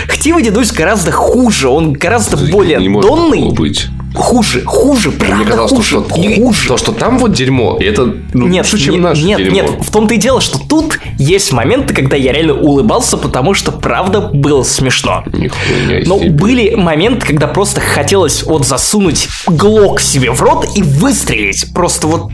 «Хтивый 0.07 0.43
дедусь» 0.43 0.71
гораздо 0.71 1.11
хуже, 1.11 1.69
он 1.69 1.93
гораздо 1.93 2.37
более 2.37 2.79
не 2.79 2.89
донный. 2.89 3.51
быть. 3.51 3.87
Хуже, 4.13 4.61
хуже, 4.63 5.11
правда 5.11 5.37
Мне 5.37 5.45
казалось, 5.45 5.71
хуже, 5.71 5.87
что, 5.87 6.03
что, 6.05 6.13
хуже. 6.13 6.67
То, 6.67 6.77
что 6.77 6.91
там 6.91 7.17
вот 7.17 7.33
дерьмо, 7.33 7.77
это 7.79 8.13
ну, 8.33 8.47
нет, 8.47 8.63
лучше, 8.71 8.85
чем 8.85 8.93
нет, 8.95 9.03
наше 9.03 9.23
нет, 9.23 9.37
дерьмо. 9.39 9.55
Нет, 9.55 9.71
в 9.81 9.91
том-то 9.91 10.13
и 10.13 10.17
дело, 10.17 10.39
что 10.39 10.59
тут 10.59 10.99
есть 11.17 11.51
моменты, 11.51 11.95
когда 11.95 12.15
я 12.15 12.31
реально 12.31 12.53
улыбался, 12.53 13.17
потому 13.17 13.55
что 13.55 13.71
правда 13.71 14.21
было 14.21 14.61
смешно. 14.61 15.23
Нихуя 15.33 16.03
Но 16.05 16.19
себе. 16.19 16.29
были 16.29 16.75
моменты, 16.75 17.25
когда 17.25 17.47
просто 17.47 17.81
хотелось 17.81 18.43
вот 18.43 18.67
засунуть 18.67 19.27
глок 19.47 19.99
себе 19.99 20.31
в 20.31 20.41
рот 20.43 20.67
и 20.75 20.83
выстрелить. 20.83 21.73
Просто 21.73 22.05
вот 22.05 22.31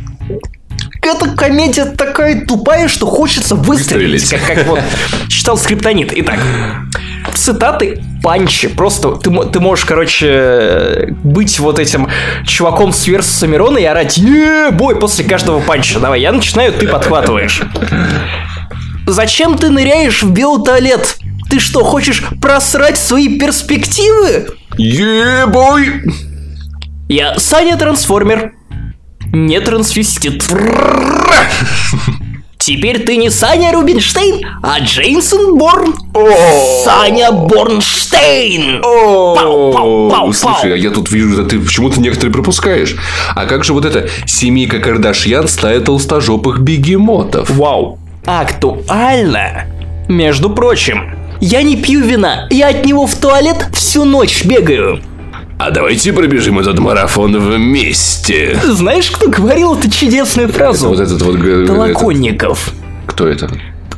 эта 1.01 1.29
комедия 1.35 1.85
такая 1.85 2.45
тупая, 2.45 2.87
что 2.87 3.05
хочется 3.07 3.55
выстрелить, 3.55 4.21
выстрелить. 4.21 4.45
Как, 4.47 4.57
как 4.57 4.67
вот 4.67 4.79
читал 5.29 5.57
скриптонит. 5.57 6.11
Итак, 6.13 6.39
цитаты 7.33 8.01
панчи. 8.21 8.67
Просто 8.67 9.11
ты, 9.11 9.29
ты 9.29 9.59
можешь, 9.59 9.85
короче, 9.85 11.15
быть 11.23 11.59
вот 11.59 11.79
этим 11.79 12.09
чуваком 12.45 12.91
с 12.91 13.07
Версуса 13.07 13.47
Мирона 13.47 13.77
и 13.77 13.85
орать 13.85 14.17
е 14.17 14.71
бой 14.71 14.99
после 14.99 15.25
каждого 15.25 15.59
панча. 15.59 15.99
Давай, 15.99 16.21
я 16.21 16.31
начинаю, 16.31 16.73
ты 16.73 16.87
подхватываешь. 16.87 17.61
Зачем 19.07 19.57
ты 19.57 19.69
ныряешь 19.69 20.21
в 20.21 20.31
биотуалет? 20.31 21.17
Ты 21.49 21.59
что, 21.59 21.83
хочешь 21.83 22.23
просрать 22.41 22.97
свои 22.97 23.39
перспективы? 23.39 24.49
Е-бой! 24.77 26.03
Я 27.07 27.39
Саня 27.39 27.75
Трансформер. 27.75 28.53
Не 29.33 29.59
трансвестит. 29.61 30.43
Теперь 32.57 32.99
ты 32.99 33.15
не 33.15 33.29
Саня 33.29 33.71
Рубинштейн, 33.71 34.45
а 34.61 34.79
Джеймсон 34.79 35.57
Борн. 35.57 35.95
Саня 36.83 37.31
Борнштейн. 37.31 38.81
О! 38.83 39.35
Пау, 39.35 39.73
пау, 39.73 40.09
пау, 40.11 40.33
Слушай, 40.33 40.73
а 40.73 40.75
я 40.75 40.91
тут 40.91 41.09
вижу, 41.09 41.41
да 41.41 41.49
ты 41.49 41.59
почему-то 41.59 42.01
некоторые 42.01 42.33
пропускаешь. 42.33 42.95
А 43.35 43.45
как 43.45 43.63
же 43.63 43.73
вот 43.73 43.85
это 43.85 44.09
семейка 44.25 44.79
Кардашьян 44.79 45.47
стая 45.47 45.79
толстожопых 45.79 46.59
бегемотов? 46.59 47.49
Вау. 47.49 47.97
Актуально. 48.25 49.65
Между 50.07 50.49
прочим, 50.49 51.15
Я 51.39 51.63
не 51.63 51.77
пью 51.77 52.01
вина, 52.01 52.47
я 52.49 52.67
от 52.67 52.85
него 52.85 53.07
в 53.07 53.15
туалет 53.15 53.67
всю 53.73 54.03
ночь 54.03 54.43
бегаю. 54.43 55.01
А 55.59 55.71
давайте 55.71 56.13
пробежим 56.13 56.57
этот 56.57 56.79
марафон 56.79 57.37
вместе. 57.37 58.57
Знаешь, 58.65 59.11
кто 59.11 59.29
говорил 59.29 59.75
эту 59.77 59.91
чудесную 59.91 60.47
фразу? 60.47 60.87
Вот 60.87 61.01
этот 61.01 61.21
вот... 61.21 61.35
Толоконников. 61.67 62.69
этот- 62.69 63.05
Кто 63.07 63.27
это? 63.27 63.49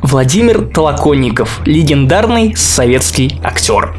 Владимир 0.02 0.62
Толоконников, 0.66 1.60
легендарный 1.64 2.56
советский 2.56 3.38
актер, 3.44 3.94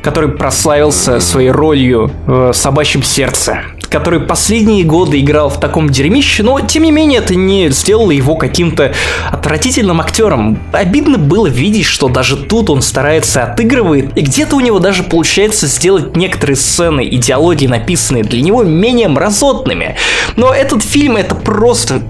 который 0.00 0.30
прославился 0.30 1.20
своей 1.20 1.50
ролью 1.50 2.10
в 2.26 2.54
«Собачьем 2.54 3.02
сердце», 3.02 3.58
который 3.94 4.18
последние 4.18 4.82
годы 4.82 5.20
играл 5.20 5.48
в 5.48 5.60
таком 5.60 5.88
дерьмище, 5.88 6.42
но 6.42 6.58
тем 6.58 6.82
не 6.82 6.90
менее 6.90 7.20
это 7.20 7.36
не 7.36 7.70
сделало 7.70 8.10
его 8.10 8.34
каким-то 8.34 8.92
отвратительным 9.30 10.00
актером. 10.00 10.58
Обидно 10.72 11.16
было 11.16 11.46
видеть, 11.46 11.86
что 11.86 12.08
даже 12.08 12.36
тут 12.36 12.70
он 12.70 12.82
старается 12.82 13.44
отыгрывает, 13.44 14.18
и 14.18 14.22
где-то 14.22 14.56
у 14.56 14.60
него 14.60 14.80
даже 14.80 15.04
получается 15.04 15.68
сделать 15.68 16.16
некоторые 16.16 16.56
сцены 16.56 17.04
и 17.04 17.16
диалоги, 17.18 17.68
написанные 17.68 18.24
для 18.24 18.42
него, 18.42 18.64
менее 18.64 19.06
мразотными. 19.06 19.94
Но 20.34 20.52
этот 20.52 20.82
фильм 20.82 21.16
это 21.16 21.36
просто 21.36 22.02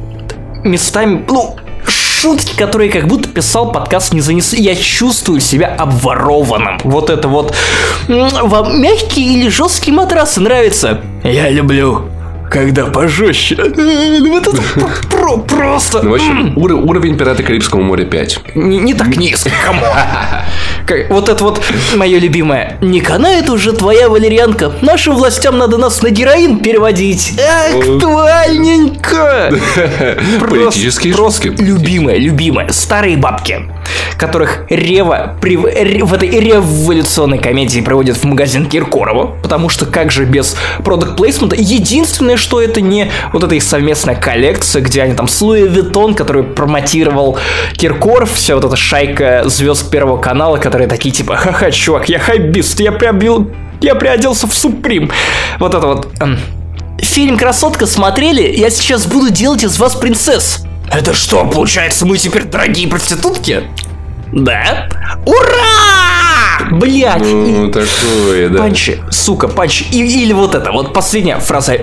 местами, 0.64 1.22
ну, 1.28 1.54
шутки, 2.24 2.56
которые 2.56 2.90
как 2.90 3.06
будто 3.06 3.28
писал 3.28 3.70
подкаст 3.70 4.14
не 4.14 4.22
занесли. 4.22 4.62
Я 4.62 4.74
чувствую 4.74 5.40
себя 5.40 5.66
обворованным. 5.78 6.78
Вот 6.82 7.10
это 7.10 7.28
вот. 7.28 7.54
Вам 8.08 8.80
мягкие 8.80 9.34
или 9.34 9.48
жесткие 9.50 9.94
матрасы 9.94 10.40
нравятся? 10.40 11.02
Я 11.22 11.50
люблю. 11.50 12.13
Когда 12.54 12.86
пожестче. 12.86 13.56
Вот 14.34 14.46
это 14.46 14.62
про- 15.10 15.38
просто. 15.38 16.02
Ну, 16.02 16.10
в 16.10 16.14
общем, 16.14 16.52
ур- 16.56 16.72
уровень 16.74 17.16
«Пираты 17.16 17.42
Карибского 17.42 17.80
моря» 17.80 18.04
5. 18.04 18.54
Не, 18.54 18.94
так 18.94 19.16
низко, 19.16 19.50
кому. 19.66 19.82
Вот 21.10 21.28
это 21.28 21.42
вот 21.42 21.60
мое 21.96 22.18
любимое. 22.18 22.78
Не 22.80 23.00
канает 23.00 23.50
уже 23.50 23.72
твоя 23.72 24.08
валерьянка. 24.08 24.72
Нашим 24.82 25.16
властям 25.16 25.58
надо 25.58 25.78
нас 25.78 26.00
на 26.02 26.10
героин 26.10 26.60
переводить. 26.60 27.32
Актуальненько. 27.74 29.52
Политические 30.40 31.14
просто 31.14 31.48
шутки. 31.48 31.62
любимая, 31.62 32.16
любимая. 32.18 32.70
Старые 32.70 33.16
бабки, 33.16 33.62
которых 34.16 34.64
Рева 34.68 35.36
при- 35.40 35.56
ре- 35.56 36.04
в 36.04 36.12
этой 36.14 36.28
революционной 36.28 37.38
комедии 37.38 37.80
проводит 37.80 38.16
в 38.16 38.24
магазин 38.24 38.66
Киркорова, 38.66 39.36
потому 39.42 39.68
что 39.68 39.86
как 39.86 40.12
же 40.12 40.24
без 40.24 40.56
product 40.84 41.16
placement 41.16 41.52
а 41.52 41.56
единственное, 41.58 42.36
что 42.44 42.60
это 42.60 42.82
не 42.82 43.10
вот 43.32 43.42
эта 43.42 43.54
их 43.54 43.62
совместная 43.62 44.14
коллекция, 44.14 44.82
где 44.82 45.02
они 45.02 45.14
там 45.14 45.26
с 45.28 45.40
Louis 45.40 45.66
Vuitton, 45.66 46.14
который 46.14 46.42
промотировал 46.44 47.38
Киркоров, 47.72 48.32
вся 48.34 48.54
вот 48.54 48.64
эта 48.64 48.76
шайка 48.76 49.42
звезд 49.46 49.90
Первого 49.90 50.18
канала, 50.18 50.58
которые 50.58 50.86
такие 50.86 51.10
типа, 51.14 51.36
ха-ха, 51.36 51.70
чувак, 51.70 52.08
я 52.10 52.18
hypebeast, 52.18 52.80
я 52.80 52.92
приобрел, 52.92 53.50
я 53.80 53.94
приоделся 53.94 54.46
в 54.46 54.52
Суприм. 54.54 55.10
Вот 55.58 55.74
это 55.74 55.86
вот. 55.86 56.08
эм, 56.20 56.38
Фильм 56.98 57.38
«Красотка» 57.38 57.86
смотрели? 57.86 58.42
Я 58.54 58.68
сейчас 58.70 59.06
буду 59.06 59.30
делать 59.30 59.64
из 59.64 59.78
вас 59.78 59.94
принцесс. 59.94 60.64
Это 60.92 61.14
что, 61.14 61.44
получается, 61.46 62.04
мы 62.06 62.18
теперь 62.18 62.44
дорогие 62.44 62.88
проститутки? 62.88 63.62
Да? 64.32 64.88
Ура! 65.26 66.68
Блять! 66.72 67.20
Ну, 67.22 67.70
такое, 67.70 68.48
да. 68.48 68.58
Панчи, 68.58 69.00
сука, 69.10 69.48
панчи. 69.48 69.84
И- 69.90 70.22
или 70.24 70.32
вот 70.32 70.54
это, 70.54 70.72
вот 70.72 70.92
последняя 70.92 71.38
фраза. 71.38 71.76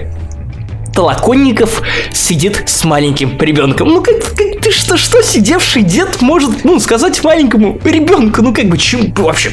Толоконников 0.93 1.81
сидит 2.13 2.63
с 2.67 2.83
маленьким 2.83 3.37
ребенком. 3.39 3.87
Ну 3.87 4.01
как, 4.01 4.19
как 4.35 4.61
ты 4.61 4.71
что, 4.71 4.97
что 4.97 5.21
сидевший 5.21 5.83
дед 5.83 6.21
может, 6.21 6.63
ну, 6.63 6.79
сказать 6.79 7.23
маленькому 7.23 7.79
ребенку, 7.83 8.41
ну 8.41 8.53
как 8.53 8.65
бы 8.65 8.77
чем 8.77 9.13
вообще? 9.13 9.51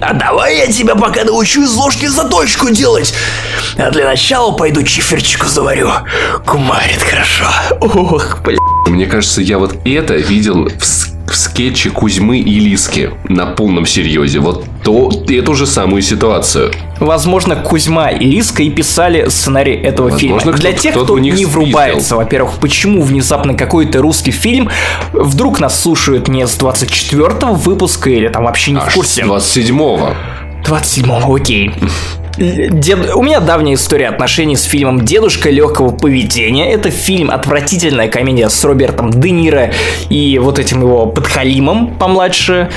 А 0.00 0.12
давай 0.14 0.58
я 0.58 0.66
тебя 0.72 0.94
пока 0.94 1.24
научу 1.24 1.62
из 1.62 1.74
ложки 1.74 2.06
заточку 2.06 2.70
делать. 2.70 3.14
А 3.78 3.90
для 3.90 4.04
начала 4.04 4.52
пойду 4.52 4.82
чиферчику 4.82 5.46
заварю. 5.46 5.90
Кумарит 6.44 7.02
хорошо. 7.02 7.46
Ох, 7.80 8.40
бля. 8.42 8.58
Мне 8.86 9.06
кажется, 9.06 9.40
я 9.42 9.58
вот 9.58 9.76
это 9.84 10.14
видел 10.14 10.68
в 10.78 10.84
скетче 11.34 11.90
Кузьмы 11.90 12.38
и 12.38 12.60
Лиски 12.60 13.10
на 13.28 13.46
полном 13.46 13.86
серьезе. 13.86 14.38
Вот 14.38 14.64
то, 14.84 15.10
эту 15.28 15.54
же 15.54 15.66
самую 15.66 16.02
ситуацию. 16.02 16.72
Возможно, 17.00 17.56
Кузьма 17.56 18.10
и 18.10 18.24
Лиска 18.24 18.62
и 18.62 18.70
писали 18.70 19.28
сценарий 19.28 19.74
этого 19.74 20.10
Возможно, 20.10 20.38
фильма. 20.38 20.58
Для 20.58 20.72
тех, 20.72 20.94
кто 20.94 21.18
них 21.18 21.34
не 21.34 21.44
спиздил. 21.44 21.62
врубается, 21.62 22.16
во-первых, 22.16 22.58
почему 22.60 23.02
внезапно 23.02 23.54
какой-то 23.54 24.00
русский 24.00 24.30
фильм 24.30 24.70
вдруг 25.12 25.60
нас 25.60 25.80
слушают 25.80 26.28
не 26.28 26.46
с 26.46 26.54
24 26.54 27.52
выпуска 27.52 28.10
или 28.10 28.28
там 28.28 28.44
вообще 28.44 28.72
не 28.72 28.80
в 28.80 28.84
Аж 28.84 28.94
курсе. 28.94 29.22
27-го. 29.22 30.14
27 30.64 31.12
окей. 31.34 31.72
Дед... 32.36 33.14
У 33.14 33.22
меня 33.22 33.40
давняя 33.40 33.74
история 33.74 34.08
отношений 34.08 34.56
с 34.56 34.64
фильмом 34.64 35.04
«Дедушка 35.04 35.48
легкого 35.50 35.90
поведения». 35.90 36.70
Это 36.70 36.90
фильм 36.90 37.30
«Отвратительная 37.30 38.08
комедия» 38.08 38.50
с 38.50 38.62
Робертом 38.64 39.10
Де 39.10 39.30
Ниро 39.30 39.72
и 40.10 40.38
вот 40.38 40.58
этим 40.58 40.82
его 40.82 41.06
подхалимом 41.06 41.96
помладше. 41.96 42.70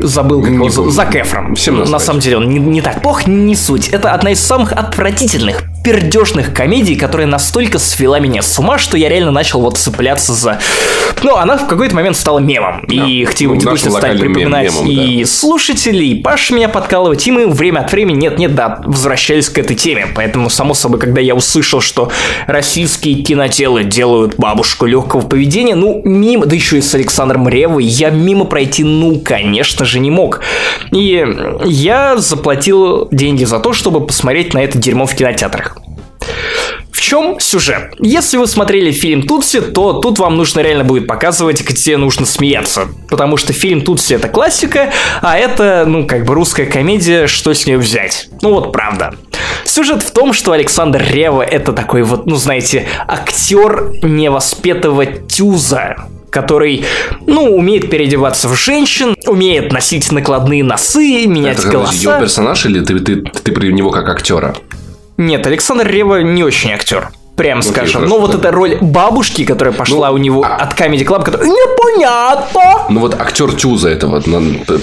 Забыл, 0.00 0.42
как 0.42 0.52
его. 0.52 0.68
Зак 0.68 1.16
Эфрон. 1.16 1.54
На 1.90 1.98
самом 1.98 2.20
деле 2.20 2.38
он 2.38 2.48
не, 2.48 2.58
не 2.58 2.80
так 2.80 3.02
плох, 3.02 3.26
не 3.26 3.54
суть. 3.54 3.88
Это 3.88 4.12
одна 4.12 4.30
из 4.30 4.40
самых 4.40 4.72
отвратительных, 4.72 5.64
пердежных 5.84 6.54
комедий, 6.54 6.96
которая 6.96 7.26
настолько 7.26 7.78
свела 7.78 8.18
меня 8.18 8.40
с 8.40 8.58
ума, 8.58 8.78
что 8.78 8.96
я 8.96 9.10
реально 9.10 9.30
начал 9.30 9.60
вот 9.60 9.76
цепляться 9.76 10.32
за... 10.32 10.58
Ну, 11.22 11.36
она 11.36 11.58
в 11.58 11.66
какой-то 11.66 11.94
момент 11.94 12.16
стала 12.16 12.38
мемом. 12.38 12.84
И 12.86 13.20
их 13.22 13.38
ну, 13.40 13.54
нашим 13.54 13.76
стали 13.76 13.92
локальным 13.92 14.28
мем- 14.28 14.34
припоминать 14.34 14.72
мемом, 14.72 14.88
и 14.88 15.24
слушатели, 15.26 16.04
и 16.04 16.22
Паша 16.22 16.54
меня 16.54 16.70
подкалывать, 16.70 17.26
и 17.26 17.30
мы 17.30 17.46
время 17.46 17.80
от 17.80 17.92
времени, 17.92 18.16
нет-нет, 18.16 18.54
да, 18.54 18.80
возвращались 18.84 19.50
к 19.50 19.58
этой 19.58 19.76
теме. 19.76 20.06
Поэтому, 20.14 20.48
само 20.48 20.72
собой, 20.72 20.98
когда 20.98 21.20
я 21.20 21.34
услышал, 21.34 21.82
что 21.82 22.10
российские 22.46 23.22
кинотелы 23.22 23.84
делают 23.84 24.36
бабушку 24.36 24.86
легкого 24.86 25.20
поведения, 25.20 25.74
ну, 25.74 26.00
мимо, 26.04 26.46
да 26.46 26.54
еще 26.54 26.78
и 26.78 26.80
с 26.80 26.94
Александром 26.94 27.46
Ревой, 27.46 27.84
я 27.84 28.08
мимо 28.08 28.46
пройти, 28.46 28.84
ну, 28.84 29.20
конечно 29.20 29.84
же, 29.84 30.00
не 30.00 30.10
мог. 30.10 30.40
И 30.92 31.26
я 31.66 32.16
заплатил 32.16 33.08
деньги 33.10 33.44
за 33.44 33.58
то, 33.58 33.74
чтобы 33.74 34.06
посмотреть 34.06 34.54
на 34.54 34.60
это 34.60 34.78
дерьмо 34.78 35.04
в 35.04 35.14
кинотеатрах. 35.14 35.73
В 36.90 37.00
чем 37.00 37.40
сюжет? 37.40 37.94
Если 37.98 38.36
вы 38.36 38.46
смотрели 38.46 38.92
фильм 38.92 39.22
Тутси, 39.22 39.60
то 39.60 39.94
тут 39.94 40.18
вам 40.20 40.36
нужно 40.36 40.60
реально 40.60 40.84
будет 40.84 41.06
показывать, 41.06 41.62
где 41.62 41.96
нужно 41.96 42.24
смеяться. 42.24 42.88
Потому 43.08 43.36
что 43.36 43.52
фильм 43.52 43.82
Тутси 43.82 44.14
это 44.14 44.28
классика, 44.28 44.92
а 45.20 45.36
это, 45.36 45.84
ну, 45.86 46.06
как 46.06 46.24
бы 46.24 46.34
русская 46.34 46.66
комедия, 46.66 47.26
что 47.26 47.52
с 47.52 47.66
нее 47.66 47.78
взять? 47.78 48.28
Ну 48.42 48.52
вот 48.54 48.72
правда. 48.72 49.14
Сюжет 49.64 50.02
в 50.02 50.12
том, 50.12 50.32
что 50.32 50.52
Александр 50.52 51.04
Рева 51.10 51.42
это 51.42 51.72
такой 51.72 52.02
вот, 52.02 52.26
ну 52.26 52.36
знаете, 52.36 52.86
актер 53.08 53.92
невоспетого 54.02 55.06
тюза 55.06 55.96
который, 56.34 56.84
ну, 57.28 57.54
умеет 57.56 57.88
переодеваться 57.88 58.48
в 58.48 58.56
женщин, 58.56 59.14
умеет 59.28 59.72
носить 59.72 60.10
накладные 60.10 60.64
носы, 60.64 61.26
менять 61.26 61.60
Это 61.60 61.68
голоса. 61.68 61.94
ее 61.94 62.18
персонаж 62.18 62.66
или 62.66 62.80
ты, 62.80 62.98
ты, 62.98 63.22
ты 63.22 63.52
про 63.52 63.66
него 63.66 63.92
как 63.92 64.08
актера? 64.08 64.56
Нет, 65.16 65.46
Александр 65.46 65.86
Рева 65.86 66.22
не 66.22 66.42
очень 66.42 66.72
актер. 66.72 67.10
Прям 67.36 67.58
Окей, 67.58 67.70
скажем. 67.72 68.06
Но 68.06 68.20
вот 68.20 68.32
эта 68.34 68.52
роль 68.52 68.78
бабушки, 68.80 69.44
которая 69.44 69.74
пошла 69.74 70.08
Ну, 70.08 70.14
у 70.14 70.18
него 70.18 70.44
а- 70.44 70.54
от 70.56 70.78
Comedy 70.78 71.04
Club, 71.04 71.24
которая 71.24 71.48
непонятно. 71.48 72.86
Ну 72.88 73.00
вот 73.00 73.20
актер 73.20 73.52
Тюза 73.52 73.88
это 73.88 74.06
вот 74.06 74.24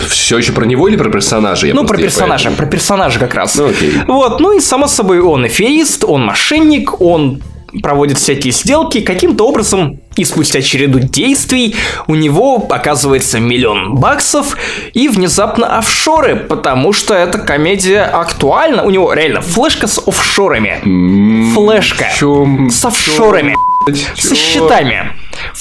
все 0.10 0.38
еще 0.38 0.52
про 0.52 0.66
него 0.66 0.90
или 0.90 0.98
про 0.98 1.10
персонажа? 1.10 1.68
Я 1.68 1.74
Ну, 1.74 1.86
про 1.86 1.98
персонажа, 1.98 2.52
про 2.52 2.66
персонажа 2.66 3.20
как 3.20 3.36
раз. 3.36 3.56
Ну, 3.56 3.70
окей. 3.70 3.94
Вот, 4.06 4.42
ну 4.42 4.52
и 4.52 4.60
само 4.60 4.88
собой 4.88 5.22
он 5.22 5.46
аферист, 5.46 6.04
он 6.06 6.26
мошенник, 6.26 7.00
он 7.00 7.42
проводит 7.82 8.18
всякие 8.18 8.54
сделки, 8.54 9.02
каким-то 9.02 9.48
образом 9.48 10.00
и 10.18 10.26
спустя 10.26 10.62
череду 10.62 11.00
действий 11.00 11.76
у 12.08 12.16
него 12.16 12.66
оказывается 12.70 13.40
миллион 13.40 13.96
баксов 13.96 14.58
и 14.94 15.08
внезапно 15.08 15.78
офшоры, 15.78 16.36
потому 16.36 16.92
что 16.94 17.14
эта 17.14 17.40
комедия 17.40 18.02
актуальна. 18.04 18.84
У 18.84 18.90
него 18.90 19.14
реально 19.14 19.42
флешка 19.42 19.88
с 19.88 19.98
офшорами. 20.06 20.80
Флешка. 21.54 22.08
чё- 22.18 22.46
С 22.70 22.84
офшорами. 22.86 23.56
чё? 24.16 24.30
Со 24.30 24.36
счетами. 24.36 25.14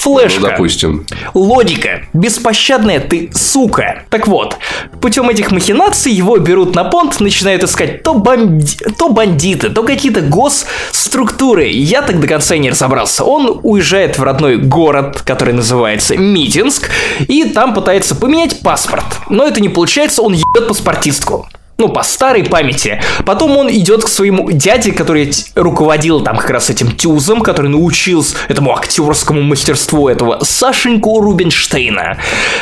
Ну, 0.05 0.17
Флешка. 0.17 0.41
допустим. 0.41 1.05
Логика. 1.33 2.03
Беспощадная 2.13 2.99
ты, 2.99 3.29
сука. 3.33 4.03
Так 4.09 4.27
вот, 4.27 4.57
путем 5.01 5.29
этих 5.29 5.51
махинаций 5.51 6.11
его 6.11 6.37
берут 6.37 6.75
на 6.75 6.83
понт, 6.83 7.19
начинают 7.19 7.63
искать 7.63 8.03
то, 8.03 8.13
банди- 8.13 8.77
то 8.97 9.09
бандиты, 9.09 9.69
то 9.69 9.83
какие-то 9.83 10.21
госструктуры. 10.21 11.67
Я 11.69 12.01
так 12.01 12.19
до 12.19 12.27
конца 12.27 12.55
и 12.55 12.59
не 12.59 12.69
разобрался. 12.69 13.23
Он 13.23 13.59
уезжает 13.63 14.17
в 14.17 14.23
родной 14.23 14.57
город, 14.57 15.21
который 15.25 15.53
называется 15.53 16.15
Митинск, 16.17 16.89
и 17.27 17.45
там 17.45 17.73
пытается 17.73 18.15
поменять 18.15 18.61
паспорт. 18.61 19.05
Но 19.29 19.45
это 19.45 19.61
не 19.61 19.69
получается, 19.69 20.21
он 20.21 20.33
ебет 20.33 20.67
паспортистку. 20.67 21.47
Ну, 21.81 21.89
по 21.89 22.03
старой 22.03 22.43
памяти. 22.43 23.01
Потом 23.25 23.57
он 23.57 23.69
идет 23.71 24.03
к 24.03 24.07
своему 24.07 24.51
дяде, 24.51 24.91
который 24.91 25.33
руководил 25.55 26.21
там 26.21 26.37
как 26.37 26.51
раз 26.51 26.69
этим 26.69 26.91
тюзом, 26.91 27.41
который 27.41 27.71
научился 27.71 28.37
этому 28.47 28.75
актерскому 28.77 29.41
мастерству 29.41 30.07
этого 30.07 30.39
Сашеньку 30.43 31.19
Рубинштейна. 31.19 32.17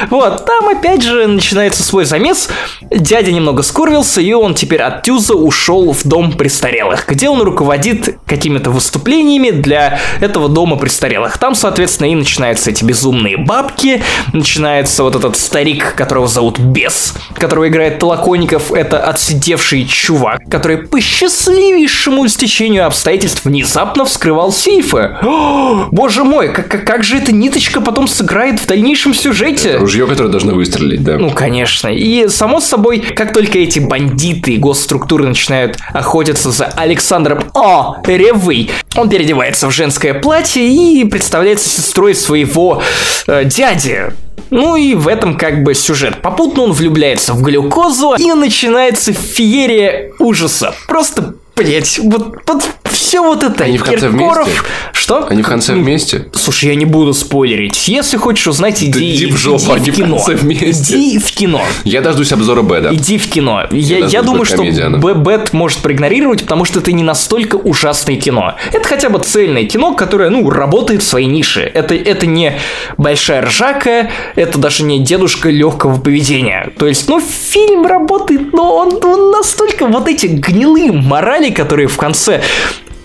Вот, 0.10 0.46
там 0.46 0.70
опять 0.70 1.04
же 1.04 1.28
начинается 1.28 1.84
свой 1.84 2.06
замес. 2.06 2.50
Дядя 2.90 3.34
немного 3.34 3.62
скурвился, 3.62 4.22
и 4.22 4.32
он 4.32 4.54
теперь 4.54 4.82
от 4.82 5.04
тюза 5.04 5.36
ушел 5.36 5.92
в 5.92 6.08
дом 6.08 6.32
престарелых, 6.32 7.06
где 7.06 7.28
он 7.28 7.42
руководит 7.42 8.20
какими-то 8.26 8.72
выступлениями 8.72 9.50
для 9.50 10.00
этого 10.22 10.48
дома 10.48 10.78
престарелых. 10.78 11.38
Там, 11.38 11.56
соответственно, 11.56 12.08
и 12.08 12.16
начинаются 12.16 12.70
эти 12.70 12.86
безумные 12.86 13.36
бабки, 13.36 14.02
начинается 14.32 15.04
вот 15.04 15.18
этот 15.18 15.36
старик, 15.38 15.94
которого 15.96 16.28
зовут 16.28 16.58
Бес, 16.58 17.16
которого 17.36 17.68
играет 17.68 18.00
Толоконников, 18.00 18.72
это 18.72 19.09
отсидевший 19.10 19.86
чувак, 19.86 20.42
который 20.50 20.78
по 20.78 21.00
счастливейшему 21.02 22.28
стечению 22.28 22.86
обстоятельств 22.86 23.46
внезапно 23.46 24.06
вскрывал 24.06 24.52
сейфы. 24.52 25.18
О, 25.22 25.88
боже 25.92 26.24
мой, 26.24 26.50
как, 26.50 26.68
как, 26.68 26.86
как 26.86 27.04
же 27.04 27.18
эта 27.18 27.32
ниточка 27.32 27.82
потом 27.82 28.08
сыграет 28.08 28.60
в 28.60 28.68
дальнейшем 28.68 29.14
сюжете? 29.14 29.78
Ружье, 29.78 30.08
которое 30.08 30.30
должно 30.30 30.54
выстрелить, 30.54 31.04
да. 31.04 31.18
Ну, 31.18 31.32
конечно. 31.32 31.88
И, 31.90 32.28
само 32.28 32.60
собой, 32.60 33.00
как 33.00 33.34
только 33.34 33.60
эти 33.60 33.80
бандиты 33.80 34.54
и 34.54 34.58
госструктуры 34.58 35.28
начинают 35.28 35.78
охотиться 35.94 36.52
за 36.52 36.66
Александром 36.66 37.44
О. 37.54 37.98
Ревой, 38.06 38.70
он 38.96 39.10
переодевается 39.10 39.68
в 39.68 39.72
женское 39.72 40.14
платье 40.14 40.68
и 40.68 41.04
представляется 41.06 41.70
сестрой 41.70 42.16
своего 42.16 42.82
э, 43.28 43.46
дяди. 43.46 44.14
Ну 44.50 44.76
и 44.76 44.96
в 44.96 45.08
этом 45.08 45.38
как 45.38 45.64
бы 45.64 45.74
сюжет. 45.74 46.22
Попутно 46.22 46.64
он 46.64 46.72
влюбляется 46.72 47.34
в 47.34 47.42
глюкозу 47.42 48.16
и 48.18 48.32
начинается 48.34 49.14
феерия 49.14 50.12
ужаса. 50.20 50.74
Просто 50.88 51.36
блять, 51.64 52.00
вот, 52.00 52.38
вот 52.48 52.64
все 52.86 53.22
вот 53.22 53.44
это. 53.44 53.66
Они 53.66 53.78
в 53.78 53.84
конце 53.84 54.10
Киркоров. 54.12 54.46
вместе? 54.48 54.64
Что? 54.94 55.28
Они 55.30 55.42
в 55.42 55.48
конце 55.48 55.74
вместе? 55.74 56.28
Слушай, 56.34 56.70
я 56.70 56.76
не 56.76 56.86
буду 56.86 57.14
спойлерить. 57.14 57.88
Если 57.88 58.18
хочешь 58.18 58.48
узнать, 58.48 58.84
иди, 58.84 59.16
иди 59.16 59.26
в 59.28 59.38
жопу, 59.38 59.78
иди 59.78 59.92
в 59.92 59.94
в 59.94 59.98
кино. 59.98 60.16
конце 60.18 60.36
вместе. 60.36 60.96
Иди 60.96 61.18
в 61.20 61.32
кино. 61.32 61.62
Я 61.84 62.02
дождусь 62.02 62.32
обзора 62.32 62.62
Бэда. 62.62 62.94
Иди 62.94 63.18
в 63.18 63.30
кино. 63.30 63.64
Я, 63.72 64.00
я 64.00 64.06
не 64.06 64.22
думаю, 64.24 64.46
что 64.46 64.58
бэткомедиана. 64.58 64.98
Б- 64.98 65.14
Бэт 65.16 65.54
может 65.54 65.80
проигнорировать, 65.80 66.42
потому 66.44 66.66
что 66.66 66.80
это 66.80 66.92
не 66.92 67.04
настолько 67.04 67.56
ужасное 67.56 68.16
кино. 68.18 68.56
Это 68.72 68.88
хотя 68.88 69.10
бы 69.10 69.20
цельное 69.20 69.66
кино, 69.66 69.94
которое, 69.94 70.30
ну, 70.30 70.50
работает 70.50 71.02
в 71.02 71.08
своей 71.08 71.28
нише. 71.28 71.62
Это, 71.74 71.96
это 71.96 72.26
не 72.28 72.58
большая 72.98 73.44
ржака, 73.46 74.10
это 74.36 74.58
даже 74.58 74.84
не 74.84 75.00
дедушка 75.00 75.50
легкого 75.50 76.00
поведения. 76.00 76.72
То 76.78 76.88
есть, 76.88 77.08
ну, 77.10 77.20
фильм 77.22 77.86
работает, 77.86 78.54
но 78.54 78.76
он, 78.76 79.00
он 79.04 79.32
настолько 79.32 79.88
вот 79.88 80.08
эти 80.08 80.28
гнилые 80.28 80.92
морали, 80.92 81.49
которые 81.52 81.88
в 81.88 81.98
конце... 81.98 82.42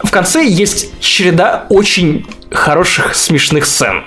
В 0.03 0.11
конце 0.11 0.45
есть 0.45 0.91
череда 1.01 1.67
очень 1.71 2.27
хороших 2.51 3.15
смешных 3.15 3.65
сцен. 3.65 4.05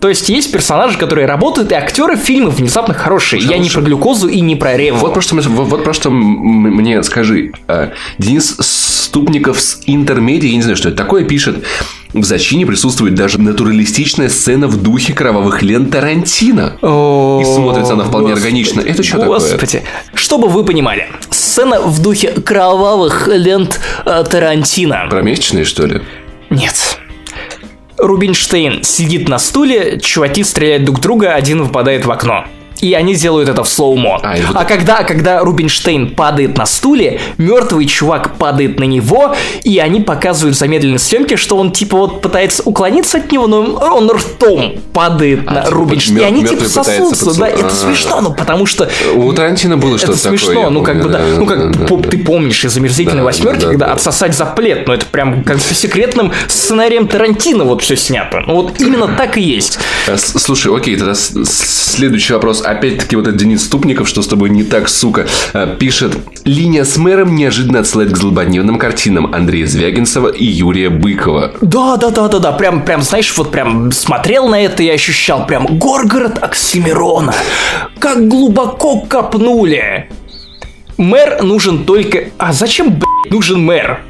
То 0.00 0.08
есть 0.08 0.30
есть 0.30 0.50
персонажи, 0.50 0.98
которые 0.98 1.26
работают, 1.26 1.72
и 1.72 1.74
актеры 1.74 2.16
фильма 2.16 2.50
внезапно 2.50 2.94
хорошие. 2.94 3.42
Я 3.42 3.58
не 3.58 3.68
про 3.68 3.82
глюкозу 3.82 4.28
и 4.28 4.40
не 4.40 4.56
про 4.56 4.76
реву. 4.76 4.98
Вот 4.98 5.12
просто, 5.12 5.34
вот, 5.34 5.68
вот 5.68 5.84
просто 5.84 6.08
мне 6.10 7.02
скажи, 7.02 7.52
а, 7.68 7.92
Денис 8.16 8.56
Ступников 8.60 9.60
с 9.60 9.82
Интермедиа, 9.86 10.48
я 10.48 10.56
не 10.56 10.62
знаю, 10.62 10.76
что 10.76 10.88
это 10.88 10.96
такое, 10.96 11.24
пишет, 11.24 11.64
в 12.12 12.24
зачине 12.24 12.66
присутствует 12.66 13.14
даже 13.14 13.40
натуралистичная 13.40 14.28
сцена 14.28 14.66
в 14.66 14.82
духе 14.82 15.12
кровавых 15.12 15.62
лент 15.62 15.92
Тарантино. 15.92 16.76
И 16.80 17.44
смотрится 17.44 17.92
она 17.92 18.04
вполне 18.04 18.32
органично. 18.32 18.80
Это 18.80 19.02
что 19.02 19.18
такое? 19.18 19.38
Господи. 19.38 19.82
Чтобы 20.14 20.48
вы 20.48 20.64
понимали, 20.64 21.08
сцена 21.30 21.80
в 21.80 22.02
духе 22.02 22.32
кровавых 22.32 23.28
лент 23.28 23.80
э, 24.04 24.24
Тарантино. 24.28 25.06
Про 25.08 25.22
месячные, 25.22 25.64
что 25.64 25.86
ли? 25.86 26.02
Нет. 26.50 26.98
Рубинштейн 27.96 28.82
сидит 28.82 29.28
на 29.28 29.38
стуле, 29.38 30.00
чуваки 30.00 30.42
стреляют 30.42 30.84
друг 30.84 31.00
друга, 31.00 31.34
один 31.34 31.62
выпадает 31.62 32.06
в 32.06 32.10
окно. 32.10 32.44
И 32.80 32.94
они 32.94 33.14
делают 33.14 33.48
это 33.48 33.62
в 33.64 33.68
слоумо. 33.68 34.18
А, 34.22 34.32
А, 34.34 34.52
вот- 34.52 34.66
когда, 34.68 35.02
когда 35.02 35.40
Рубинштейн 35.40 36.14
падает 36.14 36.56
на 36.56 36.66
стуле, 36.66 37.20
мертвый 37.38 37.86
чувак 37.86 38.36
падает 38.36 38.78
на 38.78 38.84
него, 38.84 39.34
и 39.64 39.78
они 39.78 40.00
показывают 40.00 40.56
в 40.56 40.58
замедленной 40.58 40.98
съемке, 40.98 41.36
что 41.36 41.56
он 41.56 41.72
типа 41.72 41.96
вот 41.96 42.20
пытается 42.22 42.62
уклониться 42.64 43.18
от 43.18 43.30
него, 43.32 43.46
но 43.46 43.62
он 43.62 44.10
ртом 44.10 44.74
падает 44.92 45.40
А, 45.46 45.52
на 45.52 45.60
типа, 45.62 45.74
Рубинштейна. 45.74 46.18
мер- 46.18 46.24
И 46.26 46.28
они 46.28 46.44
типа 46.46 46.64
сосутся, 46.64 47.26
да, 47.38 47.46
подсу- 47.48 47.58
это 47.58 47.66
А. 47.66 47.70
смешно, 47.70 48.20
ну 48.20 48.32
потому 48.32 48.66
что 48.66 48.88
У 49.14 49.32
Тарантино 49.32 49.76
было 49.76 49.98
что-то 49.98 50.12
это 50.14 50.22
такое. 50.22 50.38
смешно, 50.38 50.60
я 50.60 50.70
ну 50.70 50.82
как 50.82 51.02
бы 51.02 51.08
да, 51.08 51.20
ну 51.36 51.46
как 51.46 51.72
да, 51.72 51.86
да. 51.96 52.08
ты 52.08 52.18
помнишь 52.18 52.64
из 52.64 52.76
омерзительной 52.76 53.18
Да, 53.18 53.24
восьмерки, 53.24 53.60
да, 53.60 53.66
когда 53.68 53.86
да. 53.86 53.92
отсосать 53.92 54.34
за 54.36 54.46
плед, 54.46 54.86
ну 54.86 54.94
это 54.94 55.06
прям 55.06 55.44
как 55.44 55.60
по 55.60 55.74
секретным 55.74 56.32
сценарием 56.48 57.08
Тарантино 57.08 57.64
вот 57.64 57.82
все 57.82 57.96
снято. 57.96 58.42
Ну 58.46 58.54
вот 58.54 58.80
именно 58.80 59.08
так 59.08 59.36
и 59.36 59.40
есть. 59.42 59.78
А, 60.08 60.16
с- 60.16 60.38
Слушай, 60.40 60.74
окей, 60.74 60.96
тогда 60.96 61.14
следующий 61.14 62.32
вопрос. 62.32 62.62
Опять-таки 62.70 63.16
вот 63.16 63.26
этот 63.26 63.40
Денис 63.40 63.64
Ступников, 63.64 64.08
что 64.08 64.22
с 64.22 64.28
тобой 64.28 64.50
не 64.50 64.62
так, 64.62 64.88
сука, 64.88 65.26
а, 65.52 65.66
пишет. 65.74 66.16
Линия 66.44 66.84
с 66.84 66.96
мэром 66.96 67.34
неожиданно 67.34 67.80
отсылает 67.80 68.12
к 68.12 68.16
злободневным 68.16 68.78
картинам 68.78 69.34
Андрея 69.34 69.66
Звягинцева 69.66 70.28
и 70.28 70.44
Юрия 70.44 70.88
Быкова. 70.88 71.52
Да, 71.60 71.96
да, 71.96 72.10
да, 72.10 72.28
да, 72.28 72.38
да, 72.38 72.52
прям, 72.52 72.84
прям, 72.84 73.02
знаешь, 73.02 73.32
вот 73.36 73.50
прям 73.50 73.90
смотрел 73.90 74.48
на 74.48 74.60
это 74.60 74.82
и 74.82 74.88
ощущал 74.88 75.46
прям 75.46 75.66
Горгород 75.78 76.38
Оксимирона. 76.40 77.34
Как 77.98 78.28
глубоко 78.28 79.00
копнули. 79.00 80.08
Мэр 80.96 81.42
нужен 81.42 81.84
только... 81.84 82.24
А 82.38 82.52
зачем, 82.52 82.90
блядь, 82.90 83.32
нужен 83.32 83.64
мэр? 83.64 84.00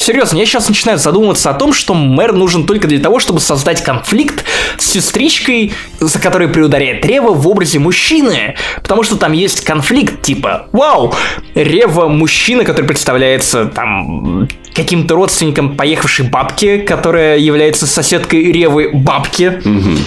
Серьезно, 0.00 0.38
я 0.38 0.46
сейчас 0.46 0.66
начинаю 0.66 0.96
задумываться 0.96 1.50
о 1.50 1.52
том, 1.52 1.74
что 1.74 1.92
мэр 1.92 2.32
нужен 2.32 2.64
только 2.64 2.88
для 2.88 3.00
того, 3.00 3.20
чтобы 3.20 3.38
создать 3.38 3.84
конфликт 3.84 4.46
с 4.78 4.86
сестричкой, 4.86 5.74
за 6.00 6.18
которой 6.18 6.48
приударяет 6.48 7.04
Рева 7.04 7.34
в 7.34 7.46
образе 7.46 7.78
мужчины. 7.78 8.54
Потому 8.76 9.02
что 9.02 9.16
там 9.16 9.32
есть 9.32 9.62
конфликт, 9.62 10.22
типа, 10.22 10.68
вау, 10.72 11.14
Рева 11.54 12.08
мужчина, 12.08 12.64
который 12.64 12.86
представляется 12.86 13.66
там 13.66 14.48
каким-то 14.72 15.16
родственником 15.16 15.76
поехавшей 15.76 16.28
бабки, 16.28 16.78
которая 16.78 17.36
является 17.36 17.86
соседкой 17.86 18.52
Ревы 18.52 18.90
бабки, 18.94 19.60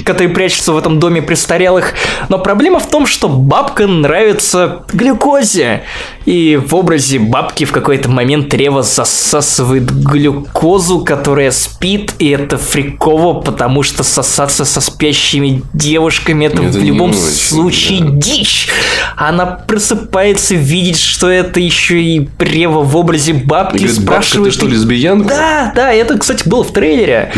которая 0.03 0.33
прячется 0.33 0.73
в 0.73 0.77
этом 0.77 0.99
доме 0.99 1.21
престарелых. 1.21 1.93
Но 2.29 2.39
проблема 2.39 2.79
в 2.79 2.89
том, 2.89 3.05
что 3.05 3.29
бабка 3.29 3.85
нравится 3.85 4.85
глюкозе. 4.91 5.83
И 6.25 6.55
в 6.55 6.73
образе 6.75 7.19
бабки 7.19 7.65
в 7.65 7.71
какой-то 7.71 8.09
момент 8.09 8.53
Рева 8.53 8.81
засасывает 8.81 9.91
глюкозу, 9.91 10.99
которая 10.99 11.51
спит, 11.51 12.13
и 12.19 12.29
это 12.29 12.57
фриково, 12.57 13.41
потому 13.41 13.83
что 13.83 14.03
сосаться 14.03 14.63
со 14.63 14.79
спящими 14.79 15.63
девушками 15.73 16.45
это, 16.45 16.63
Это 16.63 16.77
в 16.77 16.83
любом 16.83 17.11
очень, 17.11 17.19
случае 17.19 17.99
да. 18.03 18.09
дичь. 18.11 18.69
Она 19.17 19.45
просыпается, 19.45 20.55
видит, 20.55 20.97
что 20.97 21.29
это 21.29 21.59
еще 21.59 22.01
и 22.01 22.29
Рева 22.39 22.83
в 22.83 22.95
образе 22.95 23.33
бабки, 23.33 23.77
И 23.77 23.79
говорит, 23.79 23.97
бабка, 23.99 24.23
спрашивает... 24.23 24.53
ты 24.53 24.59
что, 24.59 24.67
лесбиянка? 24.67 25.29
Да, 25.29 25.71
да, 25.75 25.93
это, 25.93 26.17
кстати, 26.17 26.47
было 26.47 26.63
в 26.63 26.71
трейлере. 26.71 27.31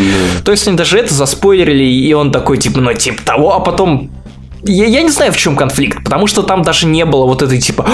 То 0.44 0.52
есть 0.52 0.66
они 0.68 0.76
даже 0.76 0.98
это 0.98 1.12
заспойлерили, 1.12 1.84
и 1.84 2.12
он 2.12 2.30
такой, 2.30 2.58
типа, 2.58 2.80
ну, 2.80 2.92
типа 2.94 3.22
того, 3.24 3.54
а 3.54 3.60
потом 3.60 4.10
я, 4.66 4.86
я 4.86 5.02
не 5.02 5.10
знаю, 5.10 5.32
в 5.32 5.36
чем 5.36 5.56
конфликт, 5.56 6.02
потому 6.04 6.26
что 6.26 6.42
там 6.42 6.62
даже 6.62 6.86
не 6.86 7.04
было 7.04 7.26
вот 7.26 7.42
этой 7.42 7.58
типа, 7.58 7.86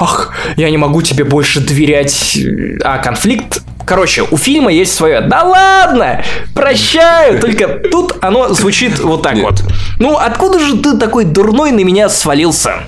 ах, 0.00 0.32
я 0.56 0.70
не 0.70 0.76
могу 0.76 1.02
тебе 1.02 1.24
больше 1.24 1.60
доверять. 1.60 2.38
А 2.82 2.98
конфликт 2.98 3.62
Короче, 3.86 4.22
у 4.30 4.36
фильма 4.36 4.70
есть 4.70 4.94
свое. 4.94 5.20
Да 5.20 5.42
ладно! 5.42 6.22
Прощаю! 6.54 7.40
Только 7.40 7.66
тут 7.90 8.14
оно 8.20 8.54
звучит 8.54 9.00
вот 9.00 9.22
так 9.22 9.36
вот. 9.38 9.64
Ну, 9.98 10.16
откуда 10.16 10.60
же 10.60 10.76
ты 10.76 10.96
такой 10.96 11.24
дурной 11.24 11.72
на 11.72 11.80
меня 11.80 12.08
свалился? 12.08 12.84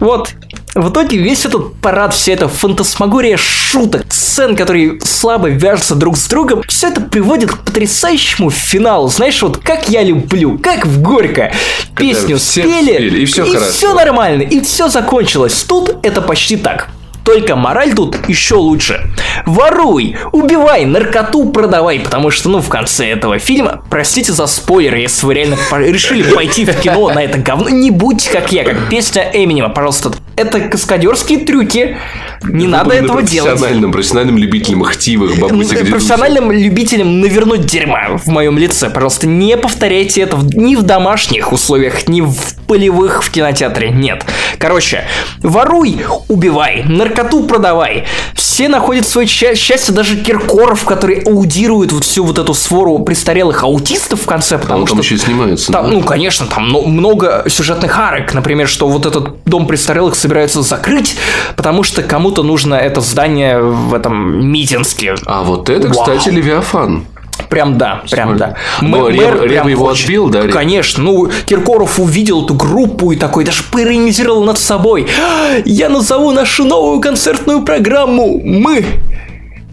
Вот. 0.00 0.34
В 0.74 0.88
итоге 0.88 1.18
весь 1.18 1.44
этот 1.44 1.74
парад, 1.82 2.14
вся 2.14 2.32
эта 2.32 2.48
фантасмагория 2.48 3.36
шуток, 3.36 4.06
сцен, 4.08 4.56
которые 4.56 4.98
слабо 5.02 5.48
вяжутся 5.50 5.94
друг 5.94 6.16
с 6.16 6.26
другом, 6.28 6.62
все 6.66 6.88
это 6.88 7.02
приводит 7.02 7.50
к 7.50 7.58
потрясающему 7.58 8.50
финалу. 8.50 9.08
Знаешь, 9.08 9.42
вот 9.42 9.58
как 9.58 9.90
я 9.90 10.02
люблю, 10.02 10.58
как 10.58 10.86
в 10.86 11.02
Горько. 11.02 11.52
Песню 11.94 12.38
все 12.38 12.62
спели, 12.62 12.94
спели, 12.94 13.20
и 13.20 13.24
всё 13.26 13.44
хорошо. 13.44 13.70
все 13.70 13.92
нормально, 13.92 14.42
и 14.42 14.62
все 14.62 14.88
закончилось. 14.88 15.62
Тут 15.68 15.96
это 16.02 16.22
почти 16.22 16.56
так. 16.56 16.88
Только 17.22 17.54
мораль 17.54 17.92
тут 17.94 18.16
еще 18.28 18.54
лучше. 18.54 19.00
Воруй, 19.46 20.16
убивай, 20.32 20.86
наркоту 20.86 21.50
продавай, 21.50 22.00
потому 22.00 22.30
что, 22.30 22.48
ну, 22.48 22.60
в 22.60 22.68
конце 22.68 23.08
этого 23.08 23.38
фильма, 23.38 23.82
простите 23.90 24.32
за 24.32 24.46
спойлеры, 24.46 25.00
если 25.00 25.26
вы 25.26 25.34
реально 25.34 25.58
решили 25.70 26.22
пойти 26.34 26.64
в 26.64 26.74
кино 26.80 27.10
на 27.10 27.22
это 27.22 27.38
говно, 27.38 27.68
не 27.68 27.90
будьте 27.90 28.30
как 28.30 28.50
я, 28.52 28.64
как 28.64 28.88
песня 28.88 29.30
Эминема, 29.32 29.68
пожалуйста. 29.68 30.12
Это 30.36 30.60
каскадерские 30.60 31.40
трюки, 31.40 31.96
Не 32.44 32.66
надо 32.66 32.84
Вы 32.86 32.90
были 32.90 33.04
этого 33.04 33.22
делать. 33.22 33.50
Профессиональным, 33.50 33.92
профессиональным 33.92 34.38
любителем 34.38 34.82
хтивых 34.82 35.38
бабусек. 35.38 35.52
М, 35.52 35.68
дедусек. 35.68 35.90
профессиональным 35.90 36.50
любителям 36.50 37.20
навернуть 37.20 37.66
дерьма 37.66 38.16
в 38.16 38.26
моем 38.28 38.58
лице. 38.58 38.90
Пожалуйста, 38.90 39.26
не 39.26 39.56
повторяйте 39.56 40.22
это 40.22 40.38
ни 40.54 40.74
в 40.74 40.82
домашних 40.82 41.52
условиях, 41.52 42.08
ни 42.08 42.20
в 42.20 42.34
полевых 42.72 43.22
в 43.22 43.30
кинотеатре. 43.30 43.90
Нет. 43.90 44.24
Короче, 44.56 45.04
воруй, 45.42 46.06
убивай, 46.28 46.84
наркоту 46.88 47.44
продавай. 47.44 48.06
Все 48.34 48.66
находят 48.70 49.06
свое 49.06 49.26
счастье, 49.26 49.94
даже 49.94 50.16
Киркоров, 50.16 50.86
который 50.86 51.20
аудирует 51.20 51.92
вот 51.92 52.04
всю 52.04 52.24
вот 52.24 52.38
эту 52.38 52.54
свору 52.54 52.98
престарелых 53.00 53.62
аутистов 53.62 54.22
в 54.22 54.26
конце, 54.26 54.54
А 54.54 54.58
потому 54.58 54.80
он 54.80 54.86
что... 54.86 54.94
там 54.96 55.02
еще 55.02 55.16
и 55.16 55.18
снимается. 55.18 55.70
Там, 55.70 55.84
да? 55.84 55.90
ну, 55.90 56.00
конечно, 56.02 56.46
там 56.46 56.70
но- 56.70 56.80
много 56.80 57.44
сюжетных 57.46 57.98
арок. 57.98 58.32
Например, 58.32 58.66
что 58.66 58.88
вот 58.88 59.04
этот 59.04 59.44
дом 59.44 59.66
престарелых 59.66 60.14
собираются 60.14 60.62
закрыть, 60.62 61.16
потому 61.56 61.82
что 61.82 62.02
кому-то 62.02 62.42
нужно 62.42 62.76
это 62.76 63.02
здание 63.02 63.60
в 63.60 63.92
этом 63.92 64.46
Митинске. 64.50 65.14
А 65.26 65.42
вот 65.42 65.68
это, 65.68 65.88
Вау. 65.88 65.98
кстати, 66.06 66.30
Левиафан. 66.30 67.04
Прям 67.52 67.76
да, 67.76 68.02
прям 68.10 68.38
да. 68.38 68.54
Но 68.80 69.10
Мэ- 69.10 69.12
Рева- 69.12 69.16
мэр 69.26 69.34
Рева 69.34 69.46
прям 69.48 69.68
его 69.68 69.84
хочет. 69.88 70.04
отбил, 70.04 70.28
да, 70.30 70.40
Рева? 70.40 70.52
Конечно. 70.52 71.02
Ну, 71.04 71.30
Киркоров 71.44 72.00
увидел 72.00 72.46
эту 72.46 72.54
группу 72.54 73.12
и 73.12 73.16
такой 73.16 73.44
даже 73.44 73.62
поиронизировал 73.70 74.42
над 74.44 74.56
собой. 74.58 75.06
«А, 75.22 75.58
Я 75.66 75.90
назову 75.90 76.30
нашу 76.30 76.64
новую 76.64 76.98
концертную 77.02 77.62
программу 77.62 78.40
«Мы». 78.42 78.86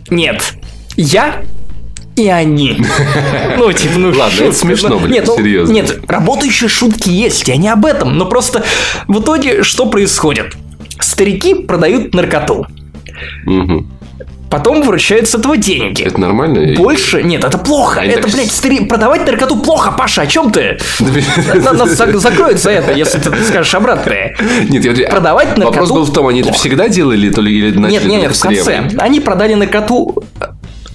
Нет. 0.10 0.56
Я 0.98 1.38
и 2.18 2.28
они. 2.28 2.82
Ну, 3.58 3.72
типа, 3.72 3.98
ну, 3.98 4.08
Ладно, 4.08 4.24
это 4.26 4.36
шутка. 4.48 4.54
смешно, 4.58 4.90
Ну, 4.90 5.00
блин, 5.00 5.12
нет, 5.14 5.24
ну, 5.28 5.38
серьезно. 5.38 5.72
Нет, 5.74 6.00
работающие 6.10 6.68
шутки 6.70 7.10
есть, 7.10 7.48
я 7.48 7.56
не 7.56 7.70
об 7.70 7.86
этом. 7.86 8.18
Но 8.18 8.26
просто 8.26 8.64
в 9.08 9.22
итоге 9.22 9.64
что 9.64 9.86
происходит? 9.86 10.54
Старики 11.00 11.54
продают 11.54 12.14
наркоту. 12.14 12.66
Мгм. 13.46 13.90
Потом 14.50 14.82
выручают 14.82 15.30
с 15.30 15.36
этого 15.36 15.58
деньги. 15.58 16.04
Это 16.04 16.20
нормально? 16.20 16.76
Больше? 16.76 17.22
Нет, 17.24 17.44
это 17.44 17.58
плохо. 17.58 18.02
Они 18.02 18.14
это, 18.14 18.24
так 18.24 18.32
блядь, 18.32 18.52
с- 18.52 18.58
стари- 18.60 18.86
продавать 18.86 19.26
наркоту 19.28 19.58
плохо, 19.58 19.92
Паша, 19.92 20.24
о 20.24 20.28
чем 20.28 20.52
ты? 20.52 20.80
На- 21.00 21.74
Нас 21.74 21.92
зак- 21.92 22.18
закроют 22.18 22.60
за 22.60 22.72
это, 22.72 22.94
если 22.94 23.20
ты 23.20 23.32
скажешь 23.44 23.74
обратное. 23.76 24.36
Нет, 24.70 24.84
я- 24.86 25.08
Продавать 25.08 25.50
наркоту 25.58 25.66
Вопрос 25.68 25.92
был 25.92 26.04
в 26.06 26.14
том, 26.14 26.28
они 26.28 26.42
это 26.42 26.52
всегда 26.54 26.90
делали, 26.90 27.30
то 27.30 27.42
ли 27.42 27.56
или 27.58 27.78
начали 27.78 28.08
Нет, 28.10 28.22
нет, 28.24 28.36
в 28.36 28.42
конце. 28.42 28.90
Они 28.98 29.20
продали 29.20 29.54
наркоту. 29.54 30.16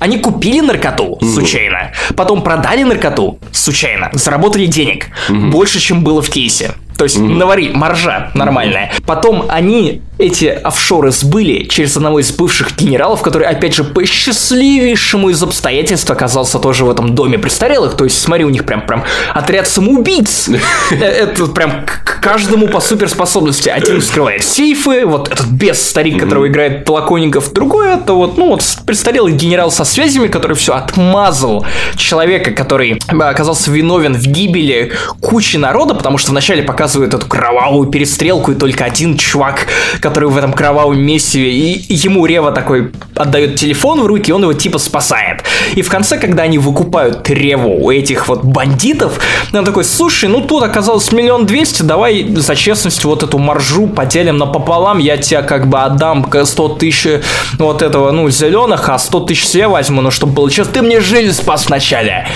Они 0.00 0.18
купили 0.18 0.61
наркоту 0.61 1.18
случайно, 1.22 1.92
потом 2.16 2.42
продали 2.42 2.82
наркоту 2.82 3.38
случайно, 3.52 4.11
заработали 4.12 4.66
денег 4.66 5.07
больше, 5.30 5.78
чем 5.78 6.02
было 6.02 6.20
в 6.20 6.28
кейсе. 6.28 6.72
То 6.98 7.05
есть 7.05 7.18
навари, 7.18 7.70
маржа 7.72 8.30
нормальная. 8.34 8.92
Потом 9.07 9.46
они 9.48 10.02
эти 10.19 10.47
офшоры 10.47 11.11
сбыли 11.11 11.65
через 11.65 11.97
одного 11.97 12.21
из 12.21 12.31
бывших 12.31 12.77
генералов, 12.77 13.23
который, 13.23 13.47
опять 13.47 13.75
же, 13.75 13.85
по 13.85 14.05
счастливейшему 14.05 15.31
из 15.31 15.43
обстоятельств 15.43 16.11
оказался 16.11 16.59
тоже 16.59 16.85
в 16.85 16.91
этом 16.91 17.15
доме 17.15 17.39
престарелых. 17.39 17.97
То 17.97 18.05
есть, 18.05 18.21
смотри, 18.21 18.45
у 18.45 18.51
них 18.51 18.65
прям, 18.65 18.87
прям 18.87 19.05
отряд 19.33 19.69
самоубийц. 19.69 20.49
Э, 20.91 21.25
Это 21.25 21.47
прям 21.47 21.85
к 21.87 22.21
каждому 22.21 22.69
по 22.69 22.81
суперспособности. 22.81 23.69
Один 23.69 24.01
вскрывает 24.01 24.45
сейфы, 24.45 25.07
вот 25.07 25.29
этот 25.29 25.47
бес 25.47 25.81
старик, 25.81 26.21
которого 26.21 26.47
играет 26.47 26.85
Толоконников. 26.85 27.53
Другой 27.53 27.95
это 27.95 28.12
вот, 28.12 28.37
ну 28.39 28.49
вот 28.49 28.62
престарелый 28.87 29.33
генерал 29.33 29.71
со 29.71 29.85
связями, 29.85 30.29
который 30.29 30.57
все 30.57 30.75
отмазал 30.75 31.67
человека, 31.97 32.53
который 32.53 33.01
э, 33.09 33.17
оказался 33.17 33.71
виновен 33.71 34.15
в 34.15 34.27
гибели 34.27 34.93
кучи 35.21 35.57
народа, 35.57 35.95
потому 35.95 36.19
что 36.19 36.31
вначале 36.31 36.62
показывают 36.62 37.15
эту 37.15 37.27
кровавую 37.27 37.89
перестрелку, 37.89 38.53
и 38.53 38.55
только 38.55 38.85
один 38.85 39.17
чувак, 39.17 39.67
который 40.05 40.28
в 40.28 40.36
этом 40.36 40.52
кровавом 40.52 41.00
месиве, 41.00 41.50
и 41.50 41.94
ему 41.94 42.26
Рева 42.26 42.52
такой 42.52 42.92
отдает 43.16 43.57
телефон 43.57 44.02
в 44.02 44.07
руки, 44.07 44.32
он 44.32 44.42
его 44.42 44.52
типа 44.52 44.76
спасает. 44.76 45.44
И 45.76 45.80
в 45.80 45.88
конце, 45.88 46.18
когда 46.18 46.42
они 46.42 46.59
выкупают 46.59 47.30
Реву 47.30 47.70
у 47.82 47.90
этих 47.90 48.28
вот 48.28 48.44
бандитов, 48.44 49.18
он 49.55 49.64
такой, 49.64 49.82
слушай, 49.82 50.28
ну 50.28 50.42
тут 50.42 50.62
оказалось 50.62 51.11
миллион 51.11 51.46
двести, 51.46 51.82
давай 51.82 52.26
за 52.36 52.55
честность 52.55 53.02
вот 53.07 53.22
эту 53.22 53.38
маржу 53.38 53.86
поделим 53.86 54.36
напополам, 54.36 54.98
я 54.98 55.16
тебе 55.16 55.40
как 55.40 55.68
бы 55.68 55.80
отдам 55.80 56.24
к 56.24 56.44
100 56.44 56.68
тысяч 56.68 57.22
вот 57.59 57.80
этого, 57.80 58.11
ну, 58.11 58.28
зеленых, 58.28 58.90
а 58.90 58.98
100 58.98 59.20
тысяч 59.20 59.46
себе 59.46 59.68
возьму, 59.68 60.02
ну, 60.02 60.11
чтобы 60.11 60.34
было 60.34 60.50
честно, 60.50 60.74
ты 60.74 60.82
мне 60.82 61.00
жизнь 61.00 61.32
спас 61.32 61.68
вначале. 61.68 62.28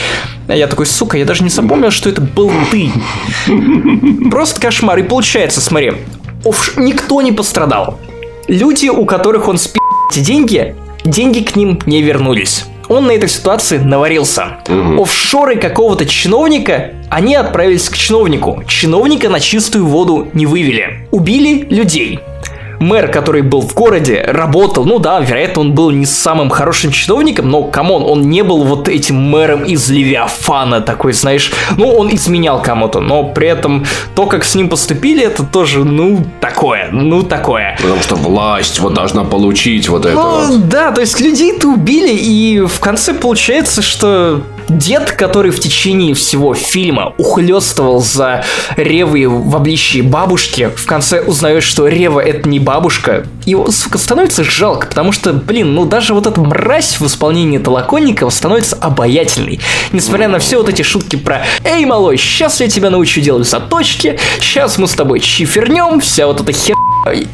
А 0.48 0.56
я 0.56 0.66
такой, 0.66 0.86
сука, 0.86 1.18
я 1.18 1.26
даже 1.26 1.42
не 1.42 1.50
запомнил, 1.50 1.90
что 1.90 2.08
это 2.08 2.22
был 2.22 2.50
ты. 2.70 2.90
Просто 4.30 4.58
кошмар. 4.58 4.98
И 4.98 5.02
получается, 5.02 5.60
смотри, 5.60 5.92
никто 6.76 7.22
не 7.22 7.32
пострадал. 7.32 7.99
Люди, 8.47 8.89
у 8.89 9.05
которых 9.05 9.49
он 9.49 9.59
спи 9.59 9.78
эти 10.11 10.20
деньги, 10.20 10.74
деньги 11.05 11.41
к 11.41 11.57
ним 11.57 11.80
не 11.86 12.03
вернулись. 12.03 12.64
Он 12.89 13.07
на 13.07 13.12
этой 13.12 13.28
ситуации 13.28 13.76
наварился. 13.76 14.59
Офшоры 14.99 15.57
какого-то 15.57 16.07
чиновника, 16.07 16.93
они 17.11 17.34
отправились 17.34 17.89
к 17.91 17.97
чиновнику. 17.97 18.64
Чиновника 18.66 19.28
на 19.28 19.41
чистую 19.41 19.86
воду 19.86 20.28
не 20.32 20.47
вывели. 20.47 21.07
Убили 21.11 21.66
людей. 21.68 22.20
Мэр, 22.79 23.09
который 23.09 23.43
был 23.43 23.62
в 23.62 23.74
городе, 23.74 24.24
работал, 24.26 24.85
ну 24.85 24.99
да, 24.99 25.20
вероятно, 25.20 25.62
он 25.62 25.72
был 25.72 25.91
не 25.91 26.07
самым 26.07 26.51
хорошим 26.51 26.93
чиновником, 26.93 27.51
но, 27.51 27.64
come 27.64 27.87
on, 27.87 28.05
он 28.05 28.29
не 28.31 28.43
был 28.43 28.64
вот 28.64 28.89
этим 28.89 29.16
мэром 29.16 29.64
из 29.64 29.89
Левиафана, 29.91 30.81
такой, 30.81 31.12
знаешь, 31.12 31.53
ну, 31.76 31.89
он 31.89 32.14
изменял 32.14 32.62
кому-то, 32.62 33.01
но 33.01 33.24
при 33.24 33.49
этом 33.49 33.85
то, 34.14 34.26
как 34.26 34.45
с 34.45 34.55
ним 34.55 34.68
поступили, 34.68 35.24
это 35.24 35.43
тоже, 35.45 35.85
ну, 35.85 36.24
такое, 36.41 36.89
ну, 36.93 37.22
такое. 37.22 37.76
Потому 37.81 38.01
что 38.01 38.16
власть 38.16 38.79
вот 38.79 38.95
должна 38.95 39.24
получить 39.24 39.89
вот 39.89 40.07
это 40.07 40.14
Ну, 40.14 40.47
вот. 40.47 40.68
да, 40.68 40.93
то 40.93 41.01
есть 41.01 41.20
людей-то 41.20 41.68
убили, 41.68 42.12
и 42.12 42.61
в 42.61 42.81
конце 42.81 43.14
получается, 43.14 43.83
что 43.83 44.43
дед, 44.68 45.12
который 45.12 45.50
в 45.50 45.60
течение 45.60 46.14
всего 46.14 46.54
фильма 46.54 47.14
ухлёстывал 47.18 48.00
за 48.00 48.44
Ревой 48.76 49.26
в 49.26 49.54
обличии 49.54 50.00
бабушки, 50.00 50.70
в 50.74 50.86
конце 50.86 51.20
узнаешь, 51.22 51.64
что 51.64 51.86
Рева 51.86 52.20
это 52.20 52.48
не 52.48 52.58
бабушка, 52.58 53.26
его, 53.44 53.70
сука, 53.70 53.98
становится 53.98 54.44
жалко, 54.44 54.86
потому 54.88 55.12
что, 55.12 55.32
блин, 55.32 55.74
ну 55.74 55.84
даже 55.84 56.14
вот 56.14 56.26
эта 56.26 56.40
мразь 56.40 57.00
в 57.00 57.06
исполнении 57.06 57.58
Толоконникова 57.58 58.30
становится 58.30 58.76
обаятельной. 58.76 59.60
Несмотря 59.92 60.28
на 60.28 60.38
все 60.38 60.58
вот 60.58 60.68
эти 60.68 60.82
шутки 60.82 61.16
про 61.16 61.42
«Эй, 61.64 61.84
малой, 61.84 62.16
сейчас 62.16 62.60
я 62.60 62.68
тебя 62.68 62.90
научу 62.90 63.20
делать 63.20 63.48
заточки, 63.48 64.18
сейчас 64.40 64.78
мы 64.78 64.86
с 64.86 64.92
тобой 64.92 65.20
чифернем», 65.20 66.00
вся 66.00 66.26
вот 66.26 66.40
эта 66.40 66.52
хер 66.52 66.76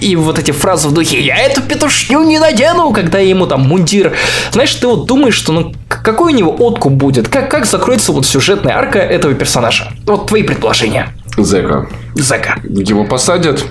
и 0.00 0.16
вот 0.16 0.38
эти 0.38 0.50
фразы 0.50 0.88
в 0.88 0.92
духе 0.92 1.20
«Я 1.20 1.36
эту 1.36 1.62
петушню 1.62 2.22
не 2.22 2.38
надену», 2.38 2.92
когда 2.92 3.18
ему 3.18 3.46
там 3.46 3.62
мундир. 3.62 4.12
Знаешь, 4.52 4.74
ты 4.74 4.86
вот 4.86 5.06
думаешь, 5.06 5.34
что 5.34 5.52
ну 5.52 5.72
какой 5.88 6.32
у 6.32 6.36
него 6.36 6.52
откуп 6.52 6.92
будет? 6.92 7.28
Как, 7.28 7.50
как 7.50 7.66
закроется 7.66 8.12
вот 8.12 8.26
сюжетная 8.26 8.76
арка 8.76 8.98
этого 8.98 9.34
персонажа? 9.34 9.92
Вот 10.06 10.26
твои 10.26 10.42
предположения. 10.42 11.14
Зека. 11.38 11.88
Зека. 12.14 12.58
Его 12.62 13.04
посадят. 13.04 13.64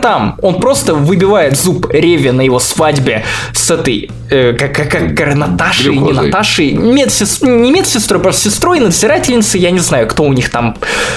Там 0.00 0.36
он 0.42 0.60
просто 0.60 0.94
выбивает 0.94 1.56
зуб 1.56 1.86
Реве 1.90 2.32
на 2.32 2.42
его 2.42 2.58
свадьбе 2.58 3.24
с 3.52 3.70
этой, 3.70 4.10
э, 4.30 4.52
как, 4.52 4.74
как, 4.74 5.14
как 5.16 5.34
Наташей, 5.34 5.90
не 5.92 5.98
Глюкозой. 5.98 6.26
Наташей, 6.26 6.72
медсес- 6.74 7.46
не 7.46 7.70
медсестрой, 7.70 8.20
просто 8.20 8.50
сестрой, 8.50 8.80
надзирательницей, 8.80 9.60
я 9.60 9.70
не 9.70 9.78
знаю, 9.80 10.06
кто 10.06 10.24
у 10.24 10.32
них 10.32 10.50
там 10.50 10.76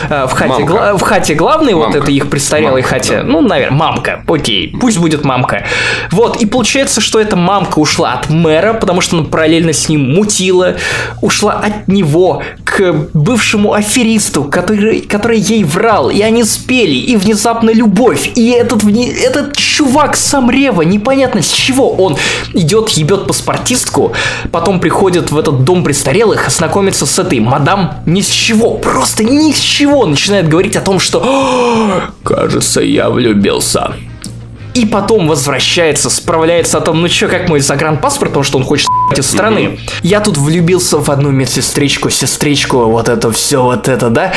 э, 0.10 0.26
в, 0.28 0.32
хате, 0.34 0.64
гла- 0.64 0.94
в 0.98 1.02
хате 1.02 1.34
главный, 1.36 1.74
вот 1.74 1.86
Мамка. 1.88 2.00
это 2.00 2.12
их 2.12 2.30
престарелой 2.30 2.82
Мамка, 2.82 2.96
хате, 2.96 3.18
да. 3.18 3.24
ну, 3.24 3.42
наверное, 3.42 3.78
мамка, 3.78 4.24
окей, 4.28 4.76
пусть 4.80 4.98
будет 4.98 5.24
мамка. 5.24 5.66
Вот, 6.12 6.42
и 6.42 6.46
получается, 6.46 7.02
что 7.02 7.20
эта 7.20 7.36
мамка 7.36 7.80
ушла 7.80 8.14
от 8.14 8.30
мэра, 8.30 8.74
потому 8.74 9.02
что 9.02 9.18
она 9.18 9.26
параллельно 9.26 9.74
с 9.74 9.90
ним 9.90 10.14
мутила, 10.16 10.76
ушла 11.22 11.54
от 11.54 11.88
него 11.88 12.42
к 12.64 12.92
бывшему 13.14 13.74
аферисту, 13.74 14.44
который, 14.44 15.02
который 15.02 15.40
ей 15.40 15.64
врал, 15.64 16.10
и 16.10 16.22
они 16.22 16.44
спели, 16.44 16.96
и 16.96 17.16
внезапно 17.18 17.70
любовь, 17.72 18.32
и 18.36 18.50
этот, 18.72 18.84
этот 18.86 19.56
чувак 19.56 20.16
сам 20.16 20.50
Рева, 20.50 20.82
непонятно 20.84 21.42
с 21.42 21.52
чего, 21.52 21.92
он 21.92 22.18
идет, 22.54 22.90
ебет 22.90 23.28
паспортистку, 23.28 24.14
потом 24.52 24.80
приходит 24.80 25.32
в 25.32 25.38
этот 25.38 25.64
дом 25.64 25.84
престарелых, 25.84 26.50
знакомится 26.50 27.06
с 27.06 27.20
этой 27.20 27.40
мадам 27.40 27.96
ни 28.06 28.22
с 28.22 28.28
чего, 28.28 28.76
просто 28.76 29.24
ни 29.24 29.52
с 29.52 29.60
чего, 29.60 30.06
начинает 30.06 30.48
говорить 30.48 30.76
о 30.76 30.82
том, 30.82 31.00
что 31.00 31.22
«А, 31.24 32.12
кажется, 32.24 32.82
я 32.82 33.10
влюбился. 33.10 33.94
И 34.76 34.86
потом 34.86 35.28
возвращается, 35.28 36.10
справляется 36.10 36.78
о 36.78 36.82
том, 36.82 37.02
ну 37.02 37.08
чё, 37.08 37.28
как 37.28 37.50
мой 37.50 37.60
загранпаспорт, 37.60 38.32
потому 38.32 38.44
что 38.44 38.60
он 38.60 38.64
хочет 38.64 38.88
из 39.18 39.30
страны. 39.30 39.80
Я 40.02 40.20
тут 40.20 40.38
влюбился 40.38 40.98
в 40.98 41.10
одну 41.10 41.32
медсестричку, 41.32 42.10
сестричку, 42.10 42.86
вот 42.86 43.10
это 43.10 43.32
все, 43.32 43.64
вот 43.64 43.88
это, 43.88 44.10
да? 44.10 44.34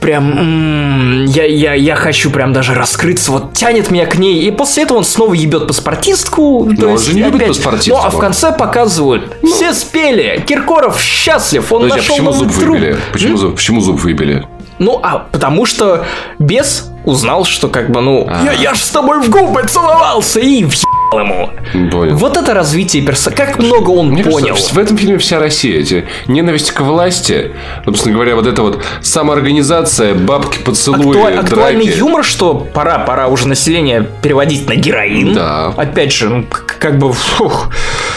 Прям, 0.00 1.24
я, 1.26 1.44
я, 1.44 1.74
я 1.74 1.96
хочу 1.96 2.30
прям 2.30 2.52
даже 2.52 2.74
раскрыться, 2.74 3.32
вот 3.32 3.52
тянет 3.52 3.90
меня 3.90 4.06
к 4.06 4.16
ней. 4.18 4.42
И 4.46 4.50
после 4.50 4.84
этого 4.84 4.98
он 4.98 5.04
снова 5.04 5.34
ебет 5.34 5.66
паспортистку. 5.66 6.64
Но 6.64 6.86
он 6.86 6.92
есть 6.92 7.06
же 7.06 7.14
не 7.14 7.22
любит 7.22 7.48
паспортистку. 7.48 7.96
Ну, 7.96 8.04
а 8.04 8.10
в 8.10 8.18
конце 8.18 8.52
показывают, 8.52 9.36
все 9.44 9.72
спели, 9.74 10.42
Киркоров 10.46 11.00
счастлив, 11.00 11.70
он 11.72 11.82
Подожди, 11.82 11.98
а 11.98 12.02
нашел 12.02 12.14
почему 12.16 12.32
новый 12.32 12.48
зуб 12.48 12.60
труп. 12.62 12.76
выбили? 12.76 12.96
Почему 13.12 13.36
зуб, 13.36 13.54
почему 13.56 13.80
зуб 13.80 14.00
выбили? 14.00 14.46
Ну, 14.78 14.98
а 15.02 15.18
потому 15.30 15.66
что 15.66 16.06
бес 16.38 16.90
узнал, 17.04 17.44
что 17.44 17.68
как 17.68 17.90
бы, 17.90 18.00
ну, 18.00 18.26
А. 18.28 18.44
я, 18.44 18.52
я 18.52 18.74
ж 18.74 18.78
с 18.78 18.90
тобой 18.90 19.20
в 19.20 19.28
губы 19.28 19.62
целовался 19.64 20.40
и 20.40 20.64
въебал 20.64 20.89
ему. 21.18 21.50
Понял. 21.90 22.16
Вот 22.16 22.36
это 22.36 22.54
развитие 22.54 23.02
персонажа. 23.02 23.44
Как 23.44 23.58
много 23.58 23.90
он 23.90 24.10
Мне 24.10 24.24
понял. 24.24 24.48
кажется, 24.54 24.74
в 24.74 24.78
этом 24.78 24.96
фильме 24.96 25.18
вся 25.18 25.38
Россия. 25.38 25.80
Эти 25.80 26.04
ненависть 26.28 26.70
к 26.70 26.80
власти, 26.80 27.52
собственно 27.84 28.14
говоря, 28.14 28.36
вот 28.36 28.46
это 28.46 28.62
вот 28.62 28.82
самоорганизация, 29.02 30.14
бабки, 30.14 30.58
поцелуи, 30.58 31.16
Актуаль- 31.16 31.38
актуальный 31.38 31.84
драки. 31.86 31.98
юмор, 31.98 32.24
что 32.24 32.54
пора, 32.54 32.98
пора 33.00 33.28
уже 33.28 33.48
население 33.48 34.06
переводить 34.22 34.68
на 34.68 34.74
героин. 34.76 35.34
Да. 35.34 35.68
Опять 35.76 36.12
же, 36.12 36.28
ну, 36.28 36.44
как 36.78 36.98
бы, 36.98 37.12
фух. 37.12 37.70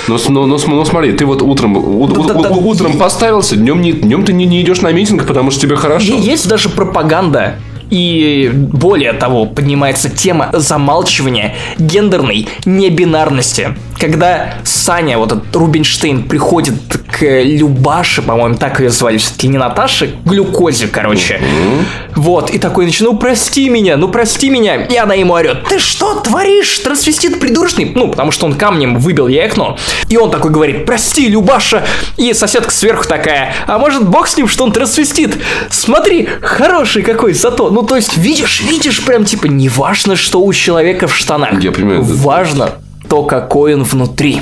Но, 0.07 0.17
но, 0.29 0.45
но, 0.45 0.57
но 0.65 0.85
смотри, 0.85 1.13
ты 1.13 1.25
вот 1.25 1.41
утром, 1.41 1.77
у- 1.77 2.03
у- 2.03 2.07
Да, 2.07 2.33
да, 2.33 2.39
у- 2.39 2.43
да. 2.43 2.49
утром 2.49 2.97
поставился, 2.97 3.55
днем, 3.55 3.81
не, 3.81 3.93
днем 3.93 4.23
ты 4.25 4.33
не, 4.33 4.45
не 4.45 4.61
идешь 4.61 4.81
на 4.81 4.91
митинг, 4.91 5.25
потому 5.25 5.51
что 5.51 5.61
тебе 5.61 5.75
хорошо. 5.75 6.13
Есть 6.13 6.47
даже 6.47 6.69
пропаганда. 6.69 7.55
И 7.93 8.49
более 8.51 9.13
того, 9.13 9.45
поднимается 9.45 10.09
тема 10.09 10.49
замалчивания 10.51 11.53
гендерной 11.77 12.47
небинарности. 12.65 13.75
Когда 14.03 14.55
Саня, 14.65 15.17
вот 15.17 15.31
этот 15.31 15.55
Рубинштейн, 15.55 16.23
приходит 16.23 16.73
к 17.09 17.23
Любаше, 17.41 18.21
по-моему, 18.21 18.55
так 18.55 18.81
ее 18.81 18.89
звали, 18.89 19.15
все-таки 19.15 19.47
не 19.47 19.57
Наташе, 19.57 20.07
к 20.07 20.27
глюкозе, 20.27 20.87
короче. 20.87 21.39
Вот, 22.13 22.49
и 22.49 22.59
такой 22.59 22.85
начинает, 22.85 23.13
ну 23.13 23.17
прости 23.17 23.69
меня, 23.69 23.95
ну 23.95 24.09
прости 24.09 24.49
меня. 24.49 24.83
И 24.87 24.97
она 24.97 25.13
ему 25.13 25.35
орет, 25.35 25.63
ты 25.69 25.79
что 25.79 26.19
творишь, 26.19 26.79
трансвестит 26.79 27.39
придурочный? 27.39 27.93
Ну, 27.95 28.09
потому 28.09 28.31
что 28.31 28.45
он 28.45 28.55
камнем 28.55 28.97
выбил 28.97 29.29
ей 29.29 29.45
окно. 29.45 29.77
И 30.09 30.17
он 30.17 30.29
такой 30.31 30.51
говорит, 30.51 30.85
прости, 30.85 31.29
Любаша. 31.29 31.85
И 32.17 32.33
соседка 32.33 32.71
сверху 32.71 33.07
такая, 33.07 33.53
а 33.67 33.77
может 33.77 34.05
бог 34.05 34.27
с 34.27 34.35
ним, 34.35 34.49
что 34.49 34.65
он 34.65 34.73
трансвестит? 34.73 35.37
Смотри, 35.69 36.27
хороший 36.41 37.03
какой 37.03 37.31
зато. 37.31 37.69
Ну, 37.69 37.83
то 37.83 37.95
есть, 37.95 38.17
видишь, 38.17 38.63
видишь, 38.69 39.01
прям 39.05 39.23
типа, 39.23 39.45
не 39.45 39.69
важно, 39.69 40.17
что 40.17 40.41
у 40.41 40.51
человека 40.51 41.07
в 41.07 41.15
штанах. 41.15 41.63
Я 41.63 41.71
понимаю. 41.71 42.03
Важно 42.03 42.71
то, 43.13 43.23
какой 43.25 43.75
он 43.75 43.83
внутри. 43.83 44.39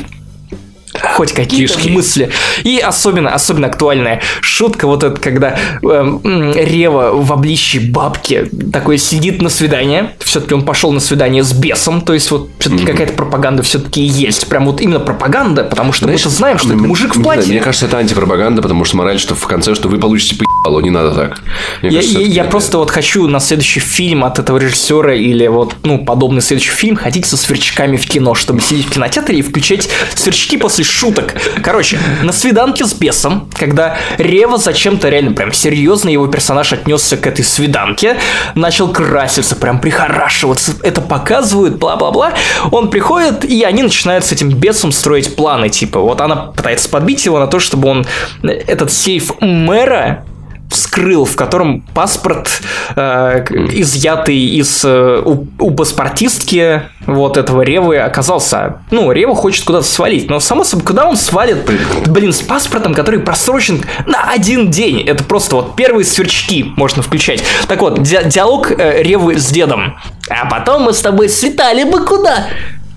Хоть 1.16 1.34
какие-то 1.34 1.74
Кишки. 1.74 1.90
мысли. 1.90 2.32
И 2.64 2.78
особенно, 2.80 3.34
особенно 3.34 3.68
актуальная 3.68 4.22
шутка, 4.42 4.88
вот 4.88 5.04
это, 5.04 5.20
когда 5.20 5.58
эм, 5.82 6.22
Рева 6.56 7.12
в 7.14 7.32
обличье 7.34 7.82
бабки 7.82 8.50
такой 8.72 8.98
сидит 8.98 9.42
на 9.42 9.50
свидание. 9.50 10.14
Все-таки 10.20 10.54
он 10.54 10.64
пошел 10.64 10.92
на 10.92 11.00
свидание 11.00 11.44
с 11.44 11.54
бесом. 11.54 12.02
То 12.02 12.14
есть, 12.14 12.30
вот 12.32 12.50
все-таки 12.60 12.86
какая-то 12.86 13.14
пропаганда 13.14 13.64
все-таки 13.64 14.02
есть. 14.02 14.48
Прям 14.48 14.66
вот 14.66 14.82
именно 14.82 15.00
пропаганда, 15.00 15.64
потому 15.64 15.92
что 15.94 16.06
Знаешь, 16.06 16.22
мы-то 16.22 16.30
знаем, 16.36 16.58
что 16.58 16.68
это 16.70 16.78
м- 16.78 16.88
мужик 16.88 17.14
в 17.14 17.18
не 17.18 17.24
знаю, 17.24 17.38
платье. 17.38 17.54
Мне 17.54 17.62
кажется, 17.62 17.86
это 17.88 17.98
антипропаганда, 17.98 18.62
потому 18.62 18.86
что 18.86 18.98
мораль, 18.98 19.20
что 19.20 19.36
в 19.36 19.46
конце, 19.48 19.76
что 19.76 19.88
вы 19.88 19.98
получите 19.98 20.36
по***ло, 20.36 20.80
не 20.82 20.90
надо 20.90 21.12
так. 21.16 21.42
Мне 21.82 21.92
Я, 21.92 21.98
кажется, 22.00 22.20
я- 22.20 22.26
это- 22.26 22.34
я 22.36 22.44
просто 22.46 22.78
вот 22.78 22.92
хочу 22.92 23.28
на 23.28 23.40
следующий 23.40 23.80
фильм 23.80 24.24
от 24.24 24.40
этого 24.40 24.58
режиссера 24.58 25.14
или 25.16 25.48
вот, 25.48 25.76
ну, 25.84 26.04
подобный 26.06 26.42
следующий 26.42 26.72
фильм 26.72 26.96
ходить 26.96 27.26
со 27.26 27.38
сверчками 27.38 27.98
в 27.98 28.06
кино, 28.06 28.34
чтобы 28.36 28.62
сидеть 28.62 28.88
в 28.88 28.92
кинотеатре 28.92 29.40
и 29.40 29.42
включать 29.42 29.90
сверчки 30.16 30.58
после 30.58 30.84
шуток. 30.92 31.34
Короче, 31.64 32.00
на 32.22 32.32
свиданке 32.32 32.86
с 32.86 32.94
бесом, 32.94 33.50
когда 33.54 33.98
Рева 34.18 34.58
зачем-то 34.58 35.10
реально 35.10 35.34
прям 35.34 35.54
серьезно 35.54 36.10
его 36.10 36.28
персонаж 36.28 36.74
отнесся 36.74 37.18
к 37.18 37.26
этой 37.26 37.44
свиданке, 37.44 38.18
начал 38.56 38.90
краситься, 38.90 39.56
прям 39.56 39.80
прихорашиваться, 39.80 40.74
это 40.84 41.02
показывают, 41.02 41.78
бла-бла-бла. 41.78 42.34
Он 42.72 42.90
приходит, 42.90 43.46
и 43.46 43.64
они 43.64 43.84
начинают 43.84 44.26
с 44.26 44.32
этим 44.32 44.50
бесом 44.50 44.92
строить 44.92 45.36
планы, 45.36 45.70
типа, 45.70 46.00
вот 46.00 46.22
она 46.22 46.36
пытается 46.36 46.90
подбить 46.90 47.26
его 47.26 47.40
на 47.40 47.48
то, 47.48 47.60
чтобы 47.60 47.90
он 47.90 48.06
э, 48.44 48.48
этот 48.48 48.92
сейф 48.92 49.32
мэра 49.40 50.26
вскрыл, 50.72 51.26
в 51.26 51.36
котором 51.36 51.82
паспорт, 51.82 52.62
э, 52.96 53.46
изъятый 53.72 54.38
из 54.38 54.84
э, 54.84 55.22
у, 55.24 55.48
у 55.60 55.72
паспортистки 55.72 56.84
вот 57.06 57.38
этого 57.38 57.62
Ревы 57.62 57.98
оказался. 57.98 58.78
Ну, 58.90 59.12
Рева 59.12 59.36
хочет 59.36 59.66
куда-то 59.66 59.86
свалить, 59.86 60.30
но 60.30 60.40
само 60.40 60.64
собой, 60.64 60.86
куда 60.86 61.08
он 61.08 61.18
свалит, 61.18 61.70
блин, 62.08 62.34
с 62.34 62.42
паспортом, 62.42 62.94
который 62.94 63.20
просрочен 63.20 63.84
на 64.06 64.32
один 64.32 64.72
день. 64.72 65.02
Это 65.02 65.24
просто 65.24 65.58
вот 65.58 65.76
первые 65.76 66.06
сверчки 66.06 66.72
можно 66.78 67.04
включать. 67.04 67.44
Так 67.68 67.82
вот, 67.82 68.02
ди- 68.02 68.24
диалог 68.26 68.72
э, 68.72 69.04
Ревы 69.04 69.38
с 69.38 69.48
дедом. 69.48 69.98
А 70.30 70.46
потом 70.50 70.84
мы 70.84 70.94
с 70.94 71.02
тобой 71.02 71.30
слетали 71.30 71.84
бы 71.84 72.06
куда? 72.06 72.48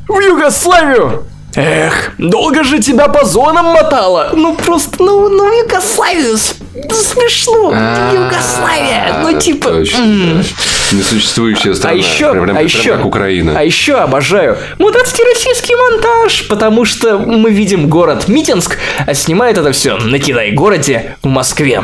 В 0.08 0.20
Югославию! 0.20 1.24
Эх, 1.56 2.12
долго 2.18 2.64
же 2.64 2.80
тебя 2.80 3.08
по 3.08 3.24
зонам 3.24 3.66
мотало. 3.66 4.30
Ну 4.34 4.54
просто, 4.54 5.02
ну, 5.02 5.28
ну 5.28 5.60
Югославию 5.62 6.36
смешно. 6.36 7.72
Югославия, 8.12 9.20
ну 9.22 9.38
типа. 9.38 9.70
А, 9.70 9.72
Точно, 9.74 9.98
м. 10.02 10.42
да. 10.42 10.96
Несуществующая 10.96 11.74
страна. 11.74 11.94
А 11.94 11.98
еще, 11.98 12.30
прям, 12.32 12.44
прям- 12.44 12.56
а 12.56 12.58
прям 12.58 12.64
еще, 12.64 12.96
как 12.96 13.06
Украина. 13.06 13.54
а 13.58 13.62
еще 13.62 13.94
обожаю 13.94 14.56
мудацкий 14.78 15.24
российский 15.24 15.74
монтаж, 15.76 16.48
потому 16.48 16.84
что 16.84 17.18
мы 17.18 17.50
видим 17.50 17.88
город 17.88 18.28
Митинск, 18.28 18.78
а 19.06 19.14
снимает 19.14 19.58
это 19.58 19.72
все 19.72 19.96
на 19.96 20.18
Китай-городе 20.18 21.16
в 21.22 21.28
Москве. 21.28 21.82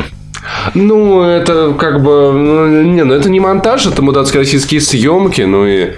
Ну, 0.73 1.21
это 1.21 1.73
как 1.73 2.01
бы... 2.01 2.31
ну, 2.31 2.67
не, 2.83 3.03
ну 3.03 3.13
это 3.13 3.29
не 3.29 3.39
монтаж, 3.39 3.85
это 3.85 4.01
мудацкие 4.01 4.41
российские 4.41 4.81
съемки, 4.81 5.41
ну 5.43 5.67
и... 5.67 5.91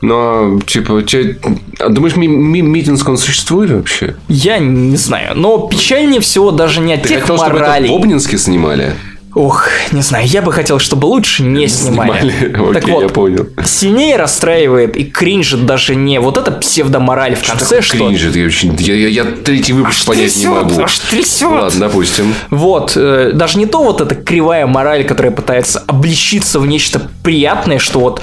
Но, 0.00 0.60
типа, 0.66 1.02
че- 1.04 1.36
а 1.80 1.88
думаешь, 1.88 2.16
ми- 2.16 2.28
ми- 2.28 2.62
Митинск, 2.62 3.08
он 3.08 3.16
существует 3.18 3.70
вообще? 3.70 4.14
Я 4.28 4.58
не 4.58 4.96
знаю, 4.96 5.32
но 5.34 5.58
печальнее 5.68 6.20
всего 6.20 6.50
даже 6.52 6.80
не 6.80 6.94
от 6.94 7.02
Ты 7.02 7.08
тех 7.10 7.20
хотел, 7.22 7.36
чтобы 7.36 7.56
это 7.56 7.66
моралей. 7.66 7.90
в 7.90 7.94
Обнинске 7.94 8.38
снимали? 8.38 8.92
Ох, 9.34 9.68
не 9.92 10.00
знаю, 10.00 10.26
я 10.26 10.40
бы 10.40 10.52
хотел, 10.52 10.78
чтобы 10.78 11.06
лучше 11.06 11.42
не 11.42 11.68
снимали. 11.68 12.30
Снимали. 12.30 12.72
Так 12.72 12.82
Окей, 12.84 12.94
вот, 12.94 13.02
я 13.02 13.08
понял. 13.08 13.46
сильнее 13.64 14.16
расстраивает 14.16 14.96
и 14.96 15.04
кринжит 15.04 15.66
даже 15.66 15.94
не 15.94 16.18
вот 16.18 16.38
эта 16.38 16.50
псевдомораль 16.50 17.34
в 17.36 17.46
конце, 17.46 17.82
что... 17.82 17.96
Кринжит, 17.98 18.34
я, 18.34 18.46
очень, 18.46 18.74
я, 18.80 18.94
я, 18.94 19.08
я 19.08 19.24
третий 19.24 19.74
выпуск 19.74 19.98
Аж 20.00 20.06
понять 20.06 20.36
не 20.36 20.42
трясет, 20.44 20.50
могу. 20.64 20.82
аж 20.82 20.98
трясет. 20.98 21.50
Ладно, 21.50 21.80
допустим. 21.80 22.34
Вот, 22.50 22.92
э, 22.96 23.32
даже 23.34 23.58
не 23.58 23.66
то 23.66 23.82
вот 23.82 24.00
эта 24.00 24.14
кривая 24.14 24.66
мораль, 24.66 25.04
которая 25.04 25.30
пытается 25.32 25.84
обличиться 25.86 26.58
в 26.58 26.66
нечто 26.66 27.08
приятное, 27.22 27.78
что 27.78 28.00
вот 28.00 28.22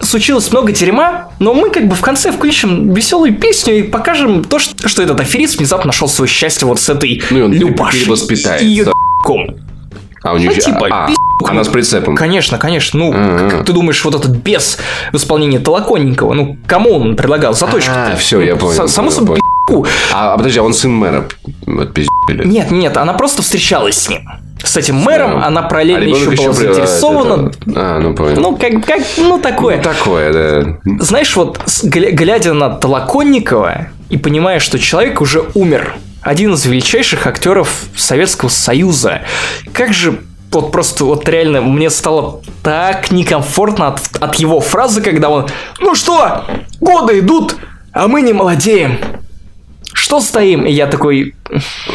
случилось 0.00 0.50
много 0.52 0.72
дерьма, 0.72 1.28
но 1.38 1.54
мы 1.54 1.70
как 1.70 1.86
бы 1.88 1.94
в 1.94 2.00
конце 2.00 2.32
включим 2.32 2.92
веселую 2.94 3.34
песню 3.36 3.78
и 3.78 3.82
покажем 3.82 4.44
то, 4.44 4.58
что, 4.58 4.88
что 4.88 5.02
этот 5.02 5.20
аферист 5.20 5.58
внезапно 5.58 5.86
нашел 5.88 6.08
свое 6.08 6.28
счастье 6.30 6.66
вот 6.66 6.80
с 6.80 6.88
этой 6.88 7.22
Ну 7.30 7.38
и 7.38 7.42
он 7.42 7.52
Любашей 7.52 8.00
перевоспитается. 8.00 8.64
и 8.64 8.68
ее 8.68 8.84
***ком. 9.24 9.56
А 10.22 10.32
у 10.32 10.38
нее 10.38 10.50
Ну, 10.54 10.60
типа, 10.60 10.88
а, 10.90 11.06
пи***ку. 11.08 11.46
она 11.48 11.62
с 11.64 11.68
прицепом. 11.68 12.16
Конечно, 12.16 12.58
конечно. 12.58 12.98
Ну, 12.98 13.12
Ага. 13.14 13.50
как 13.50 13.64
ты 13.66 13.72
думаешь, 13.72 14.04
вот 14.04 14.14
этот 14.16 14.30
бес 14.32 14.78
в 15.12 15.16
исполнении 15.16 15.58
Толоконникова, 15.58 16.34
ну, 16.34 16.56
кому 16.66 16.90
он 16.96 17.16
предлагал 17.16 17.54
заточку? 17.54 17.92
А, 17.94 18.16
всё, 18.16 18.40
я 18.40 18.56
понял, 18.56 18.88
Само 18.88 19.10
собой, 19.10 19.36
пи***ку. 19.36 19.86
А, 20.12 20.36
подожди, 20.36 20.58
а 20.58 20.62
он 20.64 20.74
сын 20.74 20.92
мэра. 20.92 21.28
Вот 21.66 21.94
пиздили. 21.94 22.44
Нет, 22.46 22.70
нет, 22.70 22.96
она 22.96 23.12
просто 23.12 23.42
встречалась 23.42 23.96
с 23.96 24.08
ним. 24.08 24.28
С 24.62 24.76
этим 24.76 24.96
мэром 24.96 25.40
Да. 25.40 25.46
она 25.46 25.60
А 25.60 25.68
параллельно 25.68 26.04
ребенок 26.04 26.32
еще 26.32 26.42
была 26.48 26.54
при- 26.54 26.64
заинтересована. 26.66 27.48
это- 27.48 27.58
А, 27.76 27.98
ну 28.00 28.14
понял. 28.14 28.40
Ну, 28.40 28.56
как, 28.56 28.84
как, 28.84 29.00
ну, 29.16 29.38
такое. 29.40 29.76
Ну, 29.76 29.82
такое, 29.82 30.32
да. 30.32 30.78
Знаешь, 31.04 31.34
вот 31.36 31.60
глядя 31.84 32.52
на 32.54 32.70
Толоконникова 32.70 33.88
и 34.10 34.16
понимая, 34.18 34.58
что 34.60 34.78
человек 34.78 35.20
уже 35.20 35.44
умер, 35.54 35.94
один 36.22 36.54
из 36.54 36.66
величайших 36.66 37.26
актеров 37.26 37.70
Советского 37.96 38.48
Союза, 38.48 39.22
как 39.72 39.92
же 39.92 40.18
вот 40.50 40.72
просто 40.72 41.04
вот 41.04 41.28
реально 41.28 41.60
мне 41.60 41.90
стало 41.90 42.40
так 42.62 43.10
некомфортно 43.10 43.88
от, 43.88 44.00
от 44.20 44.34
его 44.36 44.60
фразы, 44.60 45.00
когда 45.02 45.28
он 45.30 45.46
«Ну 45.78 45.94
что, 45.94 46.44
годы 46.80 47.20
идут, 47.20 47.56
а 47.92 48.08
мы 48.08 48.22
не 48.22 48.32
молодеем». 48.32 48.98
Что 49.98 50.20
стоим? 50.20 50.64
И 50.64 50.72
я 50.72 50.86
такой, 50.86 51.34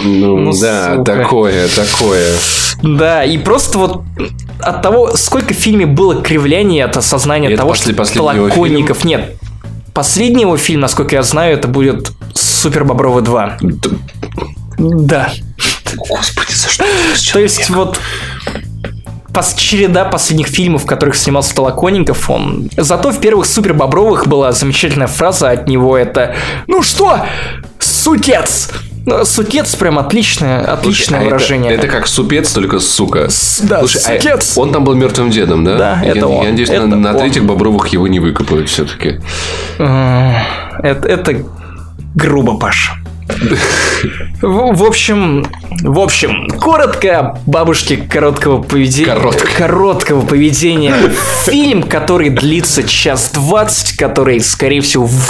Ну, 0.04 0.38
Ну, 0.38 0.52
да, 0.60 0.96
сука. 0.98 1.04
такое, 1.16 1.68
такое. 1.70 2.34
да, 2.82 3.24
и 3.24 3.38
просто 3.38 3.78
вот 3.80 4.02
от 4.60 4.82
того, 4.82 5.16
сколько 5.16 5.54
в 5.54 5.58
фильме 5.58 5.86
было 5.86 6.22
кривляний 6.22 6.84
от 6.84 6.98
осознания 6.98 7.52
И 7.52 7.56
того, 7.56 7.70
после 7.70 7.94
что 7.94 8.06
Толоконников 8.14 9.04
нет. 9.04 9.36
Последний 9.94 10.42
его 10.42 10.58
фильм, 10.58 10.82
насколько 10.82 11.16
я 11.16 11.24
знаю, 11.24 11.54
это 11.54 11.68
будет 11.68 12.12
Супер 12.34 12.84
Бобровы 12.84 13.22
2. 13.22 13.58
Да, 13.62 13.90
Да. 14.78 15.32
Господи, 15.96 16.52
за 16.54 16.70
что? 16.70 16.84
То 17.34 17.40
есть 17.40 17.70
вот 17.70 18.00
пос- 19.32 19.56
череда 19.56 20.06
последних 20.06 20.48
фильмов, 20.48 20.84
в 20.84 20.86
которых 20.88 21.16
снимался 21.16 21.54
Толоконников, 21.54 22.28
он... 22.30 22.70
Зато 22.76 23.12
в 23.12 23.20
первых 23.20 23.46
Супер 23.46 23.76
Бобровых 23.76 24.26
была 24.28 24.52
замечательная 24.52 25.08
фраза 25.08 25.52
от 25.52 25.68
него, 25.68 25.96
это 25.96 26.36
«Ну 26.68 26.82
что, 26.82 27.24
сукец!» 28.04 28.70
Ну, 29.06 29.26
Сукец 29.26 29.76
прям 29.76 30.00
отличное, 30.00 30.62
отличное 30.62 31.20
А 31.20 31.24
это- 31.24 31.36
выражение. 31.36 31.74
Это, 31.74 31.88
как 31.88 32.08
супец, 32.08 32.54
только 32.54 32.80
сука. 32.80 33.28
С- 33.30 33.60
да, 33.62 33.80
Слушай, 33.80 34.02
а 34.06 34.22
сукец. 34.22 34.58
он 34.58 34.72
там 34.72 34.86
был 34.86 34.96
мертвым 34.96 35.30
дедом, 35.30 35.66
да? 35.66 35.78
Да, 35.78 36.02
я, 36.02 36.12
это 36.12 36.28
он. 36.28 36.44
Я 36.46 36.50
надеюсь, 36.52 36.70
на, 36.70 36.74
Это 36.76 36.86
на 36.88 37.12
он. 37.12 37.18
третьих 37.20 37.44
Бобровых 37.44 37.88
его 37.90 38.08
не 38.08 38.22
выкопают 38.22 38.70
все-таки. 38.70 39.20
М, 39.78 40.34
Это, 40.82 41.08
это 41.10 41.44
грубо, 42.16 42.58
Паш. 42.58 42.94
В, 44.42 44.74
в 44.76 44.84
общем, 44.86 45.48
в 45.82 46.00
общем, 46.00 46.48
коротко 46.60 47.20
о 47.20 47.40
бабушке 47.46 47.98
короткого 47.98 48.62
поведения. 48.62 49.14
Коротко. 49.16 49.48
Короткого 49.58 50.22
поведения. 50.26 50.96
Фильм, 51.46 51.84
который 51.84 52.30
длится 52.30 52.84
час 52.84 53.32
двадцать, 53.34 53.98
который, 53.98 54.40
скорее 54.40 54.80
всего, 54.82 55.06
в 55.06 55.30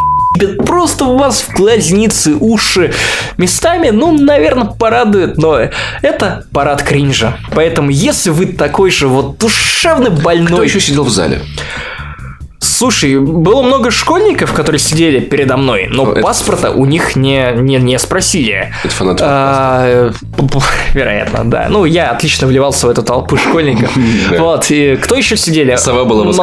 просто 0.65 1.05
у 1.05 1.17
вас 1.17 1.41
в 1.41 1.53
глазницы, 1.53 2.35
уши. 2.35 2.93
Местами, 3.37 3.89
ну, 3.89 4.11
наверное, 4.11 4.65
порадует, 4.65 5.37
но 5.37 5.59
это 6.01 6.45
парад 6.51 6.83
кринжа. 6.83 7.37
Поэтому, 7.55 7.89
если 7.89 8.29
вы 8.29 8.47
такой 8.47 8.91
же 8.91 9.07
вот 9.07 9.37
душевно 9.37 10.09
больной... 10.09 10.47
Кто 10.47 10.63
еще 10.63 10.79
сидел 10.79 11.03
в 11.03 11.09
зале? 11.09 11.41
Слушай, 12.83 13.17
было 13.17 13.61
много 13.61 13.91
школьников, 13.91 14.51
которые 14.51 14.77
сидели 14.77 15.21
передо 15.21 15.55
мной, 15.55 15.87
но 15.89 16.03
Ну, 16.03 16.11
это- 16.11 16.21
паспорта 16.21 16.71
у 16.71 16.83
них 16.85 17.15
не, 17.15 17.53
не, 17.55 17.77
не 17.77 17.97
спросили. 17.97 18.73
Это 18.83 18.93
фанаты 18.93 19.23
А, 19.25 20.11
Вероятно, 20.93 21.49
да. 21.49 21.67
Ну, 21.69 21.85
я 21.85 22.11
отлично 22.11 22.45
вливался 22.45 22.87
в 22.87 22.89
эту 22.89 23.01
толпу 23.01 23.37
школьников. 23.37 23.89
Вот, 24.37 24.69
и 24.69 24.97
кто 24.97 25.15
еще 25.15 25.37
сидели? 25.37 25.77
Сова 25.77 26.03
была. 26.03 26.33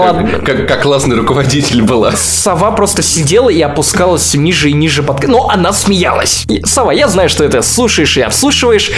Как, 0.43 0.81
классный 0.81 1.15
руководитель 1.15 1.83
была. 1.83 2.13
Сова 2.13 2.71
просто 2.71 3.03
сидела 3.03 3.51
и 3.51 3.61
опускалась 3.61 4.33
ниже 4.33 4.71
и 4.71 4.73
ниже 4.73 5.03
под... 5.03 5.23
Но 5.29 5.51
она 5.51 5.75
смеялась. 5.75 6.47
Сова, 6.65 6.91
я 6.93 7.09
знаю, 7.09 7.29
что 7.29 7.45
это 7.45 7.61
слушаешь 7.61 8.17
и 8.17 8.23
обслушиваешь. 8.23 8.91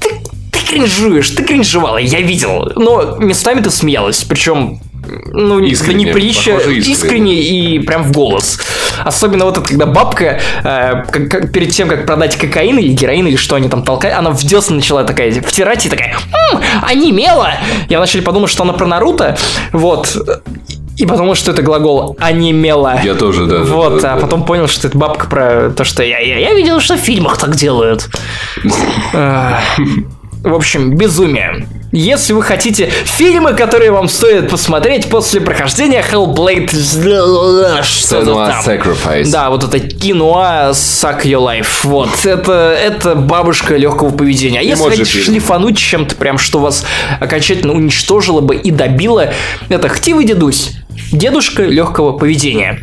Ты 0.00 0.08
кринжуешь, 0.66 1.28
ты 1.28 1.44
кринжевала, 1.44 1.98
я 1.98 2.22
видел. 2.22 2.72
Но 2.74 3.16
местами 3.18 3.60
ты 3.60 3.70
смеялась. 3.70 4.24
Причем 4.24 4.80
ну, 5.32 5.60
Искренне, 5.60 6.04
неприличия 6.06 6.54
похоже, 6.54 6.76
искренне. 6.78 6.92
искренне 6.92 7.42
и 7.42 7.78
прям 7.80 8.02
в 8.04 8.12
голос. 8.12 8.60
Особенно 9.04 9.44
вот 9.44 9.58
это, 9.58 9.66
когда 9.66 9.86
бабка 9.86 10.40
э, 10.64 11.04
как- 11.10 11.28
как 11.30 11.52
перед 11.52 11.70
тем, 11.70 11.88
как 11.88 12.06
продать 12.06 12.36
кокаин 12.36 12.78
или 12.78 12.92
героин 12.92 13.26
или 13.26 13.36
что 13.36 13.56
они 13.56 13.68
там 13.68 13.82
толкают, 13.82 14.18
она 14.18 14.30
в 14.30 14.42
десна 14.42 14.76
начала 14.76 15.04
такая 15.04 15.30
втирать 15.42 15.86
и 15.86 15.88
такая, 15.88 16.16
«М, 16.52 16.60
онемела. 16.82 17.52
Я 17.88 17.98
вначале 17.98 18.24
подумал, 18.24 18.46
что 18.48 18.62
она 18.62 18.72
про 18.72 18.86
Наруто, 18.86 19.36
вот, 19.72 20.16
и 20.96 21.04
подумал, 21.04 21.34
что 21.34 21.50
это 21.50 21.60
глагол 21.62 22.16
онемела. 22.18 22.98
Я 23.04 23.14
тоже, 23.14 23.44
да. 23.46 23.58
да, 23.58 23.64
Вот, 23.64 24.00
да, 24.00 24.12
а 24.12 24.16
да. 24.16 24.20
потом 24.22 24.44
понял, 24.44 24.66
что 24.66 24.88
это 24.88 24.96
бабка 24.96 25.26
про 25.26 25.70
то, 25.70 25.84
что 25.84 26.02
я, 26.02 26.18
я, 26.20 26.38
я 26.38 26.54
видел, 26.54 26.80
что 26.80 26.96
в 26.96 27.00
фильмах 27.00 27.36
так 27.38 27.54
делают. 27.54 28.08
А, 29.12 29.60
В 30.42 30.54
общем, 30.54 30.94
безумие. 30.96 31.66
Если 31.92 32.32
вы 32.32 32.42
хотите 32.42 32.90
фильмы, 33.04 33.54
которые 33.54 33.90
вам 33.90 34.08
стоит 34.08 34.50
посмотреть 34.50 35.08
после 35.08 35.40
прохождения 35.40 36.02
Hellblade, 36.02 36.70
что-то 37.82 38.34
там. 38.34 38.64
Sacrifice. 38.64 39.30
Да, 39.30 39.50
вот 39.50 39.64
это 39.64 39.78
киноа 39.78 40.70
Suck 40.72 41.22
Your 41.22 41.40
Life. 41.46 41.66
Вот, 41.84 42.24
это, 42.24 42.76
это 42.78 43.14
бабушка 43.14 43.76
легкого 43.76 44.10
поведения. 44.10 44.60
А 44.60 44.62
если 44.62 44.82
Эмоджи 44.82 44.98
хотите 44.98 45.18
фильм. 45.18 45.24
шлифануть 45.24 45.78
чем-то 45.78 46.16
прям, 46.16 46.38
что 46.38 46.58
вас 46.58 46.84
окончательно 47.20 47.72
уничтожило 47.72 48.40
бы 48.40 48.56
и 48.56 48.70
добило, 48.70 49.32
это 49.68 49.88
Хтивый 49.88 50.24
дедусь. 50.24 50.72
Дедушка 51.12 51.62
легкого 51.62 52.12
поведения. 52.12 52.80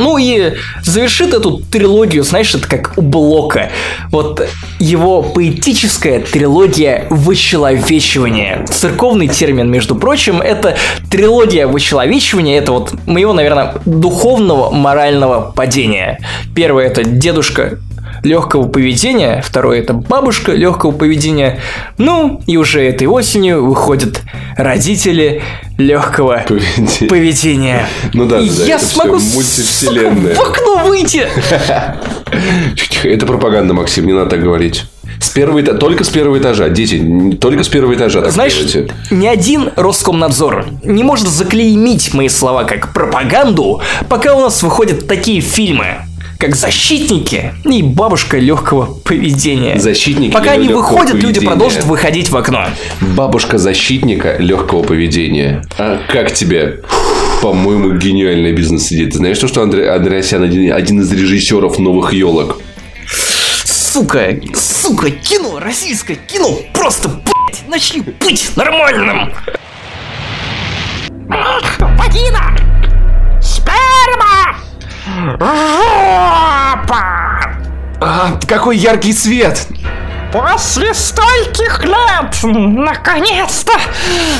Ну 0.00 0.16
и 0.16 0.54
завершит 0.82 1.34
эту 1.34 1.58
трилогию, 1.70 2.24
знаешь, 2.24 2.54
это 2.54 2.66
как 2.66 2.94
у 2.96 3.02
Блока. 3.02 3.70
Вот 4.10 4.48
его 4.78 5.22
поэтическая 5.22 6.20
трилогия 6.20 7.06
вычеловечивания. 7.10 8.64
Церковный 8.64 9.28
термин, 9.28 9.70
между 9.70 9.94
прочим, 9.94 10.40
это 10.40 10.78
трилогия 11.10 11.66
вычеловечивания, 11.66 12.58
это 12.58 12.72
вот 12.72 12.94
моего, 13.06 13.34
наверное, 13.34 13.74
духовного 13.84 14.70
морального 14.70 15.52
падения. 15.54 16.18
Первое 16.54 16.86
это 16.86 17.04
дедушка 17.04 17.78
легкого 18.22 18.68
поведения, 18.68 19.42
второе 19.44 19.80
это 19.80 19.92
бабушка 19.94 20.52
легкого 20.52 20.92
поведения. 20.92 21.60
Ну 21.98 22.40
и 22.46 22.56
уже 22.56 22.82
этой 22.82 23.06
осенью 23.06 23.64
выходят 23.64 24.22
родители 24.56 25.42
легкого 25.78 26.44
Поведение. 26.46 27.08
поведения. 27.08 27.88
Ну 28.12 28.26
да, 28.26 28.38
да, 28.38 28.64
я 28.64 28.76
это 28.76 28.84
смогу 28.84 29.18
всё 29.18 29.34
мультивселенная. 29.34 30.34
сука, 30.34 30.46
в 30.46 30.50
окно 30.50 30.76
выйти. 30.86 31.26
Это 33.02 33.26
пропаганда, 33.26 33.74
Максим, 33.74 34.06
не 34.06 34.12
надо 34.12 34.30
так 34.30 34.42
говорить. 34.42 34.84
С 35.20 35.30
первого 35.30 35.60
этажа, 35.60 35.78
только 35.78 36.04
с 36.04 36.08
первого 36.08 36.38
этажа. 36.38 36.68
Дети, 36.68 37.36
только 37.40 37.62
с 37.64 37.68
первого 37.68 37.94
этажа 37.94 38.22
так 38.22 38.32
Знаешь, 38.32 38.54
делайте. 38.54 38.92
ни 39.10 39.26
один 39.26 39.70
Роскомнадзор 39.76 40.66
не 40.84 41.02
может 41.02 41.28
заклеймить 41.28 42.14
мои 42.14 42.28
слова 42.28 42.64
как 42.64 42.92
пропаганду, 42.92 43.82
пока 44.08 44.34
у 44.34 44.40
нас 44.40 44.62
выходят 44.62 45.06
такие 45.08 45.40
фильмы, 45.40 45.96
как 46.40 46.56
«Защитники» 46.56 47.52
и 47.64 47.82
«Бабушка 47.82 48.38
легкого 48.38 48.86
поведения». 48.86 49.78
«Защитники» 49.78 50.32
Пока 50.32 50.52
они 50.52 50.68
выходят, 50.68 51.14
люди 51.14 51.24
поведения. 51.24 51.46
продолжат 51.48 51.84
выходить 51.84 52.30
в 52.30 52.36
окно. 52.36 52.66
Бабушка 53.00 53.58
защитника 53.58 54.38
легкого 54.38 54.82
поведения. 54.82 55.62
А 55.76 56.00
как 56.08 56.32
тебе? 56.32 56.80
По-моему, 57.42 57.92
гениальная 57.92 58.52
бизнес-идея. 58.52 59.10
Ты 59.10 59.18
знаешь, 59.18 59.36
что, 59.36 59.48
что 59.48 59.62
Андре... 59.62 59.90
Андреасян 59.90 60.42
один, 60.42 60.72
один 60.72 61.02
из 61.02 61.12
режиссеров 61.12 61.78
новых 61.78 62.14
елок? 62.14 62.60
Сука, 63.64 64.34
сука, 64.54 65.10
кино, 65.10 65.58
российское 65.60 66.14
кино, 66.14 66.58
просто, 66.72 67.08
блядь, 67.08 67.68
начни 67.68 68.00
быть 68.00 68.50
нормальным. 68.56 69.30
Сперма! 72.30 72.69
Жопа! 75.18 77.00
А, 78.00 78.30
какой 78.46 78.76
яркий 78.76 79.12
свет! 79.12 79.66
После 80.32 80.94
стольких 80.94 81.84
лет, 81.84 82.36
наконец-то, 82.42 83.72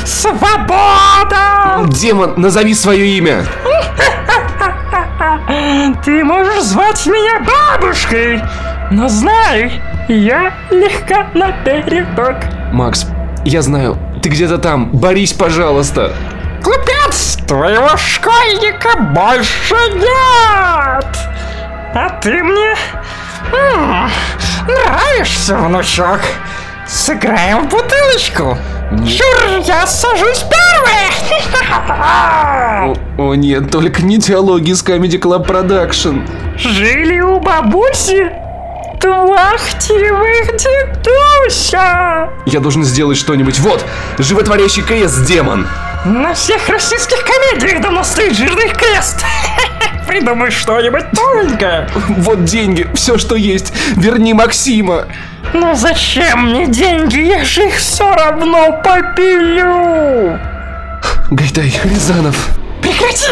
свобода! 0.05 1.85
Демон, 1.89 2.35
назови 2.37 2.75
свое 2.75 3.07
имя. 3.18 3.45
Ты 6.05 6.25
можешь 6.25 6.62
звать 6.62 7.05
меня 7.07 7.41
бабушкой, 7.41 8.41
но 8.91 9.09
знай, 9.09 9.81
я 10.09 10.53
легко 10.71 11.27
напередок. 11.35 12.37
Макс, 12.73 13.07
я 13.45 13.62
знаю, 13.62 13.99
ты 14.23 14.29
где-то 14.29 14.59
там. 14.59 14.91
Борись, 14.91 15.33
пожалуйста. 15.33 16.12
Глупец, 16.63 17.39
твоего 17.47 17.97
школьника 17.97 18.97
больше 18.99 19.75
нет! 19.95 21.07
А 21.95 22.11
ты 22.21 22.43
мне 22.43 22.77
м, 23.53 24.11
нравишься, 24.69 25.57
внучок. 25.57 26.21
Сыграем 26.87 27.67
в 27.67 27.71
бутылочку. 27.71 28.59
Чур, 28.91 29.61
я 29.65 29.87
сажусь 29.87 30.45
первый! 30.51 31.11
О, 32.89 32.95
о 33.19 33.35
нет, 33.35 33.71
только 33.71 34.03
не 34.03 34.19
диалоги 34.19 34.73
с 34.73 34.85
Comedy 34.85 35.21
Club 35.21 35.47
Production. 35.47 36.29
Жили 36.59 37.21
у 37.21 37.39
бабуси 37.41 38.31
два 39.01 39.57
хтивых 39.57 40.57
дедуся. 40.57 42.29
Я 42.47 42.61
должен 42.61 42.85
сделать 42.85 43.17
что-нибудь. 43.17 43.59
Вот, 43.61 43.85
животворящий 44.19 44.83
КС, 44.83 45.15
демон. 45.27 45.67
На 46.05 46.33
всех 46.33 46.67
российских 46.69 47.19
комедиях 47.25 47.83
давно 47.83 48.03
стоит 48.03 48.35
жирный 48.35 48.69
крест. 48.71 49.23
Придумай 50.07 50.51
что-нибудь 50.51 51.13
новенькое. 51.13 51.89
Вот 51.95 52.45
деньги, 52.45 52.89
все, 52.95 53.19
что 53.19 53.37
есть. 53.37 53.73
Верни 53.97 54.33
Максима. 54.33 55.07
Ну 55.53 55.75
зачем 55.75 56.47
мне 56.47 56.67
деньги? 56.67 57.21
Я 57.21 57.45
же 57.45 57.67
их 57.67 57.77
все 57.77 58.11
равно 58.15 58.81
попилю. 58.83 60.41
Гайдай, 61.31 61.79
Рязанов, 61.85 62.49
Прекрати! 62.81 63.27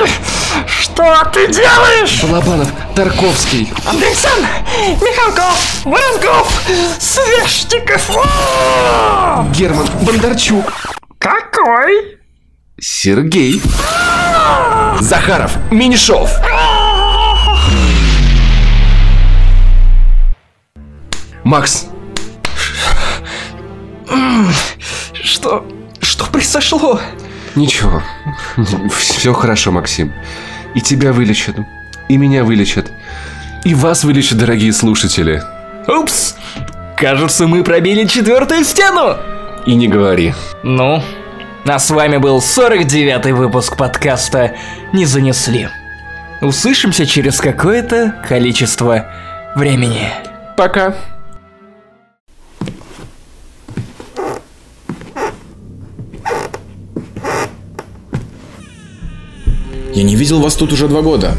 Что 0.67 1.25
ты 1.33 1.49
делаешь? 1.49 2.23
Балабанов, 2.23 2.69
Тарковский. 2.95 3.73
Андрейсон, 3.87 4.45
Михалков, 5.01 5.85
Воронков, 5.85 6.63
Свешников. 6.99 8.11
Герман 9.53 9.87
Бондарчук. 10.03 10.65
Какой? 11.19 12.18
Сергей. 12.81 13.61
Захаров. 15.01 15.57
Меньшов. 15.71 16.31
Макс, 21.45 21.87
Что? 25.13 25.67
Что 26.01 26.27
произошло? 26.27 27.01
Ничего. 27.55 28.03
Все 28.91 29.33
хорошо, 29.33 29.73
Максим. 29.73 30.13
И 30.75 30.81
тебя 30.81 31.13
вылечат. 31.13 31.57
И 32.09 32.17
меня 32.17 32.45
вылечат. 32.45 32.91
И 33.65 33.75
вас 33.75 34.05
вылечат, 34.05 34.39
дорогие 34.39 34.73
слушатели. 34.73 35.43
Упс! 35.87 36.37
Кажется, 36.97 37.47
мы 37.47 37.65
пробили 37.65 38.05
четвертую 38.07 38.65
стену! 38.65 39.17
И 39.67 39.75
не 39.75 39.89
говори. 39.89 40.35
Ну, 40.63 41.03
а 41.67 41.79
с 41.79 41.91
вами 41.91 42.17
был 42.17 42.39
49-й 42.39 43.33
выпуск 43.33 43.77
подкаста 43.77 44.57
«Не 44.93 45.05
занесли». 45.05 45.69
Услышимся 46.41 47.05
через 47.05 47.41
какое-то 47.41 48.15
количество 48.27 49.07
времени. 49.57 50.09
пока. 50.57 50.95
Я 59.95 60.05
не 60.05 60.15
видел 60.15 60.41
вас 60.41 60.55
тут 60.55 60.73
уже 60.73 60.87
два 60.87 61.03
года. 61.03 61.33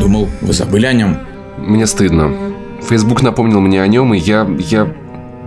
Думал, 0.00 0.28
вы 0.40 0.54
забыли 0.54 0.86
о 0.86 0.92
нем. 0.94 1.18
Мне 1.58 1.86
стыдно. 1.86 2.34
Фейсбук 2.82 3.22
напомнил 3.22 3.60
мне 3.60 3.82
о 3.82 3.86
нем, 3.86 4.14
и 4.14 4.18
я... 4.18 4.48
я... 4.58 4.90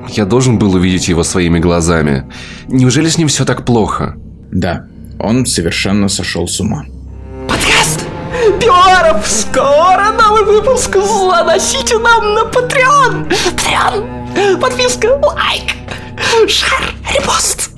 Я 0.08 0.26
должен 0.26 0.58
был 0.58 0.74
увидеть 0.76 1.08
его 1.08 1.24
своими 1.24 1.60
глазами. 1.60 2.26
Неужели 2.68 3.10
с 3.10 3.18
ним 3.18 3.28
все 3.28 3.46
так 3.46 3.66
плохо? 3.66 4.16
Да, 4.52 4.86
он 5.20 5.46
совершенно 5.46 6.10
сошел 6.10 6.48
с 6.48 6.60
ума. 6.60 6.86
Подкаст 7.48 8.06
Пиваров! 8.60 9.28
Скоро 9.28 10.12
новый 10.12 10.46
выпуск! 10.46 10.96
Заносите 10.96 11.98
нам 12.00 12.34
на 12.34 12.42
Patreon! 12.42 13.30
Patreon! 13.30 14.60
Подписка, 14.60 15.20
лайк, 15.22 15.76
шар, 16.48 16.94
репост! 17.14 17.72